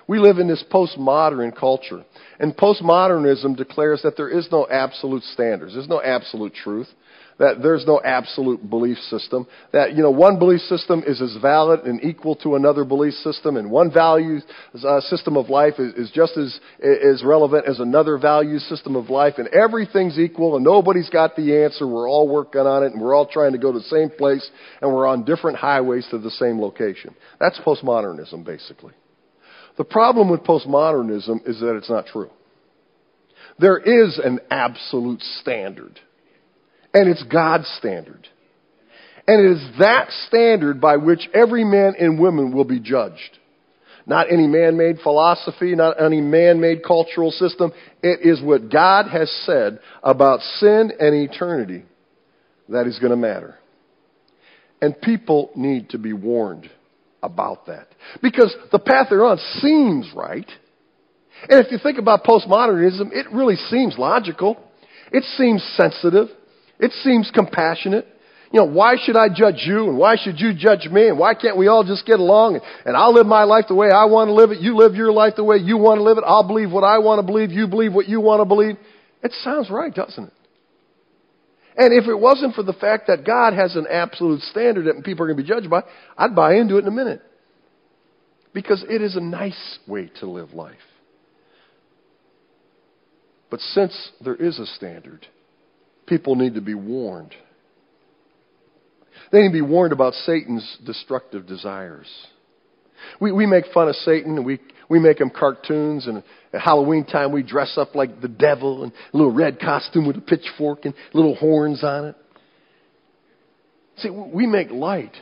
We 0.08 0.18
live 0.18 0.38
in 0.38 0.48
this 0.48 0.62
postmodern 0.62 1.54
culture. 1.54 2.04
And 2.38 2.56
postmodernism 2.56 3.56
declares 3.56 4.02
that 4.02 4.16
there 4.16 4.28
is 4.28 4.50
no 4.50 4.66
absolute 4.68 5.24
standards. 5.24 5.74
There's 5.74 5.88
no 5.88 6.00
absolute 6.00 6.54
truth 6.54 6.92
that 7.38 7.62
there's 7.62 7.86
no 7.86 8.00
absolute 8.02 8.68
belief 8.68 8.96
system. 9.10 9.46
That, 9.72 9.94
you 9.94 10.02
know, 10.02 10.10
one 10.10 10.38
belief 10.38 10.60
system 10.62 11.02
is 11.06 11.20
as 11.20 11.36
valid 11.40 11.80
and 11.80 12.02
equal 12.02 12.36
to 12.36 12.54
another 12.54 12.84
belief 12.84 13.14
system, 13.14 13.56
and 13.56 13.70
one 13.70 13.92
value 13.92 14.38
uh, 14.74 15.00
system 15.02 15.36
of 15.36 15.50
life 15.50 15.74
is, 15.78 15.94
is 15.94 16.10
just 16.10 16.36
as, 16.36 16.58
as 16.82 17.22
relevant 17.24 17.66
as 17.68 17.78
another 17.78 18.16
value 18.16 18.58
system 18.58 18.96
of 18.96 19.10
life, 19.10 19.34
and 19.38 19.48
everything's 19.48 20.18
equal, 20.18 20.56
and 20.56 20.64
nobody's 20.64 21.10
got 21.10 21.36
the 21.36 21.62
answer. 21.64 21.86
We're 21.86 22.08
all 22.08 22.28
working 22.28 22.62
on 22.62 22.82
it, 22.82 22.92
and 22.92 23.00
we're 23.00 23.14
all 23.14 23.26
trying 23.26 23.52
to 23.52 23.58
go 23.58 23.72
to 23.72 23.78
the 23.78 23.84
same 23.84 24.10
place, 24.10 24.48
and 24.80 24.92
we're 24.92 25.06
on 25.06 25.24
different 25.24 25.58
highways 25.58 26.06
to 26.10 26.18
the 26.18 26.30
same 26.30 26.60
location. 26.60 27.14
That's 27.38 27.58
postmodernism, 27.58 28.44
basically. 28.44 28.94
The 29.76 29.84
problem 29.84 30.30
with 30.30 30.40
postmodernism 30.40 31.46
is 31.46 31.60
that 31.60 31.76
it's 31.76 31.90
not 31.90 32.06
true. 32.06 32.30
There 33.58 33.78
is 33.78 34.18
an 34.22 34.40
absolute 34.50 35.20
standard 35.40 36.00
and 36.96 37.10
it's 37.10 37.22
God's 37.24 37.68
standard. 37.76 38.26
And 39.28 39.44
it 39.44 39.52
is 39.52 39.78
that 39.80 40.10
standard 40.28 40.80
by 40.80 40.96
which 40.96 41.28
every 41.34 41.62
man 41.62 41.94
and 41.98 42.18
woman 42.18 42.52
will 42.52 42.64
be 42.64 42.80
judged. 42.80 43.38
Not 44.06 44.32
any 44.32 44.46
man 44.46 44.78
made 44.78 45.00
philosophy, 45.02 45.74
not 45.74 46.00
any 46.00 46.22
man 46.22 46.58
made 46.58 46.82
cultural 46.82 47.30
system. 47.32 47.72
It 48.02 48.20
is 48.22 48.40
what 48.40 48.70
God 48.72 49.08
has 49.10 49.30
said 49.44 49.80
about 50.02 50.40
sin 50.40 50.90
and 50.98 51.14
eternity 51.14 51.84
that 52.70 52.86
is 52.86 52.98
going 52.98 53.10
to 53.10 53.16
matter. 53.16 53.56
And 54.80 54.98
people 54.98 55.50
need 55.54 55.90
to 55.90 55.98
be 55.98 56.14
warned 56.14 56.70
about 57.22 57.66
that. 57.66 57.88
Because 58.22 58.56
the 58.72 58.78
path 58.78 59.08
they're 59.10 59.24
on 59.24 59.38
seems 59.60 60.10
right. 60.16 60.50
And 61.50 61.62
if 61.62 61.70
you 61.70 61.78
think 61.82 61.98
about 61.98 62.24
postmodernism, 62.24 63.12
it 63.12 63.26
really 63.34 63.56
seems 63.56 63.98
logical. 63.98 64.56
It 65.12 65.24
seems 65.36 65.62
sensitive. 65.76 66.28
It 66.78 66.92
seems 67.02 67.30
compassionate. 67.34 68.06
You 68.52 68.60
know, 68.60 68.66
why 68.66 68.94
should 69.02 69.16
I 69.16 69.28
judge 69.28 69.64
you 69.66 69.88
and 69.88 69.98
why 69.98 70.16
should 70.16 70.38
you 70.38 70.54
judge 70.54 70.86
me 70.90 71.08
and 71.08 71.18
why 71.18 71.34
can't 71.34 71.56
we 71.56 71.66
all 71.66 71.84
just 71.84 72.06
get 72.06 72.20
along 72.20 72.54
and, 72.54 72.64
and 72.84 72.96
I'll 72.96 73.12
live 73.12 73.26
my 73.26 73.42
life 73.42 73.64
the 73.68 73.74
way 73.74 73.88
I 73.88 74.04
want 74.04 74.28
to 74.28 74.34
live 74.34 74.52
it, 74.52 74.60
you 74.60 74.76
live 74.76 74.94
your 74.94 75.12
life 75.12 75.34
the 75.36 75.44
way 75.44 75.56
you 75.56 75.76
want 75.76 75.98
to 75.98 76.02
live 76.02 76.16
it, 76.16 76.24
I'll 76.24 76.46
believe 76.46 76.70
what 76.70 76.84
I 76.84 76.98
want 76.98 77.18
to 77.18 77.26
believe, 77.26 77.50
you 77.50 77.66
believe 77.66 77.92
what 77.92 78.08
you 78.08 78.20
want 78.20 78.40
to 78.40 78.44
believe. 78.44 78.76
It 79.22 79.32
sounds 79.42 79.68
right, 79.68 79.92
doesn't 79.92 80.24
it? 80.24 80.32
And 81.76 81.92
if 81.92 82.08
it 82.08 82.14
wasn't 82.14 82.54
for 82.54 82.62
the 82.62 82.72
fact 82.72 83.08
that 83.08 83.26
God 83.26 83.52
has 83.52 83.76
an 83.76 83.86
absolute 83.90 84.40
standard 84.42 84.86
that 84.86 85.04
people 85.04 85.24
are 85.24 85.28
going 85.28 85.36
to 85.36 85.42
be 85.42 85.48
judged 85.48 85.68
by, 85.68 85.82
I'd 86.16 86.34
buy 86.34 86.54
into 86.54 86.76
it 86.76 86.80
in 86.80 86.88
a 86.88 86.92
minute. 86.92 87.20
Because 88.54 88.82
it 88.88 89.02
is 89.02 89.16
a 89.16 89.20
nice 89.20 89.78
way 89.86 90.10
to 90.20 90.26
live 90.26 90.54
life. 90.54 90.76
But 93.50 93.60
since 93.60 94.10
there 94.24 94.34
is 94.34 94.58
a 94.58 94.66
standard, 94.66 95.26
people 96.06 96.36
need 96.36 96.54
to 96.54 96.60
be 96.60 96.74
warned. 96.74 97.34
They 99.32 99.42
need 99.42 99.48
to 99.48 99.52
be 99.52 99.60
warned 99.60 99.92
about 99.92 100.14
Satan's 100.14 100.78
destructive 100.84 101.46
desires. 101.46 102.08
We, 103.20 103.32
we 103.32 103.46
make 103.46 103.64
fun 103.74 103.88
of 103.88 103.96
Satan 103.96 104.36
and 104.36 104.46
we, 104.46 104.60
we 104.88 104.98
make 104.98 105.20
him 105.20 105.30
cartoons 105.30 106.06
and 106.06 106.22
at 106.52 106.60
Halloween 106.60 107.04
time 107.04 107.32
we 107.32 107.42
dress 107.42 107.76
up 107.76 107.94
like 107.94 108.20
the 108.20 108.28
devil 108.28 108.84
and 108.84 108.92
a 109.12 109.16
little 109.16 109.32
red 109.32 109.58
costume 109.60 110.06
with 110.06 110.16
a 110.16 110.20
pitchfork 110.20 110.84
and 110.84 110.94
little 111.12 111.34
horns 111.34 111.82
on 111.82 112.06
it. 112.06 112.16
See, 113.98 114.10
we 114.10 114.46
make 114.46 114.70
light 114.70 115.14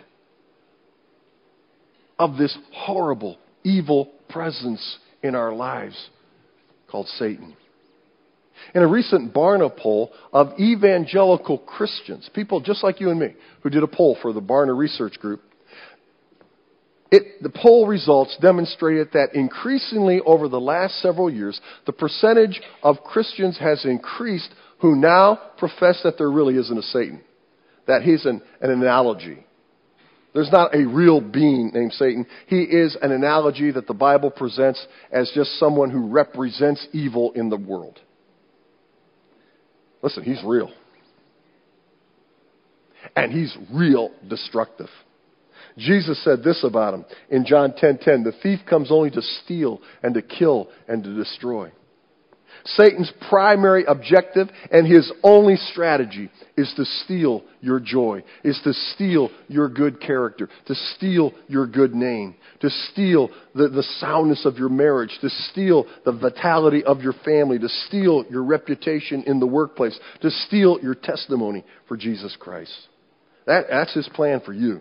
of 2.19 2.37
this 2.37 2.57
horrible, 2.73 3.39
evil 3.63 4.11
presence 4.29 4.99
in 5.23 5.35
our 5.35 5.53
lives 5.53 6.11
called 6.89 7.07
Satan. 7.19 7.57
In 8.75 8.83
a 8.83 8.87
recent 8.87 9.33
Barna 9.33 9.75
poll 9.75 10.13
of 10.33 10.59
evangelical 10.59 11.59
Christians, 11.59 12.29
people 12.35 12.61
just 12.61 12.83
like 12.83 13.01
you 13.01 13.11
and 13.11 13.21
me, 13.21 13.35
who 13.63 13.71
did 13.71 13.83
a 13.83 13.89
poll 13.89 14.17
for 14.21 14.33
the 14.33 14.43
Barna 14.43 14.77
Research 14.77 15.19
Group, 15.21 15.43
it, 17.11 17.43
the 17.43 17.51
poll 17.51 17.87
results 17.87 18.37
demonstrated 18.41 19.11
that 19.13 19.35
increasingly 19.35 20.21
over 20.27 20.49
the 20.49 20.61
last 20.61 21.01
several 21.01 21.31
years, 21.31 21.61
the 21.87 21.93
percentage 21.93 22.61
of 22.83 23.05
Christians 23.05 23.57
has 23.59 23.85
increased 23.85 24.49
who 24.81 24.97
now 24.97 25.39
profess 25.57 26.01
that 26.03 26.19
there 26.19 26.31
really 26.31 26.57
isn't 26.57 26.77
a 26.77 26.83
Satan, 26.83 27.23
that 27.87 28.03
he's 28.03 28.25
an, 28.27 28.43
an 28.61 28.71
analogy. 28.71 29.47
There's 30.35 30.51
not 30.51 30.75
a 30.75 30.85
real 30.85 31.21
being 31.21 31.71
named 31.73 31.93
Satan. 31.93 32.27
He 32.49 32.63
is 32.63 32.97
an 33.01 33.13
analogy 33.13 33.71
that 33.71 33.87
the 33.87 33.95
Bible 33.95 34.31
presents 34.31 34.85
as 35.13 35.31
just 35.35 35.59
someone 35.61 35.91
who 35.91 36.09
represents 36.09 36.87
evil 36.93 37.31
in 37.37 37.49
the 37.49 37.57
world. 37.57 38.01
Listen, 40.05 40.23
he's 40.23 40.43
real. 40.45 40.71
And 43.17 43.33
he's 43.33 43.57
real 43.73 44.11
destructive. 44.29 44.91
Jesus 45.79 46.23
said 46.23 46.45
this 46.45 46.63
about 46.63 46.93
him 46.93 47.05
in 47.31 47.47
John 47.47 47.73
10:10, 47.73 48.23
"The 48.23 48.33
thief 48.33 48.61
comes 48.67 48.93
only 48.93 49.11
to 49.11 49.23
steal 49.23 49.81
and 50.03 50.15
to 50.15 50.21
kill 50.21 50.69
and 50.87 51.03
to 51.03 51.15
destroy." 51.15 51.73
Satan's 52.67 53.13
primary 53.29 53.85
objective 53.85 54.49
and 54.71 54.87
his 54.87 55.13
only 55.23 55.57
strategy 55.57 56.31
is 56.57 56.73
to 56.77 56.85
steal 56.85 57.43
your 57.61 57.79
joy, 57.79 58.25
is 58.43 58.59
to 58.65 58.73
steal 58.73 59.31
your 59.49 59.69
good 59.69 60.01
character, 60.01 60.49
to 60.67 60.75
steal 60.75 61.33
your 61.47 61.67
good 61.67 61.95
name, 61.95 62.35
to 62.61 62.71
steal 62.71 63.29
the, 63.55 63.69
the 63.69 63.83
soundness 63.99 64.47
of 64.47 64.57
your 64.57 64.71
marriage, 64.71 65.19
to 65.21 65.29
steal 65.51 65.85
the 66.07 66.13
vitality 66.13 66.83
of 66.85 67.03
your 67.03 67.13
family, 67.25 67.59
to 67.59 67.69
steal 67.69 68.25
your 68.31 68.43
reputation 68.43 69.23
in 69.27 69.41
the 69.41 69.47
workplace, 69.47 69.99
to 70.23 70.31
steal 70.31 70.79
your 70.83 70.95
testimony 70.95 71.65
for 71.87 71.99
Jesus 71.99 72.35
Christ. 72.41 72.73
That, 73.47 73.67
that's 73.71 73.95
his 73.95 74.09
plan 74.15 74.41
for 74.41 74.55
you. 74.55 74.81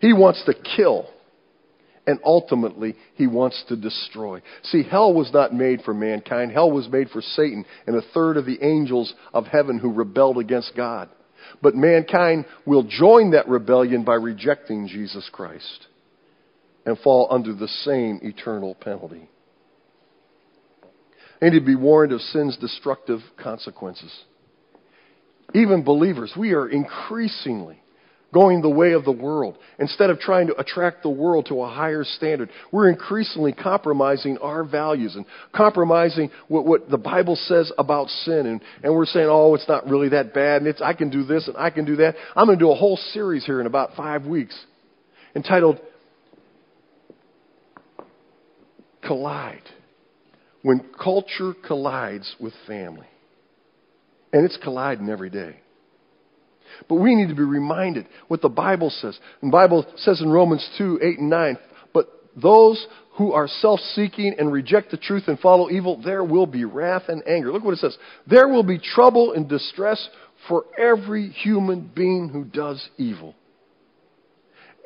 He 0.00 0.12
wants 0.12 0.44
to 0.44 0.54
kill 0.76 1.08
and 2.08 2.18
ultimately 2.24 2.96
he 3.16 3.26
wants 3.26 3.62
to 3.68 3.76
destroy. 3.76 4.40
See, 4.62 4.82
hell 4.82 5.12
was 5.12 5.30
not 5.30 5.52
made 5.52 5.82
for 5.82 5.92
mankind. 5.92 6.50
Hell 6.50 6.72
was 6.72 6.88
made 6.88 7.10
for 7.10 7.20
Satan 7.20 7.66
and 7.86 7.94
a 7.94 8.02
third 8.14 8.38
of 8.38 8.46
the 8.46 8.58
angels 8.64 9.12
of 9.34 9.46
heaven 9.46 9.78
who 9.78 9.92
rebelled 9.92 10.38
against 10.38 10.72
God. 10.74 11.10
But 11.62 11.74
mankind 11.74 12.46
will 12.64 12.82
join 12.82 13.32
that 13.32 13.46
rebellion 13.46 14.04
by 14.04 14.14
rejecting 14.14 14.88
Jesus 14.88 15.28
Christ 15.30 15.86
and 16.86 16.98
fall 17.00 17.28
under 17.30 17.52
the 17.52 17.68
same 17.68 18.20
eternal 18.22 18.74
penalty. 18.74 19.28
And 21.42 21.52
to 21.52 21.60
be 21.60 21.76
warned 21.76 22.12
of 22.12 22.22
sin's 22.22 22.56
destructive 22.56 23.20
consequences. 23.36 24.12
Even 25.52 25.84
believers, 25.84 26.32
we 26.38 26.52
are 26.52 26.66
increasingly 26.66 27.82
going 28.32 28.60
the 28.60 28.68
way 28.68 28.92
of 28.92 29.04
the 29.04 29.12
world. 29.12 29.56
Instead 29.78 30.10
of 30.10 30.18
trying 30.18 30.48
to 30.48 30.56
attract 30.56 31.02
the 31.02 31.08
world 31.08 31.46
to 31.46 31.62
a 31.62 31.68
higher 31.68 32.04
standard, 32.04 32.50
we're 32.70 32.90
increasingly 32.90 33.52
compromising 33.52 34.38
our 34.38 34.64
values 34.64 35.16
and 35.16 35.24
compromising 35.54 36.30
what, 36.48 36.66
what 36.66 36.90
the 36.90 36.98
Bible 36.98 37.36
says 37.36 37.72
about 37.78 38.08
sin. 38.08 38.46
And, 38.46 38.60
and 38.82 38.94
we're 38.94 39.06
saying, 39.06 39.28
oh, 39.30 39.54
it's 39.54 39.68
not 39.68 39.86
really 39.88 40.10
that 40.10 40.34
bad, 40.34 40.62
and 40.62 40.66
it's, 40.66 40.82
I 40.82 40.92
can 40.92 41.10
do 41.10 41.24
this 41.24 41.48
and 41.48 41.56
I 41.56 41.70
can 41.70 41.84
do 41.84 41.96
that. 41.96 42.16
I'm 42.36 42.46
going 42.46 42.58
to 42.58 42.64
do 42.64 42.70
a 42.70 42.76
whole 42.76 42.98
series 43.12 43.46
here 43.46 43.60
in 43.60 43.66
about 43.66 43.94
five 43.96 44.26
weeks 44.26 44.58
entitled 45.34 45.80
Collide. 49.06 49.62
When 50.62 50.84
culture 51.02 51.54
collides 51.66 52.34
with 52.40 52.52
family. 52.66 53.06
And 54.32 54.44
it's 54.44 54.58
colliding 54.62 55.08
every 55.08 55.30
day. 55.30 55.60
But 56.88 56.96
we 56.96 57.14
need 57.14 57.28
to 57.28 57.34
be 57.34 57.42
reminded 57.42 58.06
what 58.28 58.42
the 58.42 58.48
Bible 58.48 58.90
says. 58.90 59.18
The 59.42 59.50
Bible 59.50 59.86
says 59.96 60.20
in 60.20 60.30
Romans 60.30 60.68
2, 60.78 61.00
8 61.02 61.18
and 61.18 61.30
9, 61.30 61.58
but 61.92 62.08
those 62.36 62.86
who 63.16 63.32
are 63.32 63.48
self-seeking 63.48 64.36
and 64.38 64.52
reject 64.52 64.90
the 64.90 64.96
truth 64.96 65.24
and 65.26 65.38
follow 65.40 65.70
evil, 65.70 66.00
there 66.02 66.22
will 66.22 66.46
be 66.46 66.64
wrath 66.64 67.04
and 67.08 67.26
anger. 67.26 67.52
Look 67.52 67.64
what 67.64 67.74
it 67.74 67.80
says. 67.80 67.96
There 68.26 68.48
will 68.48 68.62
be 68.62 68.78
trouble 68.78 69.32
and 69.32 69.48
distress 69.48 70.08
for 70.46 70.64
every 70.78 71.28
human 71.30 71.90
being 71.94 72.28
who 72.28 72.44
does 72.44 72.88
evil. 72.96 73.34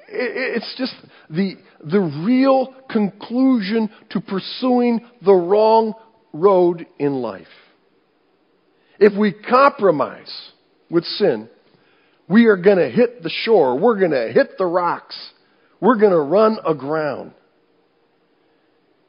It's 0.09 0.75
just 0.77 0.95
the, 1.31 1.57
the 1.85 2.01
real 2.01 2.75
conclusion 2.91 3.91
to 4.11 4.21
pursuing 4.21 5.07
the 5.25 5.33
wrong 5.33 5.95
road 6.33 6.87
in 6.99 7.15
life. 7.15 7.47
If 8.99 9.19
we 9.19 9.33
compromise 9.33 10.33
with 10.91 11.05
sin, 11.05 11.49
we 12.29 12.47
are 12.47 12.57
going 12.57 12.79
to 12.79 12.89
hit 12.89 13.23
the 13.23 13.31
shore. 13.45 13.79
We're 13.79 13.99
going 13.99 14.13
to 14.13 14.33
hit 14.33 14.59
the 14.59 14.67
rocks. 14.67 15.17
We're 15.81 15.99
going 15.99 16.13
to 16.13 16.21
run 16.21 16.59
aground. 16.65 17.33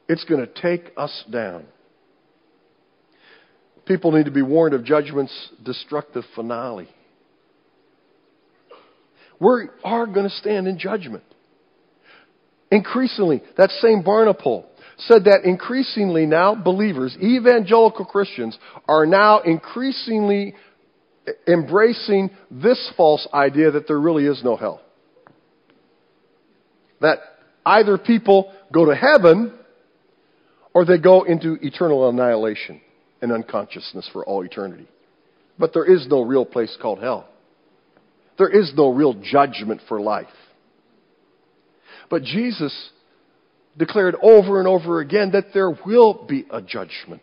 It's 0.08 0.24
going 0.24 0.46
to 0.46 0.60
take 0.60 0.92
us 0.96 1.24
down. 1.30 1.64
People 3.86 4.12
need 4.12 4.24
to 4.24 4.30
be 4.30 4.42
warned 4.42 4.74
of 4.74 4.84
judgment's 4.84 5.50
destructive 5.62 6.24
finale. 6.34 6.88
We 9.40 9.68
are 9.82 10.06
going 10.06 10.28
to 10.28 10.34
stand 10.36 10.68
in 10.68 10.78
judgment. 10.78 11.24
Increasingly, 12.70 13.42
that 13.56 13.70
same 13.70 14.02
Barna 14.02 14.34
said 14.98 15.24
that 15.24 15.44
increasingly 15.44 16.26
now 16.26 16.54
believers, 16.54 17.16
evangelical 17.22 18.04
Christians, 18.04 18.58
are 18.88 19.06
now 19.06 19.40
increasingly 19.40 20.54
embracing 21.46 22.30
this 22.50 22.92
false 22.96 23.26
idea 23.32 23.70
that 23.70 23.86
there 23.86 23.98
really 23.98 24.26
is 24.26 24.42
no 24.44 24.56
hell. 24.56 24.82
That 27.00 27.18
either 27.64 27.98
people 27.98 28.52
go 28.72 28.86
to 28.86 28.94
heaven 28.94 29.52
or 30.74 30.84
they 30.84 30.98
go 30.98 31.22
into 31.22 31.56
eternal 31.62 32.08
annihilation 32.08 32.80
and 33.22 33.32
unconsciousness 33.32 34.08
for 34.12 34.24
all 34.24 34.42
eternity. 34.42 34.88
But 35.58 35.72
there 35.72 35.84
is 35.84 36.06
no 36.08 36.22
real 36.22 36.44
place 36.44 36.76
called 36.80 37.00
hell. 37.00 37.28
There 38.36 38.48
is 38.48 38.72
no 38.76 38.92
real 38.92 39.14
judgment 39.14 39.80
for 39.88 40.00
life. 40.00 40.26
But 42.10 42.22
Jesus 42.22 42.90
declared 43.76 44.16
over 44.22 44.58
and 44.58 44.68
over 44.68 45.00
again 45.00 45.30
that 45.32 45.46
there 45.54 45.70
will 45.70 46.26
be 46.28 46.44
a 46.50 46.60
judgment. 46.60 47.22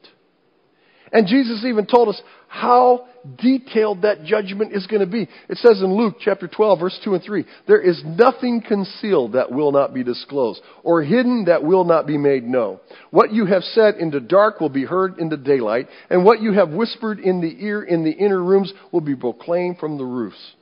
And 1.12 1.28
Jesus 1.28 1.66
even 1.66 1.86
told 1.86 2.10
us 2.10 2.22
how 2.48 3.08
detailed 3.38 4.02
that 4.04 4.24
judgment 4.24 4.74
is 4.74 4.88
going 4.88 5.02
to 5.02 5.12
be. 5.12 5.28
It 5.50 5.58
says 5.58 5.82
in 5.82 5.96
Luke 5.96 6.16
chapter 6.20 6.48
12 6.48 6.80
verse 6.80 7.00
2 7.04 7.14
and 7.14 7.24
3, 7.24 7.46
there 7.68 7.82
is 7.82 8.02
nothing 8.06 8.62
concealed 8.66 9.34
that 9.34 9.52
will 9.52 9.72
not 9.72 9.94
be 9.94 10.04
disclosed 10.04 10.62
or 10.84 11.04
hidden 11.04 11.46
that 11.46 11.64
will 11.64 11.84
not 11.84 12.08
be 12.08 12.18
made 12.18 12.44
known. 12.44 12.80
What 13.12 13.34
you 13.34 13.46
have 13.46 13.64
said 13.64 13.96
in 13.96 14.10
the 14.10 14.20
dark 14.20 14.60
will 14.60 14.70
be 14.70 14.86
heard 14.86 15.20
in 15.20 15.30
the 15.30 15.38
daylight 15.38 15.88
and 16.10 16.24
what 16.24 16.42
you 16.42 16.54
have 16.54 16.70
whispered 16.70 17.20
in 17.20 17.42
the 17.42 17.64
ear 17.64 17.84
in 17.84 18.04
the 18.04 18.12
inner 18.12 18.42
rooms 18.42 18.74
will 18.92 19.02
be 19.02 19.16
proclaimed 19.16 19.78
from 19.78 19.98
the 19.98 20.06
roofs. 20.06 20.54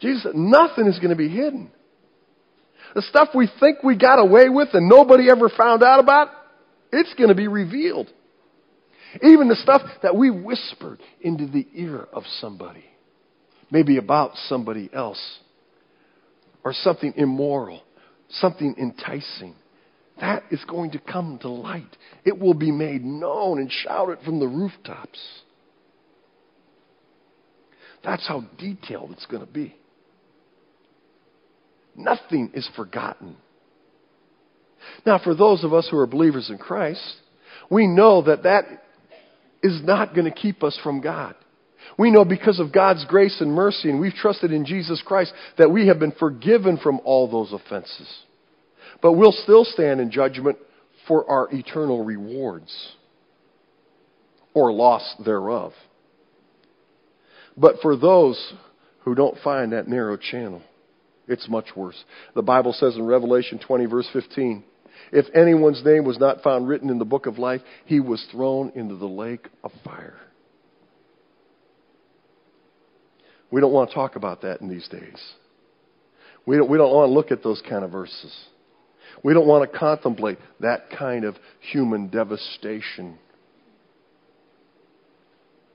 Jesus 0.00 0.22
said 0.22 0.34
nothing 0.34 0.86
is 0.86 0.98
going 0.98 1.10
to 1.10 1.16
be 1.16 1.28
hidden. 1.28 1.70
The 2.94 3.02
stuff 3.02 3.28
we 3.34 3.48
think 3.60 3.82
we 3.84 3.96
got 3.96 4.18
away 4.18 4.48
with 4.48 4.68
and 4.72 4.88
nobody 4.88 5.30
ever 5.30 5.48
found 5.48 5.82
out 5.82 6.00
about, 6.00 6.28
it's 6.90 7.14
going 7.14 7.28
to 7.28 7.36
be 7.36 7.46
revealed. 7.46 8.10
Even 9.22 9.48
the 9.48 9.56
stuff 9.56 9.82
that 10.02 10.16
we 10.16 10.30
whispered 10.30 11.00
into 11.20 11.46
the 11.46 11.66
ear 11.74 12.06
of 12.12 12.22
somebody, 12.40 12.84
maybe 13.70 13.96
about 13.96 14.32
somebody 14.48 14.88
else, 14.92 15.38
or 16.64 16.72
something 16.72 17.12
immoral, 17.16 17.82
something 18.28 18.74
enticing, 18.78 19.54
that 20.20 20.44
is 20.50 20.62
going 20.68 20.92
to 20.92 20.98
come 20.98 21.38
to 21.40 21.48
light. 21.48 21.96
It 22.24 22.38
will 22.38 22.54
be 22.54 22.70
made 22.70 23.02
known 23.02 23.58
and 23.58 23.70
shouted 23.72 24.18
from 24.24 24.38
the 24.38 24.46
rooftops. 24.46 25.18
That's 28.04 28.26
how 28.28 28.44
detailed 28.58 29.12
it's 29.12 29.26
going 29.26 29.44
to 29.44 29.52
be. 29.52 29.74
Nothing 31.96 32.52
is 32.54 32.68
forgotten. 32.76 33.36
Now, 35.04 35.18
for 35.22 35.34
those 35.34 35.64
of 35.64 35.74
us 35.74 35.88
who 35.90 35.98
are 35.98 36.06
believers 36.06 36.48
in 36.50 36.58
Christ, 36.58 37.02
we 37.70 37.86
know 37.86 38.22
that 38.22 38.44
that 38.44 38.64
is 39.62 39.80
not 39.82 40.14
going 40.14 40.24
to 40.24 40.30
keep 40.30 40.62
us 40.62 40.78
from 40.82 41.00
God. 41.00 41.34
We 41.98 42.10
know 42.10 42.24
because 42.24 42.60
of 42.60 42.72
God's 42.72 43.04
grace 43.06 43.40
and 43.40 43.52
mercy, 43.52 43.90
and 43.90 44.00
we've 44.00 44.12
trusted 44.12 44.52
in 44.52 44.64
Jesus 44.64 45.02
Christ, 45.04 45.32
that 45.58 45.70
we 45.70 45.88
have 45.88 45.98
been 45.98 46.12
forgiven 46.12 46.78
from 46.78 47.00
all 47.04 47.30
those 47.30 47.52
offenses. 47.52 48.08
But 49.02 49.12
we'll 49.12 49.32
still 49.32 49.64
stand 49.64 50.00
in 50.00 50.10
judgment 50.10 50.58
for 51.08 51.28
our 51.28 51.48
eternal 51.52 52.04
rewards 52.04 52.94
or 54.54 54.72
loss 54.72 55.14
thereof. 55.24 55.72
But 57.56 57.76
for 57.82 57.96
those 57.96 58.52
who 59.00 59.14
don't 59.14 59.38
find 59.42 59.72
that 59.72 59.88
narrow 59.88 60.16
channel, 60.16 60.62
it's 61.28 61.48
much 61.48 61.66
worse. 61.76 62.02
The 62.34 62.42
Bible 62.42 62.72
says 62.72 62.96
in 62.96 63.04
Revelation 63.04 63.60
20, 63.64 63.86
verse 63.86 64.08
15, 64.12 64.64
if 65.12 65.26
anyone's 65.34 65.82
name 65.84 66.04
was 66.04 66.18
not 66.18 66.42
found 66.42 66.68
written 66.68 66.90
in 66.90 66.98
the 66.98 67.04
book 67.04 67.26
of 67.26 67.38
life, 67.38 67.60
he 67.86 68.00
was 68.00 68.24
thrown 68.30 68.72
into 68.74 68.96
the 68.96 69.06
lake 69.06 69.48
of 69.64 69.72
fire. 69.84 70.16
We 73.50 73.60
don't 73.60 73.72
want 73.72 73.90
to 73.90 73.94
talk 73.94 74.16
about 74.16 74.42
that 74.42 74.60
in 74.60 74.68
these 74.68 74.86
days. 74.88 75.20
We 76.46 76.56
don't, 76.56 76.70
we 76.70 76.78
don't 76.78 76.92
want 76.92 77.08
to 77.08 77.12
look 77.12 77.32
at 77.32 77.42
those 77.42 77.62
kind 77.68 77.84
of 77.84 77.90
verses. 77.90 78.34
We 79.22 79.34
don't 79.34 79.46
want 79.46 79.70
to 79.70 79.78
contemplate 79.78 80.38
that 80.60 80.90
kind 80.96 81.24
of 81.24 81.36
human 81.60 82.08
devastation. 82.08 83.18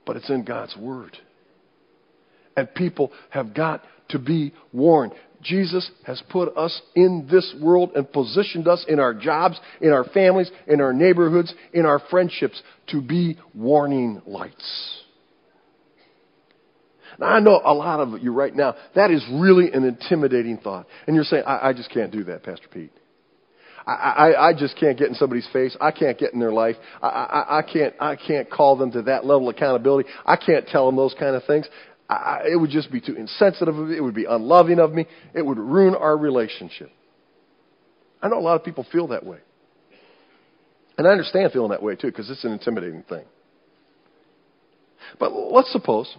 But 0.04 0.16
it's 0.16 0.30
in 0.30 0.44
God's 0.44 0.76
Word. 0.76 1.16
And 2.56 2.72
people 2.74 3.12
have 3.30 3.54
got 3.54 3.84
to 4.10 4.18
be 4.18 4.54
warned. 4.72 5.12
Jesus 5.42 5.90
has 6.06 6.22
put 6.30 6.56
us 6.56 6.80
in 6.94 7.28
this 7.30 7.54
world 7.60 7.92
and 7.94 8.10
positioned 8.10 8.68
us 8.68 8.84
in 8.88 8.98
our 8.98 9.14
jobs, 9.14 9.58
in 9.80 9.92
our 9.92 10.04
families, 10.04 10.50
in 10.66 10.80
our 10.80 10.92
neighborhoods, 10.92 11.54
in 11.72 11.86
our 11.86 12.00
friendships 12.10 12.60
to 12.88 13.00
be 13.00 13.38
warning 13.54 14.22
lights. 14.26 15.02
Now, 17.18 17.26
I 17.26 17.40
know 17.40 17.60
a 17.64 17.72
lot 17.72 18.00
of 18.00 18.22
you 18.22 18.32
right 18.32 18.54
now, 18.54 18.74
that 18.94 19.10
is 19.10 19.24
really 19.32 19.72
an 19.72 19.84
intimidating 19.84 20.58
thought. 20.58 20.86
And 21.06 21.16
you're 21.16 21.24
saying, 21.24 21.44
I, 21.46 21.68
I 21.68 21.72
just 21.72 21.90
can't 21.90 22.12
do 22.12 22.24
that, 22.24 22.42
Pastor 22.42 22.68
Pete. 22.70 22.92
I, 23.86 23.92
I, 23.92 24.48
I 24.48 24.52
just 24.52 24.76
can't 24.78 24.98
get 24.98 25.08
in 25.08 25.14
somebody's 25.14 25.48
face. 25.52 25.76
I 25.80 25.92
can't 25.92 26.18
get 26.18 26.34
in 26.34 26.40
their 26.40 26.52
life. 26.52 26.76
I, 27.00 27.06
I, 27.06 27.58
I 27.58 27.62
can't, 27.62 27.94
I 28.00 28.16
can't 28.16 28.50
call 28.50 28.76
them 28.76 28.90
to 28.92 29.02
that 29.02 29.24
level 29.24 29.48
of 29.48 29.54
accountability. 29.54 30.08
I 30.26 30.36
can't 30.36 30.66
tell 30.66 30.86
them 30.86 30.96
those 30.96 31.14
kind 31.18 31.36
of 31.36 31.44
things. 31.44 31.68
I, 32.08 32.42
it 32.52 32.56
would 32.56 32.70
just 32.70 32.92
be 32.92 33.00
too 33.00 33.14
insensitive 33.14 33.76
of 33.76 33.88
me. 33.88 33.96
It 33.96 34.00
would 34.00 34.14
be 34.14 34.26
unloving 34.26 34.78
of 34.78 34.92
me. 34.92 35.06
It 35.34 35.44
would 35.44 35.58
ruin 35.58 35.94
our 35.94 36.16
relationship. 36.16 36.90
I 38.22 38.28
know 38.28 38.38
a 38.38 38.40
lot 38.40 38.54
of 38.56 38.64
people 38.64 38.86
feel 38.92 39.08
that 39.08 39.24
way. 39.26 39.38
And 40.98 41.06
I 41.06 41.10
understand 41.10 41.52
feeling 41.52 41.70
that 41.70 41.82
way 41.82 41.96
too, 41.96 42.08
because 42.08 42.30
it's 42.30 42.44
an 42.44 42.52
intimidating 42.52 43.02
thing. 43.02 43.24
But 45.18 45.32
let's 45.32 45.70
suppose 45.72 46.14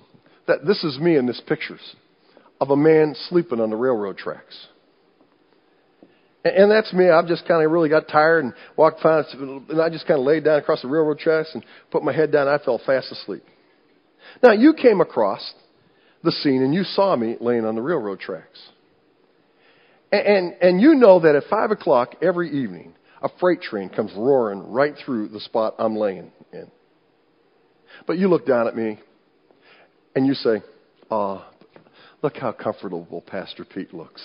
that 0.48 0.66
this 0.66 0.84
is 0.84 1.00
me 1.00 1.18
in 1.18 1.26
this 1.26 1.42
pictures 1.48 1.96
of 2.62 2.70
a 2.70 2.76
man 2.76 3.16
sleeping 3.30 3.60
on 3.60 3.70
the 3.70 3.76
railroad 3.76 4.18
tracks. 4.18 4.68
And 6.44 6.72
that's 6.72 6.94
me. 6.94 7.10
I've 7.10 7.28
just 7.28 7.48
kind 7.48 7.66
of 7.66 7.72
really 7.72 7.90
got 7.90 8.08
tired 8.08 8.46
and 8.46 8.54
walked 8.78 9.02
fast, 9.02 9.34
and 9.34 9.82
I 9.82 9.90
just 9.90 10.08
kind 10.08 10.20
of 10.20 10.26
laid 10.26 10.46
down 10.46 10.60
across 10.60 10.82
the 10.82 10.88
railroad 10.88 11.20
tracks 11.20 11.50
and 11.54 11.64
put 11.92 12.04
my 12.04 12.14
head 12.14 12.32
down. 12.32 12.48
I 12.48 12.58
fell 12.60 12.80
fast 12.86 13.12
asleep. 13.12 13.44
Now, 14.42 14.52
you 14.52 14.74
came 14.74 15.02
across 15.02 15.54
the 16.24 16.32
scene 16.32 16.64
and 16.64 16.74
you 16.74 16.84
saw 16.84 17.16
me 17.16 17.38
laying 17.40 17.66
on 17.66 17.76
the 17.76 17.82
railroad 17.82 18.20
tracks. 18.20 18.60
And, 20.12 20.26
and, 20.26 20.54
and 20.62 20.82
you 20.82 20.96
know 20.96 21.20
that 21.20 21.36
at 21.36 21.44
5 21.50 21.72
o'clock 21.72 22.16
every 22.22 22.64
evening, 22.64 22.94
a 23.22 23.30
freight 23.40 23.62
train 23.62 23.90
comes 23.90 24.12
roaring 24.16 24.72
right 24.72 24.94
through 25.06 25.30
the 25.30 25.40
spot 25.40 25.76
I'm 25.80 25.96
laying 25.96 26.32
in. 26.54 26.72
But 28.06 28.18
you 28.18 28.30
look 28.30 28.46
down 28.46 28.68
at 28.68 28.76
me 28.76 29.00
and 30.16 30.26
you 30.26 30.34
say, 30.34 30.62
Oh, 31.10 31.46
look 32.22 32.36
how 32.38 32.52
comfortable 32.52 33.24
Pastor 33.26 33.66
Pete 33.66 33.94
looks. 33.94 34.22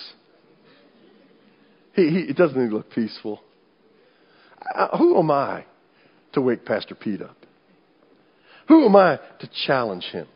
He, 1.94 2.26
he 2.26 2.32
doesn't 2.32 2.60
he 2.60 2.72
look 2.72 2.90
peaceful? 2.90 3.40
Uh, 4.74 4.96
who 4.96 5.18
am 5.18 5.30
I 5.30 5.64
to 6.32 6.40
wake 6.40 6.64
Pastor 6.64 6.94
Pete 6.94 7.22
up? 7.22 7.36
Who 8.68 8.84
am 8.86 8.96
I 8.96 9.18
to 9.40 9.50
challenge 9.66 10.04
him? 10.04 10.26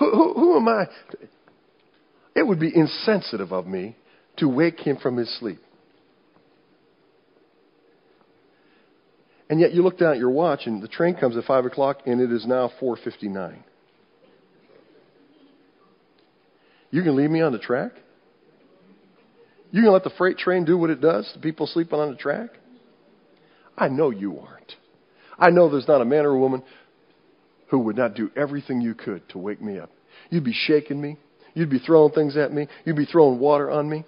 Who, 0.00 0.32
who, 0.34 0.56
am 0.56 0.66
I? 0.66 0.86
It 2.34 2.46
would 2.46 2.58
be 2.58 2.74
insensitive 2.74 3.52
of 3.52 3.66
me 3.66 3.96
to 4.38 4.48
wake 4.48 4.80
him 4.80 4.96
from 4.96 5.18
his 5.18 5.38
sleep. 5.38 5.60
And 9.50 9.60
yet 9.60 9.74
you 9.74 9.82
look 9.82 9.98
down 9.98 10.12
at 10.12 10.18
your 10.18 10.30
watch 10.30 10.60
and 10.64 10.82
the 10.82 10.88
train 10.88 11.16
comes 11.16 11.36
at 11.36 11.44
5 11.44 11.66
o'clock 11.66 11.98
and 12.06 12.20
it 12.20 12.32
is 12.32 12.46
now 12.46 12.70
4.59. 12.80 13.56
You 16.90 17.02
can 17.02 17.14
leave 17.14 17.30
me 17.30 17.42
on 17.42 17.52
the 17.52 17.58
track? 17.58 17.92
You 19.70 19.82
gonna 19.82 19.92
let 19.92 20.04
the 20.04 20.10
freight 20.16 20.38
train 20.38 20.64
do 20.64 20.78
what 20.78 20.90
it 20.90 21.00
does 21.00 21.30
to 21.34 21.38
people 21.38 21.66
sleeping 21.66 21.98
on 21.98 22.10
the 22.10 22.16
track? 22.16 22.50
I 23.76 23.88
know 23.88 24.10
you 24.10 24.38
aren't. 24.38 24.72
I 25.38 25.50
know 25.50 25.70
there's 25.70 25.86
not 25.86 26.00
a 26.00 26.04
man 26.04 26.24
or 26.24 26.30
a 26.30 26.38
woman 26.38 26.62
who 27.70 27.78
would 27.78 27.96
not 27.96 28.14
do 28.14 28.30
everything 28.36 28.80
you 28.80 28.94
could 28.94 29.26
to 29.30 29.38
wake 29.38 29.62
me 29.62 29.78
up. 29.78 29.90
You'd 30.30 30.44
be 30.44 30.52
shaking 30.52 31.00
me. 31.00 31.16
You'd 31.54 31.70
be 31.70 31.78
throwing 31.78 32.12
things 32.12 32.36
at 32.36 32.52
me. 32.52 32.68
You'd 32.84 32.96
be 32.96 33.06
throwing 33.06 33.38
water 33.38 33.70
on 33.70 33.88
me. 33.88 34.04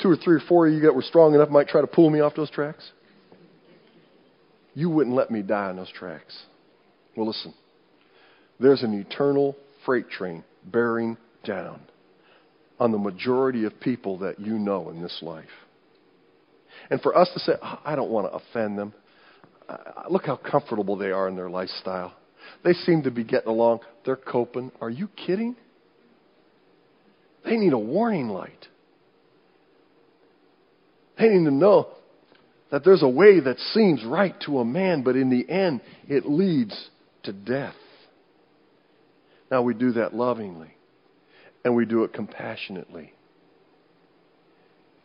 Two 0.00 0.10
or 0.10 0.16
three 0.16 0.36
or 0.36 0.42
four 0.48 0.66
of 0.68 0.74
you 0.74 0.80
that 0.80 0.94
were 0.94 1.02
strong 1.02 1.34
enough 1.34 1.48
might 1.48 1.68
try 1.68 1.80
to 1.80 1.86
pull 1.86 2.10
me 2.10 2.20
off 2.20 2.34
those 2.34 2.50
tracks. 2.50 2.90
You 4.74 4.90
wouldn't 4.90 5.16
let 5.16 5.30
me 5.30 5.42
die 5.42 5.66
on 5.66 5.76
those 5.76 5.90
tracks. 5.90 6.40
Well, 7.16 7.26
listen. 7.26 7.52
There's 8.60 8.82
an 8.82 8.94
eternal 8.94 9.56
freight 9.84 10.08
train 10.10 10.44
bearing 10.64 11.16
down 11.44 11.80
on 12.78 12.92
the 12.92 12.98
majority 12.98 13.64
of 13.64 13.80
people 13.80 14.18
that 14.18 14.38
you 14.38 14.58
know 14.58 14.90
in 14.90 15.02
this 15.02 15.18
life. 15.22 15.46
And 16.90 17.00
for 17.00 17.16
us 17.16 17.28
to 17.34 17.40
say, 17.40 17.52
oh, 17.60 17.80
I 17.84 17.96
don't 17.96 18.10
want 18.10 18.30
to 18.30 18.36
offend 18.36 18.78
them. 18.78 18.92
Uh, 19.68 19.76
look 20.08 20.24
how 20.24 20.36
comfortable 20.36 20.96
they 20.96 21.10
are 21.10 21.28
in 21.28 21.36
their 21.36 21.50
lifestyle. 21.50 22.14
They 22.64 22.72
seem 22.72 23.02
to 23.02 23.10
be 23.10 23.24
getting 23.24 23.48
along. 23.48 23.80
They're 24.04 24.16
coping. 24.16 24.72
Are 24.80 24.90
you 24.90 25.08
kidding? 25.08 25.56
They 27.44 27.56
need 27.56 27.72
a 27.72 27.78
warning 27.78 28.28
light. 28.28 28.66
They 31.18 31.28
need 31.28 31.44
to 31.44 31.50
know 31.50 31.88
that 32.70 32.84
there's 32.84 33.02
a 33.02 33.08
way 33.08 33.40
that 33.40 33.58
seems 33.72 34.04
right 34.04 34.34
to 34.46 34.58
a 34.58 34.64
man, 34.64 35.02
but 35.02 35.16
in 35.16 35.30
the 35.30 35.48
end, 35.50 35.80
it 36.06 36.26
leads 36.26 36.88
to 37.24 37.32
death. 37.32 37.74
Now, 39.50 39.62
we 39.62 39.74
do 39.74 39.92
that 39.92 40.14
lovingly 40.14 40.74
and 41.64 41.74
we 41.74 41.86
do 41.86 42.04
it 42.04 42.12
compassionately. 42.12 43.12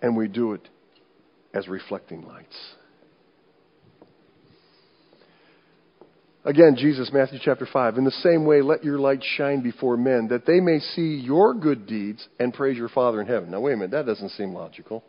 And 0.02 0.18
we 0.18 0.28
do 0.28 0.54
it 0.54 0.68
as 1.54 1.68
reflecting 1.68 2.28
lights. 2.28 2.56
Again, 6.46 6.76
Jesus, 6.78 7.10
Matthew 7.14 7.40
chapter 7.42 7.66
5. 7.72 7.98
In 7.98 8.04
the 8.04 8.12
same 8.12 8.46
way, 8.46 8.62
let 8.62 8.84
your 8.84 9.00
light 9.00 9.24
shine 9.38 9.62
before 9.62 9.96
men, 9.96 10.28
that 10.28 10.46
they 10.46 10.60
may 10.60 10.80
see 10.80 11.16
your 11.16 11.54
good 11.54 11.88
deeds 11.88 12.28
and 12.38 12.54
praise 12.54 12.76
your 12.78 12.90
Father 12.90 13.22
in 13.22 13.28
heaven. 13.28 13.52
Now, 13.52 13.62
wait 13.62 13.74
a 13.74 13.78
minute, 13.78 13.92
that 13.92 14.06
doesn't 14.06 14.30
seem 14.30 14.54
logical. 14.54 15.04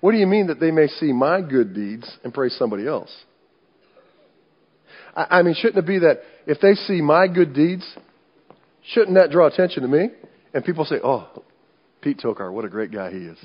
What 0.00 0.12
do 0.12 0.18
you 0.18 0.26
mean 0.26 0.48
that 0.48 0.58
they 0.58 0.72
may 0.72 0.88
see 0.88 1.12
my 1.12 1.40
good 1.40 1.72
deeds 1.72 2.10
and 2.24 2.34
praise 2.34 2.56
somebody 2.58 2.86
else? 2.86 3.14
I, 5.14 5.38
I 5.38 5.42
mean, 5.42 5.54
shouldn't 5.54 5.78
it 5.78 5.86
be 5.86 6.00
that 6.00 6.18
if 6.46 6.60
they 6.60 6.74
see 6.74 7.00
my 7.00 7.28
good 7.28 7.54
deeds, 7.54 7.88
shouldn't 8.92 9.16
that 9.16 9.30
draw 9.30 9.46
attention 9.46 9.82
to 9.82 9.88
me? 9.88 10.08
And 10.52 10.64
people 10.64 10.84
say, 10.84 10.96
oh, 11.02 11.44
Pete 12.00 12.18
Tokar, 12.18 12.52
what 12.52 12.64
a 12.64 12.68
great 12.68 12.90
guy 12.90 13.10
he 13.10 13.18
is. 13.18 13.38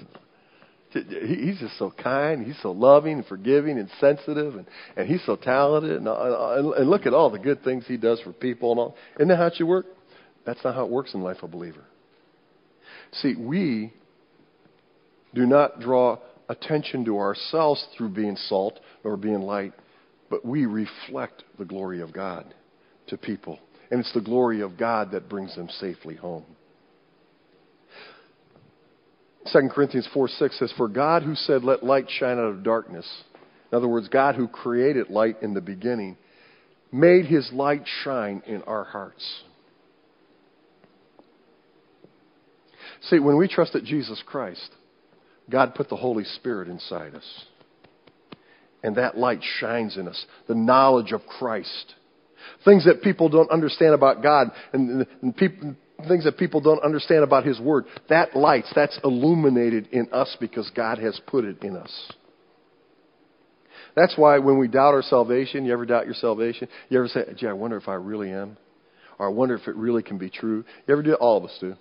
He's 0.93 1.60
just 1.60 1.77
so 1.77 1.91
kind. 1.91 2.45
He's 2.45 2.60
so 2.62 2.71
loving 2.71 3.19
and 3.19 3.25
forgiving 3.25 3.79
and 3.79 3.89
sensitive, 3.99 4.56
and, 4.56 4.65
and 4.95 5.08
he's 5.08 5.23
so 5.25 5.36
talented. 5.36 5.97
And, 5.97 6.08
uh, 6.08 6.56
and, 6.58 6.73
and 6.73 6.89
look 6.89 7.06
at 7.06 7.13
all 7.13 7.29
the 7.29 7.39
good 7.39 7.63
things 7.63 7.86
he 7.88 7.97
does 7.97 8.21
for 8.21 8.32
people 8.32 8.71
and 8.71 8.79
all. 8.79 8.95
Isn't 9.15 9.29
that 9.29 9.38
how 9.38 9.47
it 9.47 9.53
should 9.58 9.67
work? 9.67 9.88
That's 10.45 10.63
not 10.63 10.75
how 10.75 10.86
it 10.86 10.91
works 10.91 11.13
in 11.13 11.21
life 11.21 11.38
of 11.38 11.45
a 11.45 11.51
believer. 11.51 11.84
See, 13.13 13.36
we 13.38 13.93
do 15.34 15.45
not 15.45 15.79
draw 15.79 16.19
attention 16.49 17.06
to 17.06 17.17
ourselves 17.17 17.86
through 17.97 18.10
being 18.10 18.36
salt 18.36 18.79
or 19.03 19.17
being 19.17 19.41
light, 19.41 19.73
but 20.29 20.45
we 20.45 20.65
reflect 20.65 21.43
the 21.58 21.65
glory 21.65 22.01
of 22.01 22.13
God 22.13 22.53
to 23.08 23.17
people. 23.17 23.60
And 23.91 23.99
it's 23.99 24.13
the 24.13 24.21
glory 24.21 24.62
of 24.62 24.77
God 24.77 25.12
that 25.12 25.29
brings 25.29 25.56
them 25.56 25.69
safely 25.79 26.15
home. 26.15 26.45
2 29.51 29.69
Corinthians 29.69 30.08
4 30.13 30.27
6 30.27 30.60
says, 30.60 30.73
For 30.77 30.88
God 30.88 31.23
who 31.23 31.36
said, 31.36 31.63
Let 31.63 31.84
light 31.84 32.10
shine 32.10 32.38
out 32.38 32.45
of 32.45 32.63
darkness, 32.63 33.06
in 33.71 33.77
other 33.77 33.88
words, 33.88 34.08
God 34.08 34.36
who 34.36 34.47
created 34.47 35.10
light 35.10 35.41
in 35.41 35.53
the 35.53 35.62
beginning, 35.62 36.17
made 36.91 37.25
his 37.25 37.49
light 37.51 37.84
shine 38.03 38.43
in 38.45 38.62
our 38.63 38.84
hearts. 38.84 39.43
See, 43.10 43.19
when 43.19 43.38
we 43.38 43.47
trusted 43.47 43.84
Jesus 43.84 44.21
Christ, 44.25 44.69
God 45.49 45.75
put 45.75 45.89
the 45.89 45.95
Holy 45.95 46.23
Spirit 46.23 46.69
inside 46.69 47.15
us. 47.15 47.45
And 48.82 48.95
that 48.97 49.17
light 49.17 49.41
shines 49.60 49.97
in 49.97 50.08
us. 50.08 50.25
The 50.47 50.56
knowledge 50.56 51.12
of 51.12 51.25
Christ. 51.25 51.95
Things 52.65 52.86
that 52.86 53.01
people 53.01 53.29
don't 53.29 53.49
understand 53.49 53.93
about 53.93 54.21
God 54.21 54.51
and, 54.71 55.06
and 55.21 55.36
people, 55.36 55.75
things 56.08 56.25
that 56.25 56.38
people 56.38 56.62
don't 56.62 56.84
understand 56.84 57.23
about 57.23 57.45
His 57.45 57.60
Word. 57.60 57.86
That 58.10 58.36
light, 58.36 58.65
that's 58.75 58.99
illuminated 59.03 59.88
in 59.91 60.10
us 60.12 60.36
because 60.39 60.69
God 60.75 60.97
has 60.99 61.19
put 61.27 61.45
it 61.45 61.62
in 61.63 61.75
us. 61.75 62.12
That's 63.95 64.17
why 64.17 64.39
when 64.39 64.58
we 64.58 64.67
doubt 64.67 64.93
our 64.93 65.03
salvation, 65.03 65.65
you 65.65 65.73
ever 65.73 65.86
doubt 65.86 66.06
your 66.06 66.15
salvation? 66.15 66.67
You 66.89 66.99
ever 66.99 67.08
say, 67.08 67.21
gee, 67.38 67.47
I 67.47 67.53
wonder 67.53 67.77
if 67.77 67.88
I 67.88 67.93
really 67.93 68.32
am? 68.32 68.58
Or 69.19 69.27
I 69.27 69.29
wonder 69.29 69.56
if 69.56 69.67
it 69.67 69.75
really 69.75 70.01
can 70.01 70.17
be 70.17 70.29
true? 70.29 70.63
You 70.88 70.93
ever 70.93 71.03
do 71.03 71.12
it? 71.12 71.19
All 71.19 71.38
of 71.38 71.43
us 71.43 71.56
do. 71.62 71.75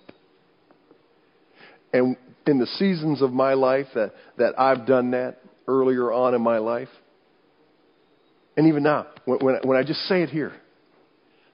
And 1.91 2.15
in 2.45 2.59
the 2.59 2.67
seasons 2.67 3.21
of 3.21 3.31
my 3.31 3.53
life 3.53 3.87
that, 3.95 4.13
that 4.37 4.59
I've 4.59 4.85
done 4.85 5.11
that 5.11 5.39
earlier 5.67 6.11
on 6.11 6.35
in 6.35 6.41
my 6.41 6.59
life, 6.59 6.89
and 8.55 8.67
even 8.67 8.83
now, 8.83 9.07
when, 9.25 9.39
when, 9.39 9.55
when 9.63 9.77
I 9.77 9.83
just 9.83 10.01
say 10.01 10.21
it 10.21 10.29
here, 10.29 10.53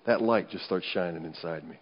that 0.06 0.22
light 0.22 0.50
just 0.50 0.66
starts 0.66 0.86
shining 0.94 1.24
inside 1.24 1.68
me. 1.68 1.78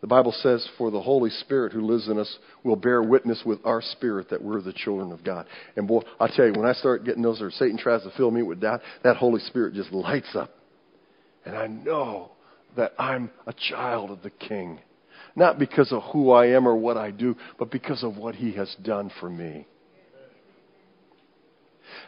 The 0.00 0.06
Bible 0.06 0.32
says, 0.32 0.66
For 0.78 0.90
the 0.90 1.00
Holy 1.00 1.30
Spirit 1.30 1.72
who 1.72 1.80
lives 1.80 2.08
in 2.08 2.18
us 2.18 2.38
will 2.62 2.76
bear 2.76 3.02
witness 3.02 3.42
with 3.44 3.58
our 3.64 3.82
spirit 3.82 4.30
that 4.30 4.42
we're 4.42 4.62
the 4.62 4.72
children 4.72 5.10
of 5.10 5.24
God. 5.24 5.46
And 5.76 5.88
boy, 5.88 6.02
I'll 6.20 6.28
tell 6.28 6.46
you, 6.46 6.52
when 6.52 6.66
I 6.66 6.72
start 6.72 7.04
getting 7.04 7.22
those, 7.22 7.42
or 7.42 7.50
Satan 7.50 7.76
tries 7.76 8.02
to 8.04 8.12
fill 8.16 8.30
me 8.30 8.42
with 8.42 8.60
doubt, 8.60 8.80
that 9.02 9.16
Holy 9.16 9.40
Spirit 9.40 9.74
just 9.74 9.92
lights 9.92 10.34
up. 10.34 10.50
And 11.44 11.56
I 11.56 11.66
know 11.66 12.32
that 12.76 12.92
I'm 12.98 13.30
a 13.46 13.52
child 13.70 14.10
of 14.10 14.22
the 14.22 14.30
King. 14.30 14.78
Not 15.34 15.58
because 15.58 15.92
of 15.92 16.02
who 16.12 16.30
I 16.30 16.48
am 16.48 16.66
or 16.66 16.76
what 16.76 16.96
I 16.96 17.10
do, 17.10 17.36
but 17.58 17.70
because 17.70 18.04
of 18.04 18.16
what 18.16 18.34
He 18.34 18.52
has 18.52 18.74
done 18.82 19.10
for 19.18 19.28
me. 19.28 19.66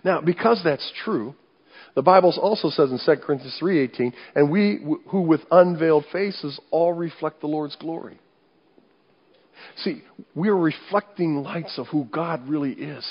Now, 0.05 0.20
because 0.20 0.61
that's 0.62 0.92
true, 1.05 1.35
the 1.94 2.03
Bible 2.03 2.33
also 2.40 2.70
says 2.70 2.90
in 2.90 2.98
2 2.98 3.22
Corinthians 3.22 3.57
3:18, 3.59 4.12
"And 4.35 4.50
we 4.50 4.81
who 5.07 5.22
with 5.22 5.44
unveiled 5.50 6.07
faces 6.07 6.59
all 6.70 6.92
reflect 6.92 7.40
the 7.40 7.48
Lord's 7.48 7.76
glory." 7.76 8.18
See, 9.76 10.03
we're 10.35 10.57
reflecting 10.57 11.42
lights 11.42 11.79
of 11.79 11.88
who 11.88 12.05
God 12.05 12.48
really 12.48 12.72
is. 12.72 13.07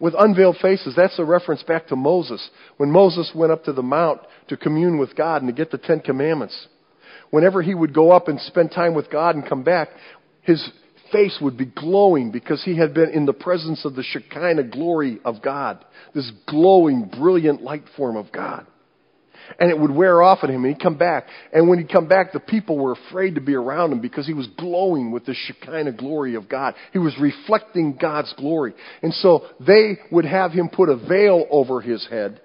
With 0.00 0.14
unveiled 0.16 0.58
faces, 0.58 0.94
that's 0.94 1.18
a 1.18 1.24
reference 1.24 1.62
back 1.64 1.88
to 1.88 1.96
Moses. 1.96 2.50
When 2.76 2.90
Moses 2.90 3.34
went 3.34 3.50
up 3.50 3.64
to 3.64 3.72
the 3.72 3.82
mount 3.82 4.20
to 4.48 4.56
commune 4.56 4.98
with 4.98 5.16
God 5.16 5.42
and 5.42 5.48
to 5.48 5.52
get 5.52 5.70
the 5.70 5.78
Ten 5.78 6.00
Commandments, 6.00 6.68
whenever 7.30 7.62
he 7.62 7.74
would 7.74 7.92
go 7.92 8.12
up 8.12 8.28
and 8.28 8.40
spend 8.40 8.70
time 8.70 8.94
with 8.94 9.10
God 9.10 9.34
and 9.34 9.44
come 9.44 9.64
back, 9.64 9.88
his 10.42 10.70
face 11.12 11.38
would 11.40 11.56
be 11.56 11.66
glowing 11.66 12.30
because 12.30 12.62
he 12.64 12.76
had 12.76 12.94
been 12.94 13.10
in 13.10 13.26
the 13.26 13.32
presence 13.32 13.84
of 13.84 13.94
the 13.94 14.02
Shekinah 14.02 14.64
glory 14.64 15.18
of 15.24 15.42
God, 15.42 15.84
this 16.14 16.30
glowing, 16.46 17.10
brilliant 17.18 17.62
light 17.62 17.84
form 17.96 18.16
of 18.16 18.32
God. 18.32 18.66
And 19.58 19.70
it 19.70 19.78
would 19.78 19.90
wear 19.90 20.20
off 20.20 20.40
on 20.42 20.50
him, 20.50 20.64
and 20.64 20.74
he'd 20.74 20.82
come 20.82 20.98
back. 20.98 21.26
And 21.54 21.68
when 21.68 21.78
he'd 21.78 21.90
come 21.90 22.06
back, 22.06 22.32
the 22.32 22.40
people 22.40 22.76
were 22.76 22.92
afraid 22.92 23.36
to 23.36 23.40
be 23.40 23.54
around 23.54 23.92
him 23.92 24.00
because 24.00 24.26
he 24.26 24.34
was 24.34 24.46
glowing 24.58 25.10
with 25.10 25.24
the 25.24 25.34
Shekinah 25.34 25.92
glory 25.92 26.34
of 26.34 26.48
God. 26.48 26.74
He 26.92 26.98
was 26.98 27.14
reflecting 27.18 27.96
God's 27.98 28.32
glory. 28.36 28.74
And 29.02 29.12
so 29.14 29.46
they 29.66 29.98
would 30.12 30.26
have 30.26 30.52
him 30.52 30.68
put 30.68 30.90
a 30.90 30.96
veil 30.96 31.46
over 31.50 31.80
his 31.80 32.06
head 32.08 32.42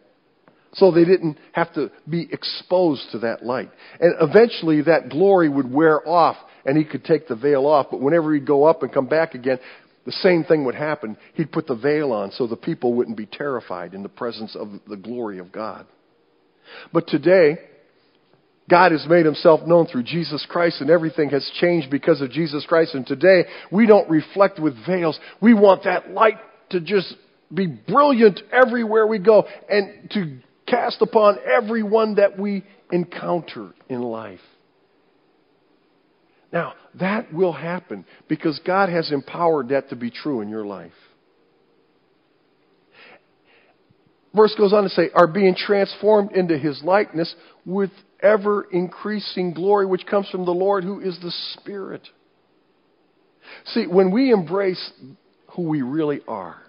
so 0.75 0.91
they 0.91 1.05
didn't 1.05 1.37
have 1.51 1.73
to 1.73 1.91
be 2.09 2.27
exposed 2.31 3.03
to 3.11 3.19
that 3.19 3.45
light. 3.45 3.69
And 3.99 4.15
eventually 4.21 4.81
that 4.83 5.09
glory 5.09 5.49
would 5.49 5.71
wear 5.71 6.07
off 6.07 6.37
and 6.65 6.77
he 6.77 6.83
could 6.83 7.03
take 7.03 7.27
the 7.27 7.35
veil 7.35 7.65
off. 7.65 7.87
But 7.91 8.01
whenever 8.01 8.33
he'd 8.33 8.47
go 8.47 8.65
up 8.65 8.83
and 8.83 8.93
come 8.93 9.07
back 9.07 9.35
again, 9.35 9.59
the 10.05 10.11
same 10.11 10.43
thing 10.43 10.65
would 10.65 10.75
happen. 10.75 11.17
He'd 11.33 11.51
put 11.51 11.67
the 11.67 11.75
veil 11.75 12.11
on 12.11 12.31
so 12.31 12.47
the 12.47 12.55
people 12.55 12.93
wouldn't 12.93 13.17
be 13.17 13.25
terrified 13.25 13.93
in 13.93 14.03
the 14.03 14.09
presence 14.09 14.55
of 14.55 14.69
the 14.87 14.97
glory 14.97 15.39
of 15.39 15.51
God. 15.51 15.85
But 16.91 17.07
today, 17.07 17.57
God 18.69 18.91
has 18.91 19.05
made 19.07 19.25
himself 19.25 19.61
known 19.65 19.87
through 19.87 20.03
Jesus 20.03 20.45
Christ 20.49 20.81
and 20.81 20.89
everything 20.89 21.29
has 21.29 21.49
changed 21.59 21.89
because 21.89 22.21
of 22.21 22.31
Jesus 22.31 22.65
Christ. 22.65 22.95
And 22.95 23.05
today, 23.05 23.45
we 23.71 23.85
don't 23.85 24.09
reflect 24.09 24.59
with 24.59 24.75
veils. 24.85 25.19
We 25.41 25.53
want 25.53 25.83
that 25.83 26.11
light 26.11 26.37
to 26.69 26.79
just 26.79 27.13
be 27.53 27.67
brilliant 27.67 28.41
everywhere 28.51 29.05
we 29.05 29.19
go 29.19 29.45
and 29.69 30.09
to 30.11 30.37
cast 30.65 31.01
upon 31.01 31.37
everyone 31.45 32.15
that 32.15 32.39
we 32.39 32.63
encounter 32.91 33.73
in 33.89 34.01
life. 34.01 34.39
Now, 36.53 36.73
that 36.99 37.33
will 37.33 37.51
happen 37.51 38.05
because 38.29 38.61
God 38.65 38.87
has 38.89 39.11
empowered 39.11 39.69
that 39.69 39.89
to 39.89 39.95
be 39.95 40.11
true 40.11 40.41
in 40.41 40.49
your 40.49 40.65
life. 40.65 40.91
Verse 44.35 44.53
goes 44.55 44.71
on 44.71 44.83
to 44.83 44.89
say, 44.89 45.09
are 45.15 45.27
being 45.27 45.55
transformed 45.55 46.31
into 46.33 46.57
his 46.57 46.81
likeness 46.83 47.33
with 47.65 47.89
ever 48.21 48.67
increasing 48.71 49.53
glory, 49.53 49.87
which 49.87 50.05
comes 50.05 50.29
from 50.29 50.45
the 50.45 50.51
Lord 50.51 50.83
who 50.83 50.99
is 50.99 51.19
the 51.21 51.31
Spirit. 51.55 52.07
See, 53.65 53.85
when 53.87 54.11
we 54.11 54.31
embrace 54.31 54.91
who 55.55 55.63
we 55.63 55.81
really 55.81 56.21
are, 56.27 56.61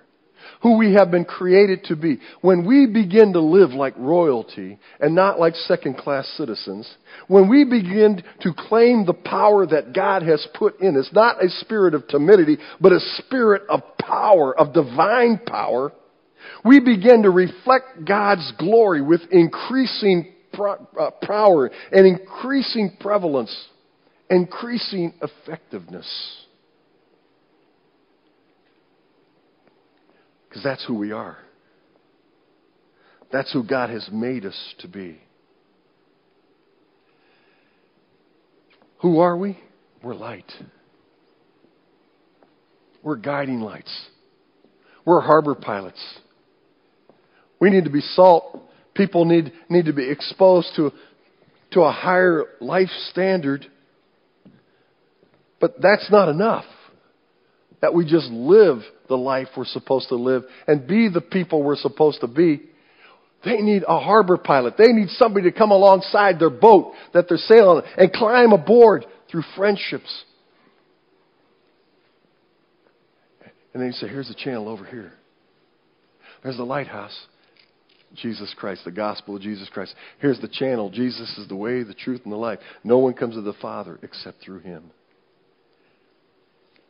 who 0.63 0.79
we 0.79 0.95
have 0.95 1.11
been 1.11 1.25
created 1.25 1.85
to 1.85 1.97
be. 1.97 2.21
When 2.41 2.67
we 2.67 2.87
begin 2.87 3.33
to 3.35 3.41
live 3.41 3.71
like 3.71 3.95
royalty 3.97 4.79
and 5.01 5.15
not 5.15 5.39
like 5.39 5.55
second 5.55 5.99
class 5.99 6.27
citizens, 6.37 6.93
when 7.29 7.49
we 7.49 7.65
begin 7.65 8.23
to 8.41 8.53
claim 8.57 9.05
the 9.05 9.15
power 9.15 9.67
that 9.67 9.93
God 9.95 10.23
has 10.23 10.47
put 10.55 10.81
in 10.81 10.97
us, 10.97 11.09
not 11.13 11.45
a 11.45 11.49
spirit 11.49 11.95
of 11.95 12.09
timidity, 12.09 12.59
but 12.81 12.93
a 12.93 13.01
spirit 13.19 13.63
of 13.69 13.81
power, 13.99 14.59
of 14.59 14.73
divine 14.73 15.41
power, 15.47 15.93
we 16.65 16.81
begin 16.81 17.23
to 17.23 17.31
reflect 17.31 18.05
God's 18.07 18.53
glory 18.59 19.03
with 19.03 19.23
increasing 19.31 20.33
uh, 20.59 21.11
power 21.23 21.71
and 21.91 22.07
increasing 22.07 22.97
prevalence, 23.01 23.55
increasing 24.31 25.13
effectiveness. 25.21 26.44
Because 30.55 30.63
that's 30.63 30.87
who 30.87 30.95
we 30.95 31.11
are. 31.11 31.37
That's 33.33 33.53
who 33.53 33.65
God 33.65 33.91
has 33.91 34.09
made 34.13 34.47
us 34.47 34.75
to 34.79 34.87
be. 34.87 35.19
Who 39.01 39.19
are 39.19 39.37
we? 39.37 39.59
We're 40.01 40.15
light. 40.15 40.51
We're 43.03 43.17
guiding 43.17 43.63
lights. 43.63 43.93
We're 45.05 45.21
harbor 45.21 45.57
pilots. 45.57 46.01
We 47.59 47.71
need 47.71 47.83
to 47.83 47.91
be 47.91 48.01
salt. 48.01 48.63
People 48.95 49.25
need, 49.25 49.53
need 49.69 49.87
to 49.87 49.93
be 49.93 50.09
exposed 50.09 50.69
to, 50.77 50.93
to 51.73 51.81
a 51.81 51.91
higher 51.91 52.45
life 52.61 52.91
standard. 53.11 53.67
But 55.61 55.83
that's 55.83 56.09
not 56.13 56.29
enough 56.29 56.65
that 57.85 57.93
we 57.93 58.07
just 58.07 58.31
live 58.31 58.79
the 59.11 59.15
life 59.15 59.49
we're 59.59 59.67
supposed 59.67 60.09
to 60.09 60.15
live 60.15 60.43
and 60.67 60.87
be 60.87 61.11
the 61.11 61.21
people 61.21 61.63
we're 61.63 61.77
supposed 61.77 62.19
to 62.23 62.27
be. 62.27 62.63
They 63.45 63.61
need 63.61 63.83
a 63.87 64.01
harbor 64.01 64.39
pilot. 64.39 64.77
They 64.79 64.91
need 64.91 65.11
somebody 65.11 65.51
to 65.51 65.55
come 65.55 65.71
alongside 65.71 66.39
their 66.39 66.49
boat 66.49 66.95
that 67.13 67.27
they're 67.29 67.37
sailing 67.37 67.83
and 67.99 68.11
climb 68.11 68.53
aboard 68.53 69.05
through 69.31 69.43
friendships. 69.55 70.25
And 73.75 73.83
then 73.83 73.89
you 73.89 73.93
say, 73.93 74.09
here's 74.09 74.29
the 74.29 74.35
channel 74.35 74.67
over 74.67 74.87
here. 74.87 75.13
There's 76.43 76.57
the 76.57 76.65
lighthouse. 76.65 77.27
Jesus 78.15 78.55
Christ, 78.57 78.87
the 78.87 78.93
gospel 78.93 79.37
of 79.37 79.43
Jesus 79.43 79.69
Christ. 79.69 79.95
Here's 80.21 80.41
the 80.41 80.49
channel. 80.49 80.89
Jesus 80.89 81.37
is 81.37 81.49
the 81.49 81.57
way, 81.57 81.83
the 81.83 81.93
truth, 81.93 82.23
and 82.25 82.33
the 82.33 82.39
life. 82.39 82.61
No 82.83 82.97
one 82.97 83.13
comes 83.13 83.35
to 83.35 83.43
the 83.43 83.53
Father 83.61 83.99
except 84.03 84.43
through 84.43 84.61
him. 84.61 84.91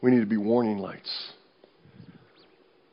We 0.04 0.10
need 0.10 0.20
to 0.20 0.26
be 0.26 0.36
warning 0.36 0.76
lights. 0.76 1.32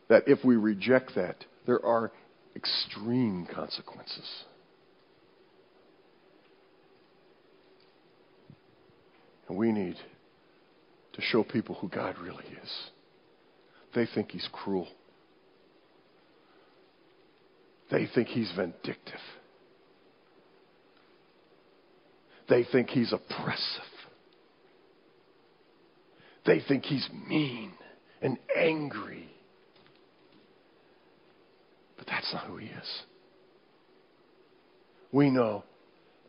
That 0.07 0.23
if 0.27 0.45
we 0.45 0.55
reject 0.55 1.13
that, 1.15 1.43
there 1.67 1.85
are 1.85 2.09
extreme 2.55 3.49
consequences. 3.53 4.25
And 9.49 9.57
we 9.57 9.73
need 9.73 9.97
to 11.11 11.21
show 11.21 11.43
people 11.43 11.75
who 11.75 11.89
God 11.89 12.15
really 12.17 12.45
is. 12.63 12.71
They 13.93 14.05
think 14.15 14.31
He's 14.31 14.47
cruel, 14.49 14.87
they 17.91 18.07
think 18.15 18.29
He's 18.29 18.53
vindictive, 18.55 19.19
they 22.47 22.63
think 22.71 22.89
He's 22.89 23.11
oppressive. 23.11 23.90
They 26.45 26.61
think 26.67 26.85
he's 26.85 27.07
mean 27.27 27.73
and 28.21 28.37
angry. 28.55 29.29
But 31.97 32.07
that's 32.07 32.31
not 32.33 32.45
who 32.45 32.57
he 32.57 32.67
is. 32.67 33.01
We 35.11 35.29
know 35.29 35.63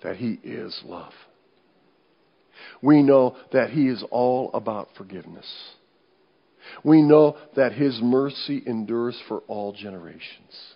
that 0.02 0.16
he 0.16 0.38
is 0.42 0.80
love. 0.84 1.12
We 2.80 3.02
know 3.02 3.36
that 3.52 3.70
He 3.70 3.88
is 3.88 4.04
all 4.10 4.50
about 4.54 4.88
forgiveness. 4.96 5.46
We 6.84 7.02
know 7.02 7.36
that 7.56 7.72
His 7.72 8.00
mercy 8.02 8.62
endures 8.66 9.20
for 9.28 9.40
all 9.48 9.72
generations. 9.72 10.74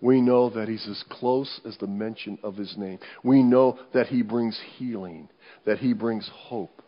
We 0.00 0.20
know 0.20 0.50
that 0.50 0.68
He's 0.68 0.86
as 0.88 1.02
close 1.10 1.60
as 1.64 1.76
the 1.78 1.86
mention 1.86 2.38
of 2.42 2.56
His 2.56 2.76
name. 2.76 2.98
We 3.22 3.42
know 3.42 3.78
that 3.94 4.08
He 4.08 4.22
brings 4.22 4.60
healing, 4.76 5.28
that 5.64 5.78
He 5.78 5.92
brings 5.92 6.28
hope, 6.32 6.82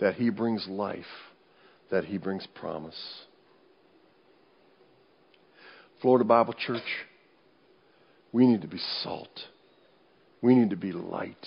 that 0.00 0.14
He 0.14 0.30
brings 0.30 0.66
life, 0.68 1.04
that 1.90 2.04
He 2.04 2.18
brings 2.18 2.46
promise. 2.54 2.98
Florida 6.00 6.24
Bible 6.24 6.54
Church, 6.54 6.82
we 8.32 8.46
need 8.46 8.62
to 8.62 8.68
be 8.68 8.80
salt. 9.02 9.40
We 10.42 10.54
need 10.54 10.70
to 10.70 10.76
be 10.76 10.92
light. 10.92 11.46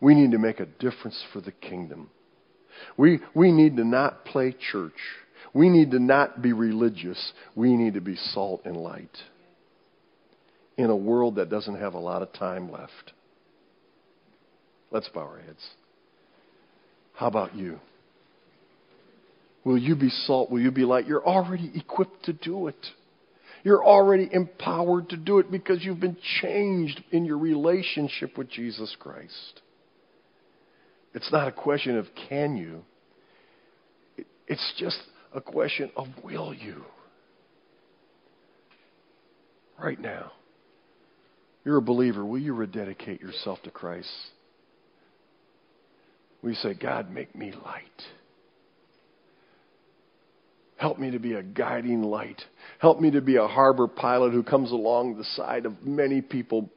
We 0.00 0.14
need 0.14 0.32
to 0.32 0.38
make 0.38 0.60
a 0.60 0.66
difference 0.66 1.22
for 1.32 1.40
the 1.40 1.52
kingdom. 1.52 2.10
We, 2.96 3.20
we 3.34 3.52
need 3.52 3.76
to 3.76 3.84
not 3.84 4.24
play 4.24 4.54
church. 4.72 4.92
We 5.52 5.68
need 5.68 5.90
to 5.92 5.98
not 5.98 6.42
be 6.42 6.52
religious. 6.52 7.32
We 7.54 7.76
need 7.76 7.94
to 7.94 8.00
be 8.00 8.16
salt 8.16 8.62
and 8.64 8.76
light 8.76 9.16
in 10.76 10.90
a 10.90 10.96
world 10.96 11.36
that 11.36 11.50
doesn't 11.50 11.80
have 11.80 11.94
a 11.94 11.98
lot 11.98 12.22
of 12.22 12.32
time 12.32 12.70
left. 12.70 13.12
Let's 14.90 15.08
bow 15.08 15.22
our 15.22 15.38
heads. 15.40 15.66
How 17.16 17.26
about 17.28 17.54
you? 17.54 17.80
Will 19.64 19.78
you 19.78 19.96
be 19.96 20.10
salt? 20.10 20.50
Will 20.50 20.60
you 20.60 20.70
be 20.70 20.84
light? 20.84 21.06
You're 21.06 21.26
already 21.26 21.72
equipped 21.74 22.26
to 22.26 22.32
do 22.32 22.68
it. 22.68 22.86
You're 23.64 23.84
already 23.84 24.28
empowered 24.30 25.08
to 25.08 25.16
do 25.16 25.38
it 25.40 25.50
because 25.50 25.82
you've 25.82 25.98
been 25.98 26.18
changed 26.40 27.02
in 27.10 27.24
your 27.24 27.38
relationship 27.38 28.38
with 28.38 28.48
Jesus 28.48 28.94
Christ. 29.00 29.60
It's 31.14 31.32
not 31.32 31.48
a 31.48 31.52
question 31.52 31.96
of 31.96 32.06
can 32.28 32.56
you, 32.56 32.84
it's 34.46 34.74
just 34.78 34.98
a 35.34 35.40
question 35.40 35.90
of 35.96 36.06
will 36.22 36.54
you. 36.54 36.84
Right 39.82 40.00
now. 40.00 40.32
You're 41.64 41.78
a 41.78 41.82
believer. 41.82 42.24
Will 42.24 42.38
you 42.38 42.54
rededicate 42.54 43.20
yourself 43.20 43.58
to 43.64 43.70
Christ? 43.70 44.08
You 46.46 46.54
say, 46.54 46.74
God, 46.74 47.10
make 47.10 47.34
me 47.34 47.52
light? 47.64 47.82
Help 50.76 50.98
me 50.98 51.10
to 51.10 51.18
be 51.18 51.32
a 51.32 51.42
guiding 51.42 52.02
light. 52.02 52.40
Help 52.78 53.00
me 53.00 53.10
to 53.10 53.20
be 53.20 53.36
a 53.36 53.46
harbor 53.46 53.88
pilot 53.88 54.32
who 54.32 54.42
comes 54.42 54.70
along 54.70 55.16
the 55.16 55.24
side 55.24 55.66
of 55.66 55.82
many 55.82 56.20
people 56.20 56.70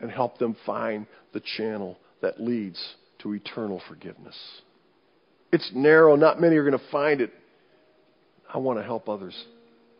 and 0.00 0.10
help 0.10 0.38
them 0.38 0.56
find 0.66 1.06
the 1.32 1.40
channel 1.56 1.96
that 2.20 2.40
leads 2.40 2.94
to 3.20 3.32
eternal 3.32 3.80
forgiveness. 3.88 4.36
It's 5.52 5.70
narrow, 5.74 6.16
not 6.16 6.40
many 6.40 6.56
are 6.56 6.68
going 6.68 6.78
to 6.78 6.90
find 6.90 7.20
it. 7.20 7.32
I 8.52 8.58
want 8.58 8.78
to 8.78 8.84
help 8.84 9.08
others 9.08 9.34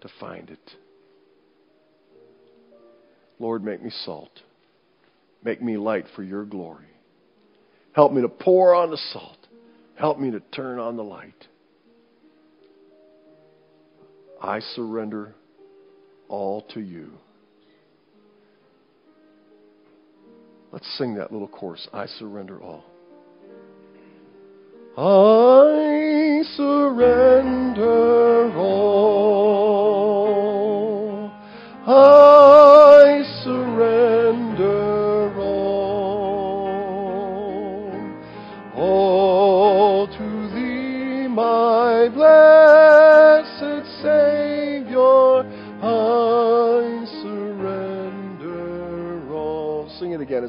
to 0.00 0.08
find 0.20 0.50
it. 0.50 0.70
Lord, 3.38 3.64
make 3.64 3.82
me 3.82 3.90
salt. 4.04 4.32
Make 5.44 5.62
me 5.62 5.76
light 5.76 6.06
for 6.14 6.22
your 6.22 6.44
glory. 6.44 6.86
Help 7.92 8.12
me 8.12 8.22
to 8.22 8.28
pour 8.28 8.74
on 8.74 8.90
the 8.90 8.96
salt. 9.12 9.38
Help 9.96 10.18
me 10.18 10.30
to 10.30 10.40
turn 10.40 10.78
on 10.78 10.96
the 10.96 11.04
light. 11.04 11.46
I 14.40 14.60
surrender 14.74 15.34
all 16.28 16.62
to 16.74 16.80
you. 16.80 17.12
Let's 20.72 20.88
sing 20.96 21.14
that 21.16 21.30
little 21.32 21.48
chorus. 21.48 21.86
I 21.92 22.06
surrender 22.06 22.60
all. 22.60 22.84
I 24.96 26.42
surrender 26.56 28.31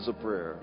A 0.05 0.11
prayer. 0.11 0.62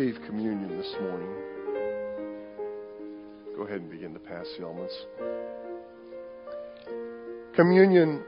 Receive 0.00 0.22
communion 0.26 0.78
this 0.78 0.94
morning. 1.02 1.28
Go 3.54 3.64
ahead 3.64 3.82
and 3.82 3.90
begin 3.90 4.14
to 4.14 4.18
pass 4.18 4.46
the 4.56 4.64
elements. 4.64 4.94
Communion, 7.54 8.22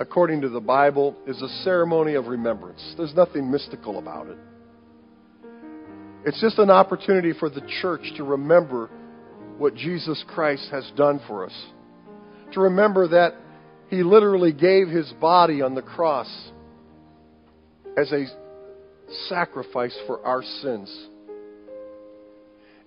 according 0.00 0.40
to 0.40 0.48
the 0.48 0.60
Bible, 0.60 1.14
is 1.26 1.42
a 1.42 1.48
ceremony 1.64 2.14
of 2.14 2.28
remembrance. 2.28 2.94
There's 2.96 3.14
nothing 3.14 3.50
mystical 3.50 3.98
about 3.98 4.28
it. 4.28 4.38
It's 6.24 6.40
just 6.40 6.58
an 6.58 6.70
opportunity 6.70 7.32
for 7.38 7.50
the 7.50 7.62
church 7.82 8.10
to 8.16 8.24
remember 8.24 8.88
what 9.58 9.74
Jesus 9.74 10.24
Christ 10.28 10.68
has 10.70 10.90
done 10.96 11.20
for 11.28 11.44
us. 11.44 11.66
To 12.54 12.60
remember 12.60 13.08
that 13.08 13.34
He 13.90 14.02
literally 14.02 14.52
gave 14.54 14.88
His 14.88 15.12
body 15.20 15.60
on 15.60 15.74
the 15.74 15.82
cross 15.82 16.28
as 17.98 18.10
a 18.12 18.47
sacrifice 19.28 19.96
for 20.06 20.24
our 20.24 20.42
sins. 20.62 21.08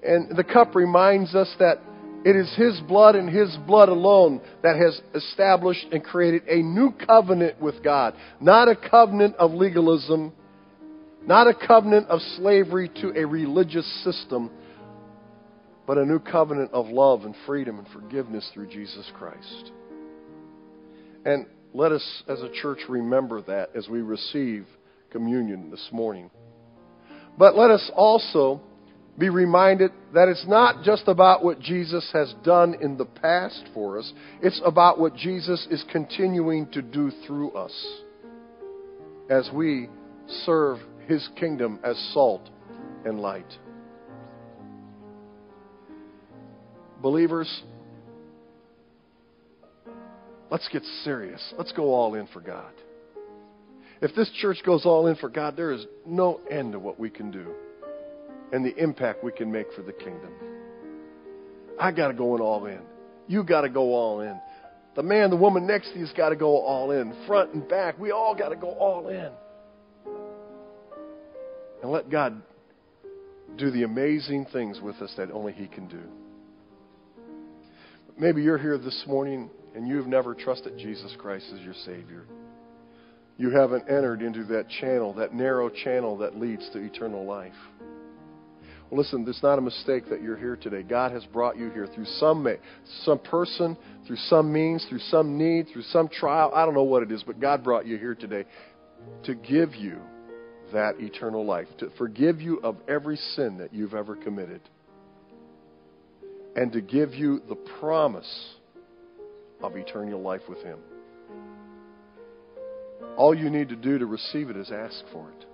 And 0.04 0.36
the 0.36 0.44
cup 0.44 0.76
reminds 0.76 1.36
us 1.36 1.54
that 1.60 1.80
it 2.24 2.36
is 2.36 2.54
His 2.56 2.80
blood 2.88 3.16
and 3.16 3.30
His 3.30 3.56
blood 3.68 3.90
alone 3.90 4.42
that 4.64 4.76
has 4.76 5.00
established 5.16 5.86
and 5.92 6.04
created 6.04 6.44
a 6.48 6.62
new 6.62 6.92
covenant 6.92 7.60
with 7.60 7.84
God. 7.84 8.16
Not 8.40 8.68
a 8.68 8.76
covenant 8.76 9.36
of 9.36 9.52
legalism, 9.52 10.34
not 11.26 11.48
a 11.48 11.54
covenant 11.54 12.08
of 12.08 12.20
slavery 12.38 12.90
to 13.02 13.14
a 13.16 13.26
religious 13.26 13.86
system, 14.04 14.52
but 15.88 15.98
a 15.98 16.06
new 16.06 16.20
covenant 16.20 16.72
of 16.74 16.88
love 16.88 17.26
and 17.26 17.36
freedom 17.46 17.80
and 17.80 17.88
forgiveness 17.90 18.50
through 18.54 18.68
Jesus 18.68 19.10
Christ. 19.16 19.72
And 21.26 21.46
let 21.74 21.92
us, 21.92 22.24
as 22.28 22.42
a 22.42 22.50
church, 22.62 22.80
remember 22.90 23.42
that 23.44 23.76
as 23.76 23.88
we 23.88 24.02
receive 24.02 24.66
communion 25.12 25.70
this 25.70 25.90
morning. 25.92 26.30
But 27.38 27.56
let 27.56 27.72
us 27.72 27.92
also 27.96 28.62
be 29.18 29.30
reminded 29.30 29.92
that 30.14 30.28
it's 30.28 30.46
not 30.48 30.84
just 30.84 31.04
about 31.08 31.44
what 31.44 31.60
Jesus 31.60 32.10
has 32.14 32.34
done 32.44 32.76
in 32.82 32.98
the 32.98 33.06
past 33.06 33.70
for 33.74 34.00
us, 34.00 34.12
it's 34.42 34.62
about 34.66 35.00
what 35.00 35.16
Jesus 35.16 35.68
is 35.70 35.84
continuing 35.92 36.70
to 36.72 36.82
do 36.82 37.12
through 37.26 37.52
us 37.52 38.02
as 39.30 39.50
we 39.54 39.90
serve 40.46 40.80
his 41.08 41.28
kingdom 41.40 41.80
as 41.84 41.98
salt 42.14 42.50
and 43.06 43.20
light. 43.20 43.52
Believers, 47.02 47.64
let's 50.50 50.68
get 50.70 50.84
serious. 51.04 51.42
Let's 51.58 51.72
go 51.72 51.94
all 51.94 52.14
in 52.16 52.28
for 52.28 52.42
God. 52.42 52.74
If 54.02 54.16
this 54.16 54.30
church 54.42 54.58
goes 54.66 54.86
all 54.86 55.08
in 55.08 55.16
for 55.16 55.30
God, 55.30 55.56
there 55.56 55.72
is 55.72 55.86
no 56.06 56.40
end 56.50 56.74
to 56.74 56.80
what 56.80 57.00
we 57.00 57.10
can 57.10 57.30
do 57.30 57.46
and 58.52 58.66
the 58.66 58.76
impact 58.76 59.24
we 59.24 59.32
can 59.32 59.52
make 59.52 59.72
for 59.74 59.84
the 59.84 59.94
kingdom. 59.94 60.32
I 61.80 61.92
got 61.92 62.10
to 62.10 62.14
go 62.14 62.36
in 62.36 62.42
all 62.42 62.66
in. 62.66 62.82
You 63.28 63.44
got 63.44 63.62
to 63.62 63.70
go 63.70 63.94
all 63.94 64.22
in. 64.22 64.40
The 64.96 65.04
man, 65.04 65.30
the 65.30 65.38
woman 65.38 65.66
next 65.66 65.94
to 65.94 66.00
you's 66.00 66.12
got 66.14 66.30
to 66.30 66.36
go 66.36 66.58
all 66.58 66.92
in, 66.92 67.14
front 67.28 67.54
and 67.54 67.68
back. 67.68 67.98
We 67.98 68.12
all 68.12 68.36
got 68.36 68.50
to 68.50 68.56
go 68.56 68.72
all 68.72 69.08
in. 69.08 69.32
And 71.82 71.92
let 71.92 72.10
God 72.10 72.42
do 73.58 73.72
the 73.72 73.84
amazing 73.84 74.48
things 74.52 74.82
with 74.82 74.98
us 74.98 75.14
that 75.18 75.32
only 75.32 75.54
He 75.54 75.68
can 75.68 75.88
do. 75.88 76.02
Maybe 78.18 78.42
you're 78.44 78.58
here 78.58 78.78
this 78.78 79.04
morning 79.08 79.50
and 79.76 79.88
you've 79.88 80.08
never 80.08 80.36
trusted 80.36 80.78
Jesus 80.78 81.16
Christ 81.18 81.46
as 81.54 81.62
your 81.62 81.74
Savior. 81.86 82.26
You 83.42 83.50
haven't 83.50 83.90
entered 83.90 84.22
into 84.22 84.44
that 84.44 84.70
channel, 84.70 85.16
that 85.16 85.34
narrow 85.34 85.68
channel 85.68 86.16
that 86.20 86.40
leads 86.40 86.70
to 86.74 86.78
eternal 86.78 87.26
life. 87.26 87.56
Well, 88.88 89.02
listen, 89.02 89.26
it's 89.28 89.42
not 89.42 89.58
a 89.58 89.62
mistake 89.62 90.08
that 90.12 90.22
you're 90.22 90.38
here 90.38 90.56
today. 90.56 90.84
God 90.84 91.12
has 91.12 91.26
brought 91.26 91.58
you 91.58 91.72
here 91.72 91.88
through 91.88 92.06
some 92.06 92.48
some 93.04 93.18
person, 93.18 93.76
through 94.06 94.18
some 94.28 94.54
means, 94.54 94.86
through 94.88 95.00
some 95.00 95.40
need, 95.40 95.70
through 95.74 95.82
some 95.84 96.08
trial. 96.08 96.52
I 96.54 96.66
don't 96.66 96.76
know 96.76 96.84
what 96.84 97.02
it 97.02 97.12
is, 97.12 97.24
but 97.24 97.40
God 97.40 97.64
brought 97.64 97.88
you 97.88 97.98
here 97.98 98.14
today 98.14 98.46
to 99.24 99.34
give 99.34 99.74
you 99.74 99.98
that 100.72 101.00
eternal 101.00 101.44
life, 101.44 101.68
to 101.80 101.90
forgive 101.98 102.42
you 102.42 102.60
of 102.60 102.78
every 102.88 103.18
sin 103.36 103.58
that 103.58 103.74
you've 103.74 103.96
ever 103.96 104.16
committed, 104.16 104.62
and 106.56 106.72
to 106.74 106.82
give 106.82 107.16
you 107.16 107.42
the 107.50 107.56
promise 107.80 108.56
of 109.64 109.76
eternal 109.76 110.22
life 110.22 110.42
with 110.48 110.60
Him. 110.60 110.78
All 113.18 113.36
you 113.36 113.50
need 113.50 113.70
to 113.70 113.76
do 113.76 113.98
to 113.98 114.06
receive 114.06 114.50
it 114.50 114.58
is 114.58 114.72
ask 114.72 115.04
for 115.12 115.30
it. 115.30 115.46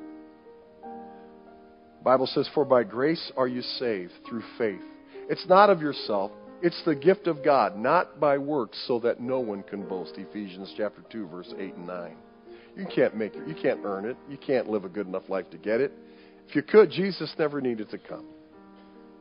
The 0.83 2.03
Bible 2.03 2.27
says, 2.27 2.49
For 2.53 2.65
by 2.65 2.83
grace 2.83 3.31
are 3.35 3.47
you 3.47 3.61
saved 3.61 4.13
through 4.27 4.43
faith. 4.57 4.81
It's 5.29 5.45
not 5.47 5.69
of 5.69 5.81
yourself, 5.81 6.31
it's 6.61 6.81
the 6.85 6.95
gift 6.95 7.27
of 7.27 7.43
God, 7.43 7.77
not 7.77 8.19
by 8.19 8.37
works, 8.37 8.81
so 8.87 8.99
that 8.99 9.19
no 9.19 9.39
one 9.39 9.63
can 9.63 9.87
boast. 9.87 10.13
Ephesians 10.17 10.73
chapter 10.77 11.03
2, 11.11 11.27
verse 11.27 11.53
8 11.57 11.75
and 11.75 11.87
9. 11.87 12.15
You 12.75 12.85
can't 12.93 13.15
make 13.15 13.35
it. 13.35 13.47
You 13.47 13.55
can't 13.55 13.81
earn 13.83 14.05
it. 14.05 14.17
You 14.29 14.37
can't 14.37 14.69
live 14.69 14.85
a 14.85 14.89
good 14.89 15.07
enough 15.07 15.29
life 15.29 15.49
to 15.51 15.57
get 15.57 15.81
it. 15.81 15.91
If 16.47 16.55
you 16.55 16.61
could, 16.61 16.91
Jesus 16.91 17.33
never 17.37 17.59
needed 17.59 17.89
to 17.89 17.97
come. 17.97 18.25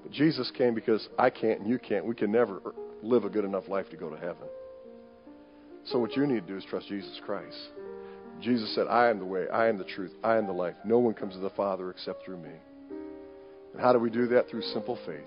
But 0.02 0.12
Jesus 0.12 0.50
came 0.56 0.74
because 0.74 1.08
I 1.18 1.30
can't 1.30 1.60
and 1.60 1.68
you 1.68 1.78
can't. 1.78 2.04
We 2.04 2.14
can 2.14 2.30
never 2.30 2.60
live 3.02 3.24
a 3.24 3.28
good 3.28 3.44
enough 3.44 3.68
life 3.68 3.88
to 3.90 3.96
go 3.96 4.08
to 4.08 4.16
heaven. 4.16 4.48
So 5.86 5.98
what 5.98 6.16
you 6.16 6.26
need 6.26 6.46
to 6.46 6.52
do 6.52 6.56
is 6.56 6.64
trust 6.64 6.88
Jesus 6.88 7.20
Christ. 7.24 7.56
Jesus 8.40 8.74
said, 8.74 8.86
I 8.88 9.08
am 9.08 9.18
the 9.18 9.24
way, 9.24 9.48
I 9.48 9.68
am 9.68 9.78
the 9.78 9.84
truth, 9.84 10.12
I 10.22 10.36
am 10.36 10.46
the 10.46 10.52
life. 10.52 10.74
No 10.84 10.98
one 10.98 11.14
comes 11.14 11.34
to 11.34 11.40
the 11.40 11.50
Father 11.50 11.90
except 11.90 12.24
through 12.24 12.38
me. 12.38 12.50
And 13.72 13.80
how 13.80 13.92
do 13.92 13.98
we 13.98 14.10
do 14.10 14.26
that? 14.28 14.48
Through 14.48 14.62
simple 14.62 14.98
faith. 15.06 15.20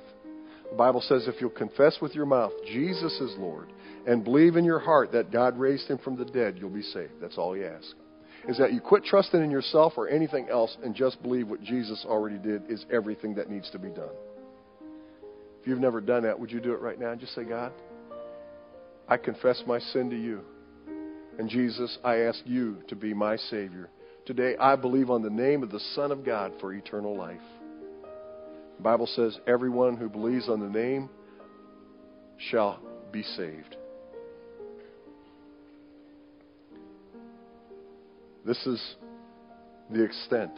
The 0.69 0.75
Bible 0.75 1.01
says 1.01 1.27
if 1.27 1.41
you'll 1.41 1.49
confess 1.49 1.97
with 2.01 2.13
your 2.13 2.25
mouth 2.25 2.51
Jesus 2.67 3.13
is 3.13 3.35
Lord 3.37 3.69
and 4.05 4.23
believe 4.23 4.55
in 4.55 4.65
your 4.65 4.79
heart 4.79 5.11
that 5.11 5.31
God 5.31 5.57
raised 5.57 5.87
him 5.87 5.97
from 5.97 6.15
the 6.15 6.25
dead, 6.25 6.57
you'll 6.59 6.69
be 6.69 6.81
saved. 6.81 7.13
That's 7.21 7.37
all 7.37 7.53
he 7.53 7.63
asks. 7.63 7.93
Is 8.47 8.57
that 8.57 8.71
you 8.71 8.79
quit 8.79 9.03
trusting 9.03 9.41
in 9.41 9.51
yourself 9.51 9.93
or 9.97 10.07
anything 10.07 10.47
else 10.49 10.77
and 10.83 10.95
just 10.95 11.21
believe 11.21 11.47
what 11.47 11.61
Jesus 11.61 12.05
already 12.07 12.37
did 12.37 12.69
is 12.69 12.85
everything 12.91 13.35
that 13.35 13.49
needs 13.49 13.69
to 13.71 13.79
be 13.79 13.89
done. 13.89 14.09
If 15.61 15.67
you've 15.67 15.79
never 15.79 15.99
done 15.99 16.23
that, 16.23 16.39
would 16.39 16.51
you 16.51 16.61
do 16.61 16.71
it 16.71 16.79
right 16.79 16.97
now? 16.97 17.13
Just 17.15 17.35
say, 17.35 17.43
God, 17.43 17.73
I 19.07 19.17
confess 19.17 19.61
my 19.67 19.79
sin 19.79 20.09
to 20.11 20.15
you. 20.15 20.41
And 21.39 21.49
Jesus, 21.49 21.97
I 22.03 22.17
ask 22.17 22.41
you 22.43 22.79
to 22.89 22.97
be 22.97 23.13
my 23.13 23.37
Savior. 23.37 23.89
Today, 24.25 24.57
I 24.59 24.75
believe 24.75 25.09
on 25.09 25.21
the 25.21 25.29
name 25.29 25.63
of 25.63 25.71
the 25.71 25.79
Son 25.95 26.11
of 26.11 26.25
God 26.25 26.51
for 26.59 26.73
eternal 26.73 27.17
life. 27.17 27.39
The 28.75 28.83
Bible 28.83 29.07
says, 29.07 29.39
everyone 29.47 29.95
who 29.95 30.09
believes 30.09 30.49
on 30.49 30.59
the 30.59 30.67
name 30.67 31.09
shall 32.51 32.81
be 33.13 33.23
saved. 33.23 33.77
This 38.45 38.57
is 38.67 38.95
the 39.89 40.03
extent 40.03 40.51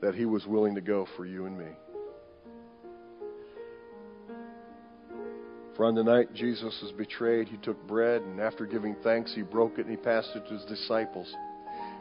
that 0.00 0.14
he 0.14 0.24
was 0.24 0.46
willing 0.46 0.74
to 0.76 0.80
go 0.80 1.06
for 1.14 1.26
you 1.26 1.44
and 1.44 1.58
me. 1.58 1.68
For 5.76 5.84
on 5.84 5.94
the 5.94 6.02
night 6.02 6.32
Jesus 6.34 6.78
was 6.82 6.92
betrayed, 6.96 7.48
he 7.48 7.58
took 7.58 7.86
bread, 7.86 8.22
and 8.22 8.40
after 8.40 8.64
giving 8.64 8.96
thanks, 9.02 9.34
he 9.34 9.42
broke 9.42 9.78
it 9.78 9.86
and 9.86 9.90
he 9.90 9.96
passed 9.96 10.30
it 10.34 10.46
to 10.48 10.54
his 10.54 10.64
disciples. 10.64 11.32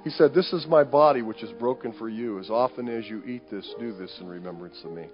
He 0.06 0.12
said, 0.12 0.34
This 0.34 0.54
is 0.54 0.66
my 0.68 0.84
body, 0.84 1.22
which 1.22 1.44
is 1.44 1.52
broken 1.54 1.92
for 1.94 2.08
you. 2.08 2.40
As 2.40 2.50
often 2.50 2.88
as 2.88 3.06
you 3.06 3.24
eat 3.26 3.50
this, 3.52 3.70
do 3.80 3.92
this 3.92 4.16
in 4.22 4.28
remembrance 4.28 4.80
of 4.86 4.92
me. 4.92 5.08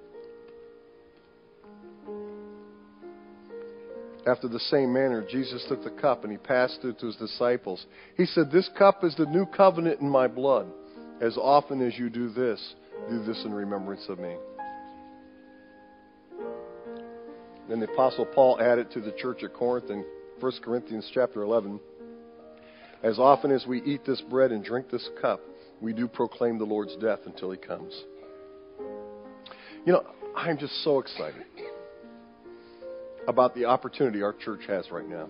After 4.27 4.47
the 4.47 4.59
same 4.59 4.93
manner, 4.93 5.25
Jesus 5.27 5.65
took 5.67 5.83
the 5.83 5.89
cup 5.89 6.23
and 6.23 6.31
he 6.31 6.37
passed 6.37 6.79
it 6.83 6.99
to 6.99 7.07
his 7.07 7.15
disciples. 7.15 7.83
He 8.15 8.25
said, 8.25 8.51
This 8.51 8.69
cup 8.77 9.03
is 9.03 9.15
the 9.15 9.25
new 9.25 9.47
covenant 9.47 10.01
in 10.01 10.09
my 10.09 10.27
blood. 10.27 10.67
As 11.19 11.37
often 11.37 11.81
as 11.81 11.97
you 11.97 12.09
do 12.09 12.29
this, 12.29 12.75
do 13.09 13.23
this 13.23 13.41
in 13.45 13.53
remembrance 13.53 14.05
of 14.09 14.19
me. 14.19 14.35
Then 17.71 17.79
the 17.79 17.87
Apostle 17.87 18.25
Paul 18.25 18.59
added 18.59 18.91
to 18.91 18.99
the 18.99 19.13
church 19.13 19.43
at 19.43 19.53
Corinth 19.53 19.89
in 19.89 20.03
1 20.41 20.51
Corinthians 20.61 21.09
chapter 21.13 21.41
11 21.41 21.79
As 23.01 23.17
often 23.17 23.49
as 23.49 23.65
we 23.65 23.81
eat 23.83 24.01
this 24.05 24.19
bread 24.19 24.51
and 24.51 24.61
drink 24.61 24.91
this 24.91 25.09
cup, 25.21 25.39
we 25.79 25.93
do 25.93 26.09
proclaim 26.09 26.57
the 26.57 26.65
Lord's 26.65 26.97
death 26.97 27.19
until 27.25 27.49
he 27.49 27.57
comes. 27.57 27.97
You 29.85 29.93
know, 29.93 30.05
I'm 30.35 30.57
just 30.57 30.83
so 30.83 30.99
excited 30.99 31.45
about 33.29 33.55
the 33.55 33.63
opportunity 33.63 34.21
our 34.21 34.33
church 34.33 34.63
has 34.67 34.91
right 34.91 35.07
now. 35.07 35.29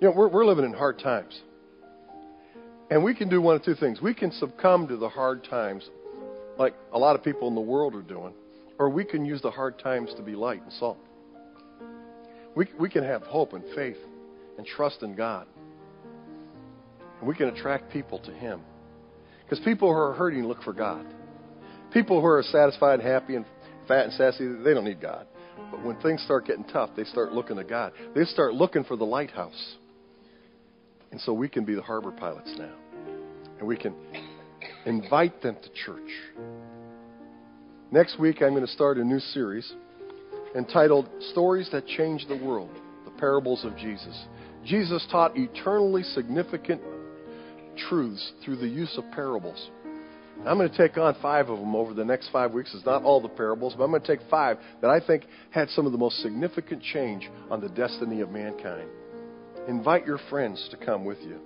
You 0.00 0.08
know, 0.08 0.12
we're, 0.12 0.28
we're 0.28 0.46
living 0.46 0.64
in 0.64 0.72
hard 0.72 0.98
times. 0.98 1.38
And 2.90 3.04
we 3.04 3.14
can 3.14 3.28
do 3.28 3.42
one 3.42 3.54
of 3.54 3.62
two 3.62 3.74
things. 3.74 4.00
We 4.00 4.14
can 4.14 4.32
succumb 4.32 4.88
to 4.88 4.96
the 4.96 5.10
hard 5.10 5.44
times 5.44 5.90
like 6.58 6.72
a 6.94 6.98
lot 6.98 7.16
of 7.16 7.22
people 7.22 7.48
in 7.48 7.54
the 7.54 7.60
world 7.60 7.94
are 7.94 8.00
doing, 8.00 8.32
or 8.78 8.88
we 8.88 9.04
can 9.04 9.26
use 9.26 9.42
the 9.42 9.50
hard 9.50 9.78
times 9.78 10.14
to 10.16 10.22
be 10.22 10.32
light 10.32 10.62
and 10.62 10.72
salt. 10.72 10.96
We, 12.58 12.66
we 12.76 12.90
can 12.90 13.04
have 13.04 13.22
hope 13.22 13.52
and 13.52 13.62
faith 13.76 13.98
and 14.56 14.66
trust 14.66 15.04
in 15.04 15.14
God. 15.14 15.46
And 17.20 17.28
we 17.28 17.36
can 17.36 17.50
attract 17.50 17.92
people 17.92 18.18
to 18.18 18.32
Him. 18.32 18.62
Because 19.44 19.64
people 19.64 19.86
who 19.86 19.94
are 19.94 20.14
hurting 20.14 20.44
look 20.44 20.64
for 20.64 20.72
God. 20.72 21.06
People 21.92 22.20
who 22.20 22.26
are 22.26 22.42
satisfied, 22.42 22.98
happy, 23.00 23.36
and 23.36 23.46
fat 23.86 24.06
and 24.06 24.12
sassy, 24.14 24.48
they 24.64 24.74
don't 24.74 24.84
need 24.84 25.00
God. 25.00 25.28
But 25.70 25.84
when 25.84 26.00
things 26.00 26.20
start 26.22 26.46
getting 26.46 26.64
tough, 26.64 26.90
they 26.96 27.04
start 27.04 27.32
looking 27.32 27.58
to 27.58 27.64
God. 27.64 27.92
They 28.16 28.24
start 28.24 28.54
looking 28.54 28.82
for 28.82 28.96
the 28.96 29.06
lighthouse. 29.06 29.76
And 31.12 31.20
so 31.20 31.32
we 31.32 31.48
can 31.48 31.64
be 31.64 31.76
the 31.76 31.82
harbor 31.82 32.10
pilots 32.10 32.52
now. 32.58 32.74
And 33.60 33.68
we 33.68 33.76
can 33.76 33.94
invite 34.84 35.42
them 35.42 35.54
to 35.62 35.68
church. 35.86 36.10
Next 37.92 38.18
week, 38.18 38.42
I'm 38.42 38.50
going 38.50 38.66
to 38.66 38.72
start 38.72 38.98
a 38.98 39.04
new 39.04 39.20
series 39.20 39.72
entitled 40.58 41.08
Stories 41.30 41.68
That 41.72 41.86
Change 41.86 42.26
the 42.28 42.36
World 42.36 42.70
The 43.04 43.12
Parables 43.12 43.64
of 43.64 43.76
Jesus. 43.76 44.26
Jesus 44.64 45.06
taught 45.10 45.32
eternally 45.36 46.02
significant 46.02 46.82
truths 47.88 48.32
through 48.44 48.56
the 48.56 48.66
use 48.66 48.92
of 48.98 49.04
parables. 49.12 49.70
I'm 50.46 50.58
going 50.58 50.70
to 50.70 50.76
take 50.76 50.98
on 50.98 51.16
five 51.22 51.48
of 51.48 51.58
them 51.58 51.74
over 51.74 51.94
the 51.94 52.04
next 52.04 52.30
five 52.30 52.52
weeks. 52.52 52.72
It's 52.74 52.84
not 52.84 53.02
all 53.02 53.20
the 53.20 53.28
parables, 53.28 53.74
but 53.76 53.84
I'm 53.84 53.90
going 53.90 54.02
to 54.02 54.06
take 54.06 54.28
five 54.28 54.58
that 54.82 54.90
I 54.90 55.04
think 55.04 55.24
had 55.50 55.68
some 55.70 55.86
of 55.86 55.92
the 55.92 55.98
most 55.98 56.20
significant 56.22 56.82
change 56.82 57.28
on 57.50 57.60
the 57.60 57.68
destiny 57.68 58.20
of 58.20 58.30
mankind. 58.30 58.88
Invite 59.68 60.06
your 60.06 60.18
friends 60.30 60.68
to 60.70 60.76
come 60.76 61.04
with 61.04 61.18
you. 61.22 61.38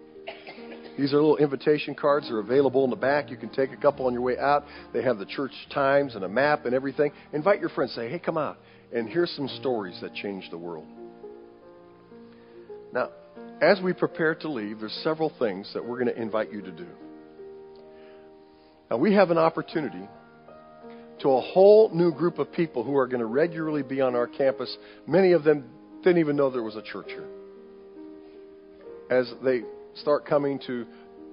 These 0.99 1.13
are 1.15 1.17
little 1.17 1.39
invitation 1.39 1.95
cards. 1.95 2.29
They're 2.29 2.39
available 2.39 2.85
in 2.85 2.91
the 2.91 2.97
back. 2.97 3.31
You 3.31 3.39
can 3.39 3.49
take 3.49 3.73
a 3.73 3.77
couple 3.79 4.07
on 4.07 4.13
your 4.13 4.23
way 4.23 4.37
out. 4.39 4.65
They 4.93 5.03
have 5.03 5.19
the 5.19 5.25
church 5.25 5.53
times 5.73 6.15
and 6.15 6.25
a 6.25 6.29
map 6.29 6.67
and 6.67 6.75
everything. 6.75 7.13
Invite 7.33 7.61
your 7.61 7.71
friends. 7.71 7.95
Say, 7.95 8.11
hey, 8.11 8.19
come 8.19 8.37
out. 8.37 8.59
And 8.95 9.09
here's 9.09 9.31
some 9.31 9.49
stories 9.49 9.99
that 10.03 10.15
changed 10.15 10.51
the 10.51 10.59
world. 10.59 10.87
Now, 12.93 13.11
as 13.63 13.81
we 13.81 13.93
prepare 13.93 14.35
to 14.37 14.49
leave, 14.51 14.81
there's 14.81 14.99
several 15.03 15.33
things 15.39 15.71
that 15.73 15.85
we're 15.85 15.99
going 15.99 16.15
to 16.15 16.21
invite 16.21 16.53
you 16.53 16.61
to 16.61 16.71
do. 16.71 16.87
Now, 18.91 18.99
we 18.99 19.15
have 19.15 19.31
an 19.31 19.39
opportunity 19.39 20.07
to 21.21 21.29
a 21.31 21.41
whole 21.41 21.91
new 21.95 22.13
group 22.13 22.39
of 22.39 22.53
people 22.53 22.83
who 22.83 22.97
are 22.97 23.07
going 23.07 23.21
to 23.21 23.27
regularly 23.27 23.83
be 23.83 24.01
on 24.01 24.15
our 24.15 24.27
campus. 24.27 24.77
Many 25.07 25.33
of 25.33 25.45
them 25.45 25.65
didn't 26.03 26.19
even 26.19 26.37
know 26.37 26.51
there 26.51 26.63
was 26.63 26.77
a 26.77 26.83
church 26.83 27.07
here. 27.07 27.29
As 29.11 29.33
they 29.43 29.63
start 29.95 30.27
coming 30.27 30.59
to, 30.67 30.85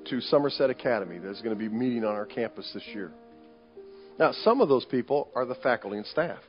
to 0.10 0.22
Somerset 0.22 0.70
Academy, 0.70 1.18
that's 1.18 1.41
going 1.41 1.57
to 1.57 1.60
be 1.60 1.68
meeting 1.68 2.05
on 2.05 2.14
our 2.14 2.26
campus 2.26 2.70
this 2.74 2.84
year. 2.93 3.12
Now, 4.18 4.32
some 4.43 4.62
of 4.62 4.70
those 4.70 4.86
people 4.86 5.30
are 5.36 5.45
the 5.45 5.55
faculty 5.55 5.97
and 5.97 6.05
staff 6.05 6.39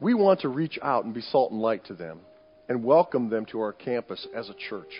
we 0.00 0.14
want 0.14 0.40
to 0.40 0.48
reach 0.48 0.78
out 0.82 1.04
and 1.04 1.14
be 1.14 1.20
salt 1.20 1.50
and 1.50 1.60
light 1.60 1.84
to 1.86 1.94
them 1.94 2.20
and 2.68 2.84
welcome 2.84 3.30
them 3.30 3.46
to 3.46 3.60
our 3.60 3.72
campus 3.72 4.26
as 4.34 4.48
a 4.48 4.54
church. 4.68 4.92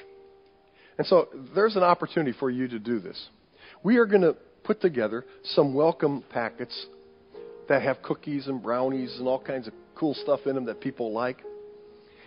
And 0.97 1.07
so 1.07 1.29
there's 1.55 1.77
an 1.77 1.83
opportunity 1.83 2.37
for 2.39 2.51
you 2.51 2.67
to 2.69 2.79
do 2.79 2.99
this. 2.99 3.29
We 3.83 3.99
are 3.99 4.07
going 4.07 4.23
to 4.23 4.37
put 4.65 4.81
together 4.81 5.25
some 5.45 5.75
welcome 5.75 6.25
packets 6.31 6.87
that 7.69 7.83
have 7.83 8.03
cookies 8.03 8.49
and 8.49 8.63
brownies 8.63 9.17
and 9.19 9.29
all 9.29 9.41
kinds 9.41 9.69
of 9.69 9.75
cool 9.95 10.15
stuff 10.15 10.41
in 10.47 10.55
them 10.55 10.65
that 10.67 10.81
people 10.81 11.13
like. 11.13 11.39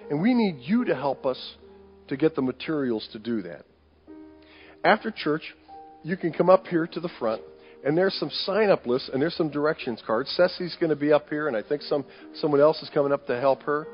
And 0.10 0.22
we 0.22 0.34
need 0.34 0.58
you 0.62 0.86
to 0.86 0.96
help 0.96 1.26
us 1.26 1.56
to 2.08 2.18
get 2.18 2.36
the 2.36 2.42
materials 2.42 3.08
to 3.14 3.20
do 3.20 3.42
that. 3.44 3.66
After 4.84 5.12
church, 5.12 5.44
you 6.04 6.18
can 6.18 6.34
come 6.34 6.50
up 6.50 6.68
here 6.68 6.88
to 6.88 7.00
the 7.00 7.10
front 7.20 7.42
and 7.84 7.98
there's 7.98 8.14
some 8.16 8.30
sign 8.46 8.70
up 8.70 8.86
lists 8.86 9.10
and 9.12 9.22
there's 9.22 9.36
some 9.36 9.50
directions 9.50 10.02
cards. 10.06 10.34
Ceci's 10.38 10.76
going 10.80 10.90
to 10.90 10.96
be 10.96 11.12
up 11.12 11.30
here, 11.30 11.48
and 11.48 11.58
I 11.58 11.64
think 11.64 11.82
some 11.84 12.06
someone 12.36 12.62
else 12.62 12.82
is 12.82 12.90
coming 12.94 13.12
up 13.12 13.28
to 13.28 13.40
help 13.40 13.64
her. 13.64 13.88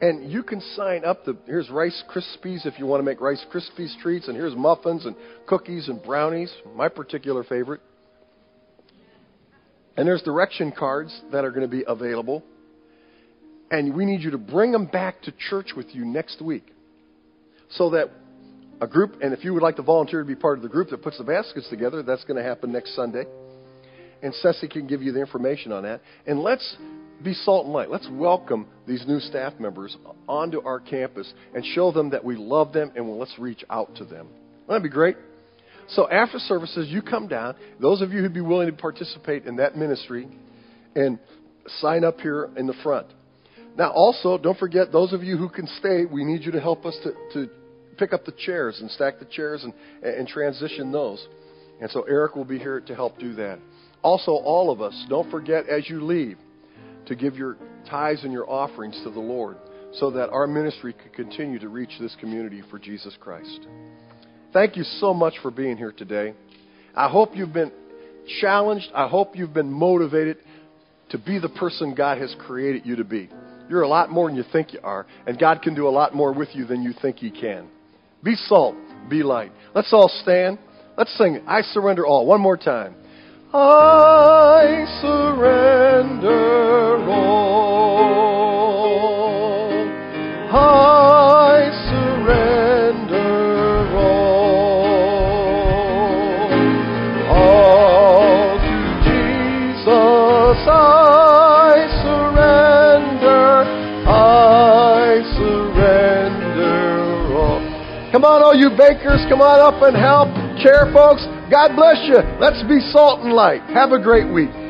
And 0.00 0.30
you 0.30 0.42
can 0.42 0.60
sign 0.60 1.04
up. 1.04 1.24
The, 1.24 1.36
here's 1.46 1.70
Rice 1.70 2.02
Krispies 2.12 2.66
if 2.66 2.78
you 2.78 2.86
want 2.86 3.00
to 3.00 3.04
make 3.04 3.20
Rice 3.20 3.44
Krispies 3.52 3.96
treats, 4.02 4.28
and 4.28 4.36
here's 4.36 4.54
muffins 4.54 5.06
and 5.06 5.14
cookies 5.46 5.88
and 5.88 6.02
brownies, 6.02 6.52
my 6.74 6.88
particular 6.88 7.44
favorite. 7.44 7.80
And 9.96 10.06
there's 10.06 10.22
direction 10.22 10.72
cards 10.76 11.18
that 11.32 11.44
are 11.44 11.50
going 11.50 11.62
to 11.62 11.68
be 11.68 11.84
available. 11.86 12.42
And 13.70 13.94
we 13.94 14.04
need 14.04 14.20
you 14.20 14.32
to 14.32 14.38
bring 14.38 14.72
them 14.72 14.86
back 14.86 15.22
to 15.22 15.32
church 15.48 15.70
with 15.76 15.94
you 15.94 16.04
next 16.04 16.42
week 16.42 16.66
so 17.70 17.90
that 17.90 18.10
a 18.80 18.86
group, 18.86 19.16
and 19.22 19.32
if 19.32 19.44
you 19.44 19.54
would 19.54 19.62
like 19.62 19.76
to 19.76 19.82
volunteer 19.82 20.20
to 20.20 20.26
be 20.26 20.34
part 20.34 20.58
of 20.58 20.62
the 20.62 20.68
group 20.68 20.90
that 20.90 21.02
puts 21.02 21.18
the 21.18 21.24
baskets 21.24 21.68
together, 21.68 22.02
that's 22.02 22.24
going 22.24 22.36
to 22.36 22.42
happen 22.42 22.72
next 22.72 22.94
Sunday. 22.94 23.24
And 24.22 24.34
Ceci 24.34 24.68
can 24.68 24.86
give 24.86 25.02
you 25.02 25.12
the 25.12 25.20
information 25.20 25.72
on 25.72 25.82
that. 25.82 26.00
And 26.26 26.40
let's 26.40 26.76
be 27.22 27.34
salt 27.34 27.66
and 27.66 27.74
light. 27.74 27.90
Let's 27.90 28.08
welcome 28.10 28.66
these 28.86 29.04
new 29.06 29.20
staff 29.20 29.54
members 29.58 29.96
onto 30.28 30.60
our 30.62 30.80
campus 30.80 31.32
and 31.54 31.64
show 31.74 31.92
them 31.92 32.10
that 32.10 32.24
we 32.24 32.36
love 32.36 32.72
them 32.72 32.92
and 32.96 33.18
let's 33.18 33.38
reach 33.38 33.64
out 33.70 33.94
to 33.96 34.04
them. 34.04 34.28
Wouldn't 34.66 34.82
be 34.82 34.90
great? 34.90 35.16
So 35.88 36.10
after 36.10 36.38
services, 36.38 36.88
you 36.88 37.02
come 37.02 37.28
down. 37.28 37.56
Those 37.80 38.00
of 38.00 38.12
you 38.12 38.20
who'd 38.20 38.34
be 38.34 38.40
willing 38.40 38.66
to 38.66 38.72
participate 38.72 39.44
in 39.44 39.56
that 39.56 39.76
ministry 39.76 40.28
and 40.94 41.18
sign 41.80 42.04
up 42.04 42.20
here 42.20 42.50
in 42.56 42.66
the 42.66 42.74
front. 42.82 43.06
Now, 43.76 43.90
also, 43.90 44.38
don't 44.38 44.58
forget, 44.58 44.92
those 44.92 45.12
of 45.12 45.22
you 45.22 45.36
who 45.36 45.48
can 45.48 45.66
stay, 45.78 46.04
we 46.04 46.24
need 46.24 46.42
you 46.44 46.52
to 46.52 46.60
help 46.60 46.86
us 46.86 46.96
to, 47.02 47.12
to 47.34 47.50
pick 47.94 48.12
up 48.12 48.24
the 48.24 48.34
chairs 48.44 48.78
and 48.80 48.90
stack 48.90 49.18
the 49.18 49.24
chairs 49.24 49.64
and, 49.64 49.72
and 50.02 50.28
transition 50.28 50.92
those. 50.92 51.26
And 51.80 51.90
so 51.90 52.02
Eric 52.02 52.36
will 52.36 52.44
be 52.44 52.58
here 52.58 52.80
to 52.80 52.94
help 52.94 53.18
do 53.18 53.34
that. 53.34 53.58
Also, 54.02 54.32
all 54.32 54.70
of 54.70 54.80
us, 54.80 55.04
don't 55.08 55.30
forget 55.30 55.68
as 55.68 55.88
you 55.88 56.04
leave 56.04 56.38
to 57.06 57.14
give 57.14 57.36
your 57.36 57.56
tithes 57.88 58.24
and 58.24 58.32
your 58.32 58.48
offerings 58.48 58.98
to 59.04 59.10
the 59.10 59.20
Lord 59.20 59.56
so 59.94 60.10
that 60.10 60.30
our 60.30 60.46
ministry 60.46 60.92
could 60.92 61.12
continue 61.12 61.58
to 61.58 61.68
reach 61.68 61.90
this 62.00 62.16
community 62.20 62.62
for 62.70 62.78
Jesus 62.78 63.16
Christ. 63.20 63.60
Thank 64.52 64.76
you 64.76 64.84
so 65.00 65.14
much 65.14 65.34
for 65.42 65.50
being 65.50 65.76
here 65.76 65.92
today. 65.92 66.34
I 66.94 67.08
hope 67.08 67.30
you've 67.34 67.52
been 67.52 67.72
challenged. 68.40 68.88
I 68.94 69.08
hope 69.08 69.36
you've 69.36 69.54
been 69.54 69.72
motivated 69.72 70.38
to 71.10 71.18
be 71.18 71.38
the 71.38 71.48
person 71.48 71.94
God 71.94 72.18
has 72.18 72.34
created 72.46 72.86
you 72.86 72.96
to 72.96 73.04
be. 73.04 73.28
You're 73.68 73.82
a 73.82 73.88
lot 73.88 74.10
more 74.10 74.28
than 74.28 74.36
you 74.36 74.44
think 74.52 74.72
you 74.72 74.80
are, 74.82 75.06
and 75.26 75.38
God 75.38 75.62
can 75.62 75.74
do 75.74 75.88
a 75.88 75.90
lot 75.90 76.14
more 76.14 76.32
with 76.32 76.48
you 76.52 76.66
than 76.66 76.82
you 76.82 76.92
think 77.00 77.16
He 77.16 77.30
can. 77.30 77.68
Be 78.24 78.34
salt, 78.34 78.74
be 79.08 79.22
light. 79.22 79.52
Let's 79.74 79.92
all 79.92 80.10
stand. 80.22 80.58
Let's 80.96 81.14
sing 81.18 81.42
I 81.46 81.60
surrender 81.60 82.06
all. 82.06 82.24
One 82.26 82.40
more 82.40 82.56
time. 82.56 82.94
I 83.52 84.86
surrender 85.02 86.24
all. 87.10 87.63
Come 108.24 108.40
on, 108.40 108.42
all 108.42 108.56
you 108.56 108.70
bakers, 108.70 109.20
come 109.28 109.44
on 109.44 109.60
up 109.60 109.84
and 109.84 109.92
help. 109.92 110.32
Chair 110.64 110.88
folks, 110.96 111.20
God 111.52 111.76
bless 111.76 112.00
you. 112.08 112.16
Let's 112.40 112.64
be 112.64 112.80
salt 112.88 113.20
and 113.20 113.34
light. 113.36 113.60
Have 113.76 113.92
a 113.92 114.00
great 114.00 114.32
week. 114.32 114.63